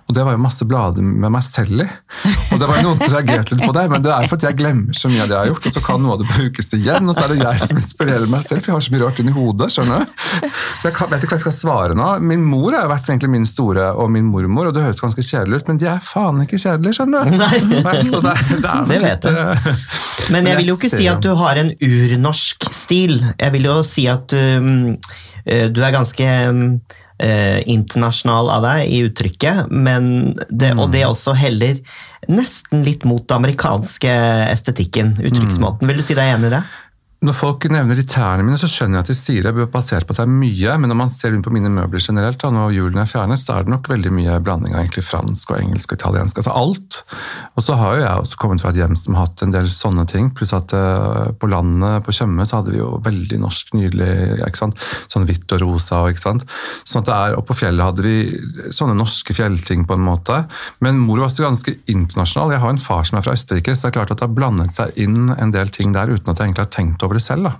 Og 0.09 0.15
det 0.15 0.23
var 0.25 0.35
jo 0.35 0.41
masse 0.43 0.65
blader 0.67 1.01
med 1.05 1.31
meg 1.33 1.43
selv 1.45 1.83
i. 1.83 1.87
Og 2.53 2.59
det 2.61 2.67
var 2.69 2.79
jo 2.79 2.85
noen 2.89 2.99
som 3.01 3.13
reagerte 3.13 3.55
litt 3.55 3.65
på 3.65 3.73
det, 3.75 3.85
men 3.91 4.03
det 4.05 4.11
er 4.13 4.27
for 4.29 4.39
at 4.39 4.45
jeg 4.49 4.57
glemmer 4.59 4.97
så 4.97 5.11
mye 5.11 5.23
av 5.23 5.29
det 5.31 5.35
jeg 5.37 5.41
har 5.43 5.51
gjort, 5.53 5.69
og 5.69 5.75
så 5.77 5.83
kan 5.85 6.03
noe 6.03 6.15
av 6.15 6.21
det 6.23 6.29
brukes 6.33 6.71
igjen, 6.77 7.09
og 7.09 7.17
så 7.17 7.25
er 7.25 7.33
det 7.33 7.39
jeg 7.43 7.61
som 7.63 7.81
inspirerer 7.81 8.27
meg 8.31 8.45
selv, 8.47 8.61
for 8.63 8.71
jeg 8.71 8.77
har 8.77 8.85
så 8.87 8.93
mye 8.95 9.03
rart 9.05 9.21
inni 9.23 9.35
hodet, 9.35 9.69
skjønner 9.75 10.05
du? 10.05 10.13
Så 10.79 10.87
jeg 10.89 10.95
kan, 10.97 11.09
vet 11.11 11.25
ikke 11.25 11.33
hva 11.33 11.39
jeg 11.39 11.45
skal 11.47 11.57
svare 11.57 11.97
nå. 11.97 12.09
Min 12.29 12.43
mor 12.47 12.75
har 12.77 12.85
jo 12.87 12.91
vært 12.93 13.09
egentlig 13.11 13.31
min 13.33 13.47
store, 13.49 13.89
og 13.99 14.11
min 14.13 14.29
mormor, 14.31 14.69
og 14.69 14.77
det 14.77 14.85
høres 14.85 15.01
ganske 15.03 15.25
kjedelig 15.25 15.61
ut, 15.63 15.71
men 15.73 15.81
de 15.81 15.89
er 15.91 16.03
faen 16.05 16.43
ikke 16.45 16.61
kjedelige, 16.61 16.99
skjønner 16.99 17.25
du? 17.25 17.37
Nei. 17.41 17.97
Så 18.09 18.21
det, 18.23 18.35
det, 18.49 18.59
er 18.63 18.85
Det 18.89 19.01
vet 19.01 19.03
litt, 19.05 19.29
jeg. 19.29 19.73
eh, 19.73 20.31
Men 20.33 20.47
jeg 20.49 20.61
vil 20.61 20.71
jo 20.73 20.77
ikke 20.79 20.91
ser 20.93 21.03
si 21.03 21.09
at 21.11 21.23
du 21.25 21.31
har 21.39 21.59
en 21.61 21.73
urnorsk 21.75 22.69
stil. 22.73 23.19
Jeg 23.39 23.53
vil 23.55 23.67
jo 23.69 23.77
si 23.87 24.05
at 24.11 24.33
um, 24.37 24.71
eh, 25.45 25.67
du 25.73 25.81
er 25.85 25.93
ganske 25.95 26.29
um, 26.49 26.63
eh, 27.23 27.59
internasjonal 27.69 28.51
av 28.57 28.67
deg 28.67 28.91
i 28.91 29.01
uttrykket, 29.07 29.71
men 29.71 30.35
det, 30.49 30.73
og 30.75 30.91
det 30.95 31.05
også 31.07 31.35
heller 31.37 31.79
nesten 32.29 32.83
litt 32.85 33.05
mot 33.07 33.25
den 33.27 33.39
amerikanske 33.39 34.13
estetikken, 34.49 35.15
uttrykksmåten. 35.21 35.89
Vil 35.89 36.01
du 36.01 36.05
si 36.05 36.17
deg 36.17 36.33
enig 36.35 36.51
i 36.51 36.55
det? 36.57 36.63
Når 37.19 37.35
folk 37.35 37.65
nevner 37.67 37.97
de 37.99 38.05
tærne 38.07 38.45
mine, 38.47 38.55
så 38.55 38.67
skjønner 38.71 39.01
jeg 39.01 39.03
at 39.03 39.09
de 39.11 39.15
sier 39.17 39.43
det 39.43 39.65
basert 39.73 40.07
på 40.07 40.13
at 40.15 40.21
det 40.21 40.23
er 40.23 40.37
mye, 40.39 40.75
men 40.79 40.87
når 40.87 40.97
man 41.01 41.09
ser 41.11 41.33
rundt 41.33 41.43
på 41.43 41.51
mine 41.51 41.67
møbler 41.73 41.99
generelt, 41.99 42.37
da, 42.39 42.47
når 42.55 42.71
hjulene 42.77 43.01
er 43.03 43.09
fjernet, 43.11 43.41
så 43.43 43.57
er 43.57 43.65
det 43.65 43.73
nok 43.73 43.89
veldig 43.91 44.11
mye 44.15 44.37
blanding 44.45 44.71
av 44.71 44.85
egentlig 44.85 45.03
fransk 45.03 45.51
og 45.51 45.57
engelsk 45.57 45.91
og 45.91 45.99
italiensk. 45.99 46.39
Altså 46.39 46.53
alt. 46.55 46.99
Og 47.59 47.65
så 47.65 47.75
har 47.75 47.97
jo 47.97 48.05
jeg 48.05 48.23
også 48.23 48.39
kommet 48.39 48.63
fra 48.63 48.71
et 48.71 48.79
hjem 48.79 48.95
som 49.01 49.17
har 49.17 49.27
hatt 49.27 49.43
en 49.43 49.51
del 49.51 49.67
sånne 49.73 50.05
ting, 50.07 50.29
pluss 50.37 50.55
at 50.55 50.71
eh, 50.77 51.33
på 51.35 51.49
landet, 51.51 52.05
på 52.05 52.15
Tjøme, 52.15 52.45
så 52.47 52.61
hadde 52.61 52.71
vi 52.71 52.79
jo 52.79 52.87
veldig 53.03 53.41
norsk, 53.43 53.75
nydelig, 53.75 54.15
ikke 54.47 54.61
sant? 54.61 54.79
sånn 55.11 55.27
hvitt 55.27 55.57
og 55.57 55.63
rosa 55.65 55.99
og 56.05 56.13
ikke 56.13 56.23
sant. 56.23 56.47
Sånn 56.87 57.03
at 57.03 57.11
det 57.11 57.17
er, 57.17 57.37
og 57.41 57.43
på 57.49 57.59
fjellet 57.65 57.89
hadde 57.89 58.07
vi 58.07 58.71
sånne 58.79 58.95
norske 58.95 59.35
fjellting 59.35 59.83
på 59.89 59.99
en 59.99 60.07
måte. 60.07 60.39
Men 60.79 61.03
mor 61.03 61.19
var 61.19 61.27
også 61.27 61.49
ganske 61.49 61.75
internasjonal. 61.91 62.55
Jeg 62.55 62.63
har 62.63 62.77
en 62.77 62.81
far 62.87 63.03
som 63.11 63.19
er 63.19 63.27
fra 63.27 63.35
Østerrike, 63.35 63.75
så 63.75 63.89
det 63.89 63.91
er 63.91 63.99
klart 63.99 64.15
at 64.15 64.23
det 64.23 64.29
har 64.29 64.39
blandet 64.39 64.79
seg 64.79 64.95
inn 65.03 65.33
en 65.35 65.51
del 65.51 65.75
ting 65.75 65.91
der 65.91 66.15
uten 66.15 66.31
at 66.31 66.39
jeg 66.39 66.47
egentlig 66.47 66.67
har 66.69 66.73
tenkt 66.79 67.03
over 67.03 67.08
det 67.17 67.23
selv. 67.25 67.49
da. 67.49 67.55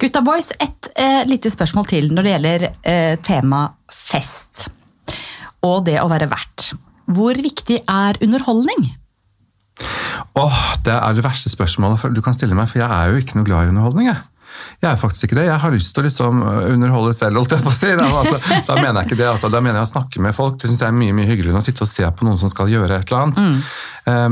Gutta 0.00 0.22
boys, 0.24 0.52
et 0.62 0.88
eh, 0.96 1.24
lite 1.28 1.50
spørsmål 1.50 1.88
til 1.90 2.12
når 2.14 2.22
det 2.26 2.32
gjelder 2.34 2.66
eh, 2.86 3.16
tema 3.26 3.64
fest. 3.92 4.68
Og 5.66 5.84
det 5.84 5.98
å 6.00 6.08
være 6.08 6.30
vert. 6.30 6.70
Hvor 7.10 7.34
viktig 7.34 7.82
er 7.90 8.20
underholdning? 8.22 8.92
Åh, 10.38 10.60
Det 10.84 10.94
er 10.94 11.16
det 11.16 11.24
verste 11.24 11.50
spørsmålet 11.52 12.14
du 12.14 12.22
kan 12.24 12.36
stille 12.36 12.54
meg, 12.54 12.68
for 12.70 12.80
jeg 12.80 12.88
er 12.88 13.10
jo 13.10 13.20
ikke 13.20 13.36
noe 13.38 13.48
glad 13.48 13.66
i 13.66 13.72
underholdning. 13.74 14.06
jeg. 14.12 14.22
Jeg 14.80 14.90
er 14.90 15.00
faktisk 15.00 15.28
ikke 15.28 15.38
det. 15.40 15.46
Jeg 15.50 15.60
har 15.62 15.74
lyst 15.74 15.94
til 15.94 16.02
å 16.02 16.06
liksom 16.08 16.42
underholde 16.42 17.12
selv, 17.16 17.40
holdt 17.40 17.54
jeg 17.56 17.64
på 17.66 17.72
å 17.72 17.76
si. 17.76 17.92
Da, 18.00 18.08
altså, 18.22 18.40
da 18.68 18.76
mener 18.80 19.02
jeg 19.02 19.10
ikke 19.10 19.20
det. 19.20 19.28
Altså. 19.30 19.52
Da 19.52 19.62
mener 19.62 19.80
jeg 19.80 19.88
å 19.88 19.92
snakke 19.92 20.24
med 20.24 20.36
folk. 20.36 20.58
Det 20.60 20.70
syns 20.70 20.82
jeg 20.84 20.88
er 20.90 20.96
mye 20.96 21.16
mye 21.16 21.28
hyggeligere 21.28 21.56
enn 21.56 21.62
å 21.62 21.66
sitte 21.66 21.84
og 21.86 21.90
se 21.90 22.06
på 22.06 22.28
noen 22.28 22.40
som 22.40 22.52
skal 22.52 22.70
gjøre 22.72 23.00
et 23.00 23.10
eller 23.10 23.26
annet. 23.26 23.40
Mm. 23.40 23.58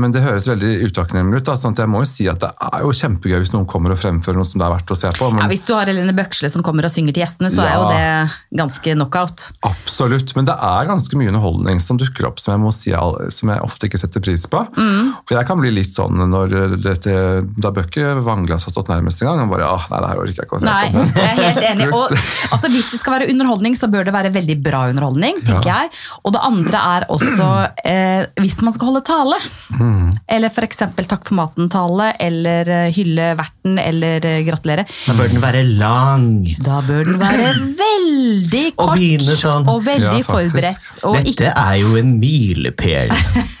Men 0.03 0.11
det 0.11 0.23
høres 0.25 0.47
veldig 0.49 0.71
utakknemlig 0.89 1.39
ut. 1.39 1.45
Da, 1.47 1.55
sånn 1.59 1.77
jeg 1.77 1.89
må 1.91 2.01
jo 2.03 2.09
si 2.09 2.25
at 2.27 2.41
det 2.41 2.49
er 2.67 2.81
jo 2.83 2.89
kjempegøy 2.99 3.37
hvis 3.43 3.53
noen 3.53 3.67
kommer 3.69 3.93
og 3.93 3.99
fremfører 4.01 4.39
noe 4.39 4.49
som 4.49 4.59
det 4.59 4.65
er 4.65 4.73
verdt 4.73 4.91
å 4.91 4.97
se 4.97 5.11
på. 5.15 5.29
Men... 5.31 5.43
Ja, 5.45 5.49
hvis 5.51 5.65
du 5.67 5.71
har 5.77 5.87
Helene 5.87 6.15
Bøksle 6.17 6.49
som 6.51 6.65
kommer 6.65 6.87
og 6.87 6.91
synger 6.91 7.15
til 7.15 7.23
gjestene, 7.23 7.51
så 7.53 7.63
ja, 7.63 7.69
er 7.69 7.77
jo 7.77 7.85
det 7.93 8.59
ganske 8.59 8.95
knockout. 8.97 9.45
Absolutt. 9.69 10.33
Men 10.35 10.49
det 10.49 10.57
er 10.57 10.89
ganske 10.89 11.19
mye 11.21 11.31
underholdning 11.31 11.79
som 11.83 12.01
dukker 12.01 12.27
opp 12.27 12.41
som 12.41 12.55
jeg 12.55 12.63
må 12.65 12.73
si 12.75 12.89
som 12.89 13.53
jeg 13.53 13.61
ofte 13.63 13.87
ikke 13.87 14.01
setter 14.01 14.23
pris 14.25 14.43
på. 14.49 14.63
Mm. 14.75 15.13
Og 15.21 15.35
jeg 15.37 15.47
kan 15.47 15.61
bli 15.61 15.71
litt 15.77 15.93
sånn 15.93 16.17
når 16.33 16.55
dette, 16.81 17.13
da 17.45 17.71
Bøkke 17.75 18.17
Vanglas 18.25 18.65
har 18.67 18.73
stått 18.73 18.89
nærmest 18.91 19.21
en 19.21 19.29
gang, 19.29 19.45
og 19.45 19.53
bare 19.53 19.69
ah, 19.69 19.85
nei, 19.93 20.08
her 20.09 20.21
orker 20.23 20.41
jeg 20.41 20.47
ikke 20.47 20.57
å 20.57 20.61
se 20.61 20.67
nei, 20.67 20.89
på. 20.93 21.05
Jeg 21.15 21.29
er 21.29 21.41
helt 21.43 21.67
enig. 21.71 21.89
Og, 21.99 22.13
altså, 22.49 22.71
hvis 22.73 22.91
det 22.93 23.01
skal 23.01 23.17
være 23.17 23.29
underholdning, 23.33 23.77
så 23.79 23.89
bør 23.91 24.09
det 24.09 24.15
være 24.15 24.33
veldig 24.35 24.57
bra 24.65 24.85
underholdning, 24.91 25.41
tenker 25.47 25.69
ja. 25.69 25.83
jeg. 25.85 25.93
Og 26.23 26.35
det 26.35 26.43
andre 26.49 26.83
er 26.95 27.07
også 27.13 27.49
eh, 27.87 28.23
hvis 28.41 28.59
man 28.65 28.75
skal 28.75 28.91
holde 28.91 29.03
tale. 29.07 29.39
Mm. 29.75 30.17
Eller 30.29 30.53
f.eks. 30.53 30.83
takk 30.99 31.27
for 31.27 31.37
maten-tale, 31.39 32.11
eller 32.19 32.73
eh, 32.75 32.87
hylle 32.95 33.31
verten, 33.39 33.77
eller 33.81 34.25
uh, 34.25 34.39
gratulere. 34.47 34.85
Da 35.05 35.15
bør 35.17 35.31
den 35.31 35.43
være 35.43 35.63
lang. 35.79 36.29
Da 36.65 36.81
bør 36.85 37.07
den 37.09 37.19
være 37.21 37.51
veldig 37.83 38.65
kort 38.79 38.97
og, 38.99 39.33
sånn. 39.39 39.69
og 39.69 39.83
veldig 39.85 40.21
ja, 40.21 40.27
forberedt. 40.27 40.89
Og 41.07 41.19
Dette 41.19 41.33
ikke... 41.33 41.53
er 41.53 41.79
jo 41.81 41.95
en 41.99 42.15
milepæl. 42.21 43.13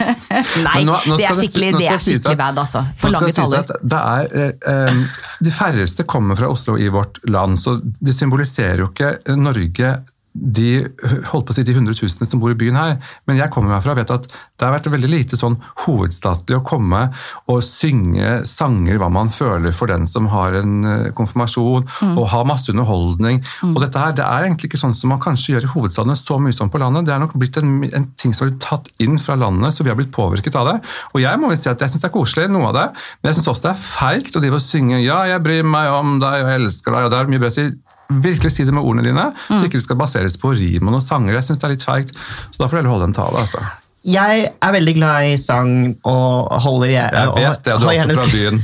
Nei, 0.67 0.81
nå, 0.87 0.95
nå 1.09 1.17
det 1.19 1.27
er 1.27 1.37
skikkelig, 1.37 1.73
det, 1.77 1.87
er 1.91 2.01
skikkelig 2.01 2.37
bad, 2.39 2.61
altså. 2.63 2.83
For 3.01 3.13
lange 3.13 3.33
taler. 3.35 3.65
Det 3.79 3.99
er, 3.99 4.29
eh, 4.39 4.73
eh, 4.73 5.25
de 5.45 5.53
færreste 5.53 6.05
kommer 6.09 6.38
fra 6.39 6.49
Oslo 6.51 6.77
i 6.79 6.89
vårt 6.89 7.19
land, 7.29 7.59
så 7.59 7.77
det 7.83 8.15
symboliserer 8.15 8.83
jo 8.83 8.89
ikke 8.91 9.37
Norge 9.39 9.93
de 10.33 10.85
holdt 11.31 11.47
på 11.47 11.53
å 11.53 11.57
si 11.57 11.65
de 11.65 11.73
hundretusenene 11.75 12.29
som 12.29 12.41
bor 12.41 12.53
i 12.53 12.57
byen 12.57 12.77
her, 12.77 12.97
men 13.27 13.39
jeg 13.39 13.51
kommer 13.53 13.73
meg 13.73 13.83
fra 13.83 13.95
og 13.95 13.99
vet 13.99 14.13
at 14.13 14.27
det 14.29 14.67
har 14.67 14.75
vært 14.75 14.89
veldig 14.91 15.09
lite 15.09 15.39
sånn 15.39 15.57
hovedstatlig 15.85 16.59
å 16.59 16.63
komme 16.67 17.01
og 17.49 17.61
synge 17.65 18.41
sanger 18.47 18.99
hva 19.01 19.09
man 19.13 19.31
føler 19.33 19.73
for 19.75 19.91
den 19.91 20.05
som 20.09 20.29
har 20.33 20.57
en 20.59 20.75
eh, 20.85 21.09
konfirmasjon, 21.15 21.87
mm. 21.87 22.15
og 22.19 22.29
ha 22.33 22.43
masse 22.47 22.69
underholdning. 22.71 23.41
Mm. 23.63 23.73
Og 23.73 23.81
dette 23.83 24.03
her, 24.03 24.15
Det 24.19 24.25
er 24.25 24.45
egentlig 24.45 24.69
ikke 24.69 24.81
sånn 24.81 24.95
som 24.97 25.13
man 25.13 25.21
kanskje 25.23 25.55
gjør 25.55 25.67
i 25.67 25.73
hovedstadene 25.73 26.17
så 26.19 26.39
mye 26.41 26.55
som 26.55 26.71
på 26.71 26.81
landet. 26.81 27.07
Det 27.07 27.15
er 27.15 27.23
nok 27.23 27.35
blitt 27.39 27.57
en, 27.61 27.77
en 27.87 28.07
ting 28.19 28.33
som 28.35 28.45
har 28.45 28.51
blitt 28.51 28.63
tatt 28.65 28.89
inn 29.01 29.19
fra 29.21 29.37
landet, 29.39 29.73
så 29.73 29.85
vi 29.85 29.93
har 29.93 29.99
blitt 29.99 30.13
påvirket 30.15 30.57
av 30.59 30.69
det. 30.69 30.77
Og 31.13 31.23
jeg 31.23 31.41
må 31.41 31.51
vel 31.51 31.59
si 31.59 31.71
at 31.71 31.81
jeg 31.81 31.93
syns 31.93 32.03
det 32.03 32.09
er 32.09 32.15
koselig, 32.15 32.49
noe 32.51 32.71
av 32.71 32.77
det, 32.77 32.87
men 33.19 33.31
jeg 33.31 33.39
syns 33.39 33.51
også 33.53 33.69
det 33.69 33.73
er 33.73 33.85
feigt 33.85 34.35
å 34.35 34.43
drive 34.43 34.59
og 34.59 34.65
synge 34.65 34.99
'ja, 34.99 35.23
jeg 35.33 35.43
bryr 35.45 35.63
meg 35.63 35.91
om 35.93 36.17
deg, 36.19 36.43
og 36.43 36.51
jeg 36.51 36.61
elsker 36.61 36.91
deg', 36.91 37.05
og 37.07 37.13
det 37.13 37.19
er 37.19 37.31
mye 37.31 37.43
bedre 37.43 37.53
å 37.53 37.59
si 37.59 37.69
virkelig 38.09 38.51
si 38.55 38.65
det 38.65 38.73
med 38.73 38.81
ordene 38.83 39.05
dine, 39.05 39.27
så 39.47 39.63
ikke 39.65 39.77
det 39.77 39.85
skal 39.85 39.99
baseres 39.99 40.37
på 40.41 40.53
rim 40.57 40.87
og 40.89 40.95
noen 40.95 41.05
sanger. 41.05 41.35
Jeg 41.37 41.49
syns 41.49 41.61
det 41.61 41.67
er 41.69 41.75
litt 41.75 41.85
feigt, 41.85 42.15
så 42.49 42.63
da 42.63 42.67
får 42.67 42.77
du 42.77 42.81
heller 42.81 42.95
holde 42.95 43.11
en 43.11 43.13
tale. 43.13 43.45
altså. 43.45 43.61
Jeg 44.07 44.45
er 44.63 44.71
veldig 44.71 44.93
glad 44.95 45.27
i 45.27 45.33
sang 45.35 45.71
og 46.07 46.53
holder 46.63 46.91
gjerne 46.93 47.23
Jeg 47.25 47.31
vet 47.35 47.65
det, 47.65 47.73
du 47.75 47.87
er 47.89 47.97
også 47.99 48.15
fra 48.15 48.27
byen. 48.31 48.61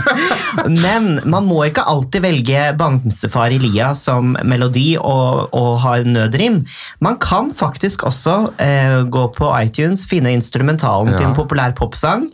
Men 0.84 1.08
man 1.26 1.48
må 1.48 1.64
ikke 1.66 1.82
alltid 1.90 2.22
velge 2.22 2.68
Bamsefar 2.78 3.50
lia 3.50 3.88
som 3.98 4.36
melodi 4.46 4.92
og, 4.94 5.50
og 5.58 5.72
ha 5.82 5.96
nødrim. 6.06 6.60
Man 7.02 7.18
kan 7.18 7.50
faktisk 7.50 8.04
også 8.06 8.36
eh, 8.62 9.00
gå 9.10 9.24
på 9.34 9.50
iTunes, 9.58 10.04
finne 10.06 10.36
instrumentalen 10.36 11.16
ja. 11.16 11.18
til 11.18 11.30
en 11.32 11.34
populær 11.34 11.74
popsang 11.74 12.28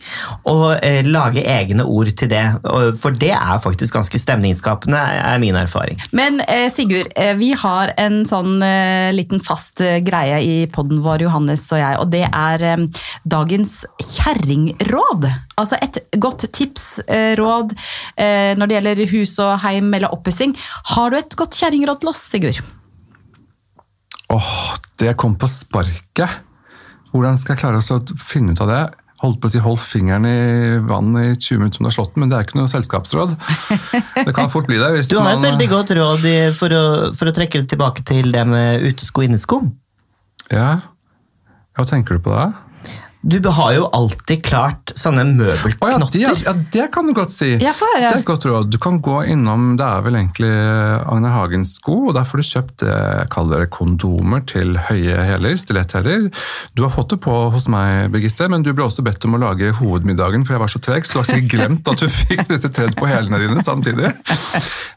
og 0.45 0.77
eh, 0.85 1.01
lage 1.09 1.41
egne 1.41 1.87
ord 1.89 2.13
til 2.21 2.29
det. 2.29 2.45
For 3.01 3.17
det 3.17 3.33
er 3.33 3.57
faktisk 3.63 3.97
ganske 3.97 4.21
stemningsskapende, 4.21 5.01
er 5.33 5.41
min 5.41 5.57
erfaring. 5.57 5.97
Men 6.13 6.37
eh, 6.45 6.67
Sigurd, 6.73 7.09
eh, 7.17 7.33
vi 7.41 7.55
har 7.57 7.95
en 7.97 8.21
sånn 8.29 8.61
eh, 8.61 9.09
liten 9.17 9.41
fast 9.41 9.81
eh, 9.81 9.97
greie 10.05 10.37
i 10.45 10.55
poden 10.69 11.01
vår, 11.01 11.25
Johannes 11.25 11.65
og 11.73 11.81
jeg. 11.81 11.97
og 11.97 12.13
det 12.13 12.26
er 12.31 12.65
eh, 12.65 13.03
dagens 13.27 13.79
kjerringråd. 14.01 15.29
Altså 15.57 15.79
et 15.81 16.01
godt 16.17 16.47
tipsråd 16.53 17.37
råd, 17.37 17.73
når 18.57 18.69
det 18.69 18.75
gjelder 18.75 19.01
hus 19.11 19.33
og 19.41 19.55
heim 19.63 19.89
eller 19.93 20.13
oppussing. 20.13 20.53
Har 20.93 21.11
du 21.11 21.17
et 21.17 21.35
godt 21.39 21.57
kjerringråd 21.57 22.01
til 22.01 22.11
oss, 22.11 22.21
Sigurd? 22.29 22.59
Åh, 24.33 24.37
oh, 24.37 24.77
det 24.99 25.15
kom 25.19 25.37
på 25.39 25.49
sparket. 25.49 26.43
Hvordan 27.13 27.39
skal 27.39 27.55
jeg 27.55 27.63
klare 27.63 27.81
å 27.81 27.99
finne 28.21 28.53
ut 28.53 28.63
av 28.65 28.73
det? 28.73 28.85
holdt 29.23 29.39
på 29.41 29.49
å 29.49 29.51
si 29.51 29.61
hold 29.63 29.79
fingeren 29.81 30.27
i 30.29 30.77
vannet 30.85 31.31
i 31.31 31.37
20 31.39 31.61
minutter 31.61 31.79
som 31.79 31.87
du 31.87 31.89
har 31.89 31.95
slått 31.95 32.11
den, 32.13 32.23
men 32.23 32.31
det 32.31 32.37
er 32.37 32.45
ikke 32.45 32.59
noe 32.59 32.69
selskapsråd. 32.69 33.33
Det 34.27 34.33
kan 34.37 34.51
fort 34.53 34.67
bli 34.69 34.77
det. 34.77 34.91
du 35.09 35.17
har 35.17 35.25
man... 35.25 35.39
et 35.39 35.45
veldig 35.47 35.67
godt 35.71 35.93
råd 35.97 36.27
for 36.59 36.75
å, 36.77 36.83
for 37.17 37.29
å 37.29 37.33
trekke 37.33 37.63
tilbake 37.69 38.05
til 38.07 38.29
det 38.35 38.43
med 38.49 38.85
utesko 38.85 39.23
og 39.23 39.29
innesko. 39.29 39.59
Ja, 40.53 40.69
hva 41.77 41.85
tenker 41.85 42.17
du 42.17 42.25
på 42.25 42.33
da? 42.33 42.49
Du 43.21 43.49
har 43.49 43.71
jo 43.73 43.87
alltid 43.97 44.43
klart 44.45 44.91
sånne 44.95 45.23
møbelknotter. 45.25 45.87
Oh, 45.87 46.21
ja, 46.21 46.33
de, 46.37 46.43
ja, 46.45 46.53
det 46.73 46.85
kan 46.93 47.07
du 47.09 47.13
godt 47.17 47.33
si. 47.33 47.49
Jeg 47.57 47.73
får 47.75 47.89
høre. 47.95 48.03
Det 48.05 48.13
er 48.13 48.21
et 48.21 48.27
godt 48.27 48.45
råd. 48.47 48.69
Du 48.71 48.77
kan 48.81 48.99
gå 49.03 49.17
innom 49.33 49.71
Det 49.79 49.85
er 49.87 50.03
vel 50.05 50.19
egentlig 50.19 50.51
Agner 50.53 51.33
Hagens 51.33 51.73
sko, 51.79 51.97
og 52.07 52.15
der 52.15 52.27
får 52.27 52.41
du 52.41 52.47
kjøpt 52.47 52.75
det 52.83 52.93
jeg 52.93 53.29
kaller 53.33 53.65
kondomer 53.73 54.43
til 54.47 54.77
høye 54.87 55.17
hæler, 55.27 55.57
stiletthæler. 55.59 56.27
Du 56.77 56.83
har 56.85 56.93
fått 56.93 57.15
det 57.15 57.19
på 57.25 57.35
hos 57.53 57.67
meg, 57.71 58.11
Birgitte, 58.13 58.47
men 58.51 58.63
du 58.65 58.71
ble 58.77 58.85
også 58.85 59.03
bedt 59.05 59.25
om 59.27 59.35
å 59.35 59.41
lage 59.41 59.73
hovedmiddagen, 59.79 60.45
for 60.45 60.55
jeg 60.55 60.63
var 60.63 60.71
så 60.71 60.81
treg, 60.83 61.07
så 61.07 61.17
du 61.17 61.21
har 61.23 61.29
sikkert 61.31 61.51
glemt 61.55 61.91
at 61.91 62.03
du 62.03 62.07
fikk 62.13 62.45
disse 62.51 62.71
tredd 62.73 62.95
på 62.99 63.09
hælene 63.09 63.41
dine 63.41 63.65
samtidig. 63.65 64.13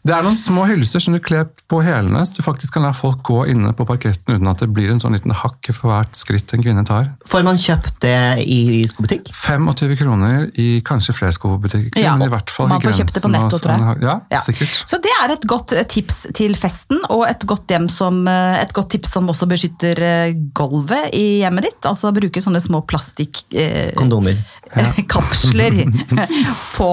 Det 0.07 0.15
er 0.17 0.25
noen 0.25 0.39
små 0.41 0.69
hylser 0.69 1.03
som 1.03 1.17
du 1.17 1.21
kler 1.25 1.49
på 1.71 1.83
hælene, 1.85 2.23
så 2.29 2.39
du 2.39 2.47
faktisk 2.47 2.77
kan 2.77 2.87
la 2.87 2.93
folk 2.97 3.25
gå 3.27 3.43
inne 3.53 3.73
på 3.77 3.89
parketten 3.89 4.39
uten 4.39 4.53
at 4.53 4.63
det 4.63 4.71
blir 4.73 4.93
en 4.93 5.03
sånn 5.03 5.17
liten 5.17 5.35
hakk 5.35 5.73
for 5.73 5.91
hvert 5.91 6.17
skritt 6.19 6.55
en 6.57 6.65
kvinne 6.65 6.85
tar. 6.89 7.13
Får 7.29 7.45
man 7.47 7.61
kjøpt 7.61 8.01
det 8.05 8.10
i 8.41 8.83
skobutikk? 8.89 9.31
25 9.35 9.97
kroner 9.99 10.49
i 10.61 10.69
kanskje 10.87 11.15
flere 11.17 11.35
skobutikker. 11.35 12.01
Ja, 12.01 12.15
men 12.19 12.29
i 12.29 12.33
hvert 12.33 12.53
fall 12.53 12.71
man 12.71 12.83
får 12.85 12.99
kjøpt 13.01 13.17
det 13.17 13.23
på 13.25 13.31
netto, 13.33 13.61
tror 13.63 13.75
jeg. 13.75 14.01
Ja, 14.07 14.17
ja, 14.33 14.43
sikkert. 14.45 14.75
Så 14.91 15.01
det 15.03 15.13
er 15.17 15.35
et 15.35 15.47
godt 15.51 15.75
eh, 15.77 15.87
tips 15.91 16.23
til 16.37 16.57
festen, 16.59 17.01
og 17.13 17.27
et 17.29 17.47
godt, 17.49 17.73
som, 17.95 18.23
eh, 18.31 18.59
et 18.61 18.75
godt 18.77 18.93
tips 18.95 19.15
som 19.17 19.31
også 19.33 19.49
beskytter 19.51 20.03
eh, 20.07 20.35
gulvet 20.57 21.15
i 21.17 21.41
hjemmet 21.43 21.71
ditt. 21.71 21.81
Altså 21.89 22.13
bruke 22.15 22.43
sånne 22.43 22.63
små 22.63 22.83
plastikk... 22.89 23.45
Eh, 23.55 23.93
Kondomer. 23.99 24.39
kapsler 25.13 25.83
på 26.77 26.93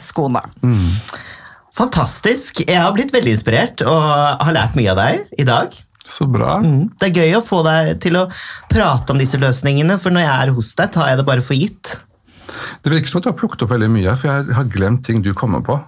skoene. 0.00 0.44
Mm. 0.64 0.90
Fantastisk. 1.74 2.62
Jeg 2.68 2.78
har 2.78 2.94
blitt 2.94 3.14
veldig 3.14 3.34
inspirert 3.34 3.82
og 3.88 4.04
har 4.06 4.54
lært 4.54 4.76
mye 4.78 4.92
av 4.92 5.00
deg 5.00 5.40
i 5.42 5.48
dag. 5.48 5.74
Så 6.04 6.26
bra. 6.28 6.58
Mm. 6.60 6.90
Det 7.00 7.08
er 7.08 7.22
gøy 7.22 7.38
å 7.38 7.44
få 7.44 7.62
deg 7.64 7.94
til 8.04 8.18
å 8.20 8.26
prate 8.70 9.14
om 9.14 9.20
disse 9.20 9.40
løsningene, 9.40 9.96
for 10.00 10.14
når 10.14 10.26
jeg 10.26 10.34
er 10.34 10.52
hos 10.56 10.74
deg, 10.76 10.92
tar 10.92 11.08
jeg 11.10 11.20
det 11.20 11.28
bare 11.28 11.44
for 11.44 11.56
gitt. 11.56 11.94
Det 12.84 12.92
virker 12.92 13.08
som 13.08 13.20
at 13.20 13.26
du 13.26 13.30
har 13.30 13.38
plukket 13.38 13.64
opp 13.64 13.72
veldig 13.72 13.88
mye, 13.94 14.16
for 14.20 14.28
jeg 14.28 14.56
har 14.58 14.68
glemt 14.72 15.04
ting 15.06 15.22
du 15.24 15.32
kommer 15.36 15.64
på. 15.64 15.78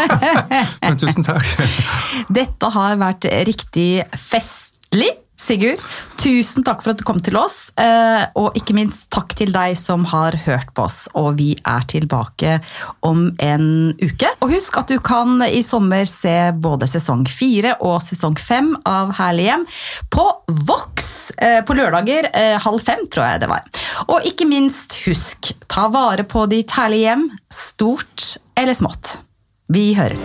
Men 0.84 0.96
tusen 1.00 1.26
takk. 1.26 1.44
Dette 2.32 2.72
har 2.72 2.96
vært 3.00 3.28
riktig 3.50 3.88
festlig. 4.16 5.12
Sigurd, 5.44 5.82
tusen 6.16 6.64
takk 6.64 6.80
for 6.80 6.94
at 6.94 7.00
du 7.00 7.04
kom 7.06 7.18
til 7.24 7.36
oss. 7.36 7.68
Eh, 7.80 8.22
og 8.40 8.56
ikke 8.56 8.76
minst 8.76 9.10
takk 9.12 9.34
til 9.36 9.52
deg 9.52 9.76
som 9.76 10.06
har 10.08 10.36
hørt 10.46 10.70
på 10.76 10.86
oss. 10.86 11.04
Og 11.20 11.36
vi 11.40 11.50
er 11.68 11.84
tilbake 11.90 12.58
om 13.04 13.26
en 13.44 13.66
uke. 14.00 14.30
Og 14.40 14.54
husk 14.54 14.78
at 14.80 14.92
du 14.92 14.96
kan 15.04 15.42
i 15.44 15.60
sommer 15.66 16.08
se 16.08 16.34
både 16.56 16.88
sesong 16.90 17.26
fire 17.28 17.76
og 17.84 18.00
sesong 18.06 18.38
fem 18.40 18.72
av 18.88 19.12
Herlig 19.18 19.50
hjem 19.50 19.66
på 20.14 20.24
Vox 20.70 21.30
eh, 21.36 21.60
på 21.66 21.76
lørdager 21.76 22.30
eh, 22.32 22.56
halv 22.64 22.80
fem, 22.84 23.04
tror 23.12 23.28
jeg 23.28 23.44
det 23.44 23.52
var. 23.52 23.68
Og 24.08 24.24
ikke 24.28 24.48
minst 24.48 24.96
husk, 25.04 25.52
ta 25.68 25.90
vare 25.92 26.24
på 26.24 26.46
ditt 26.50 26.72
herlige 26.74 27.10
hjem, 27.10 27.28
stort 27.52 28.34
eller 28.56 28.76
smått. 28.76 29.18
Vi 29.72 29.92
høres. 29.98 30.24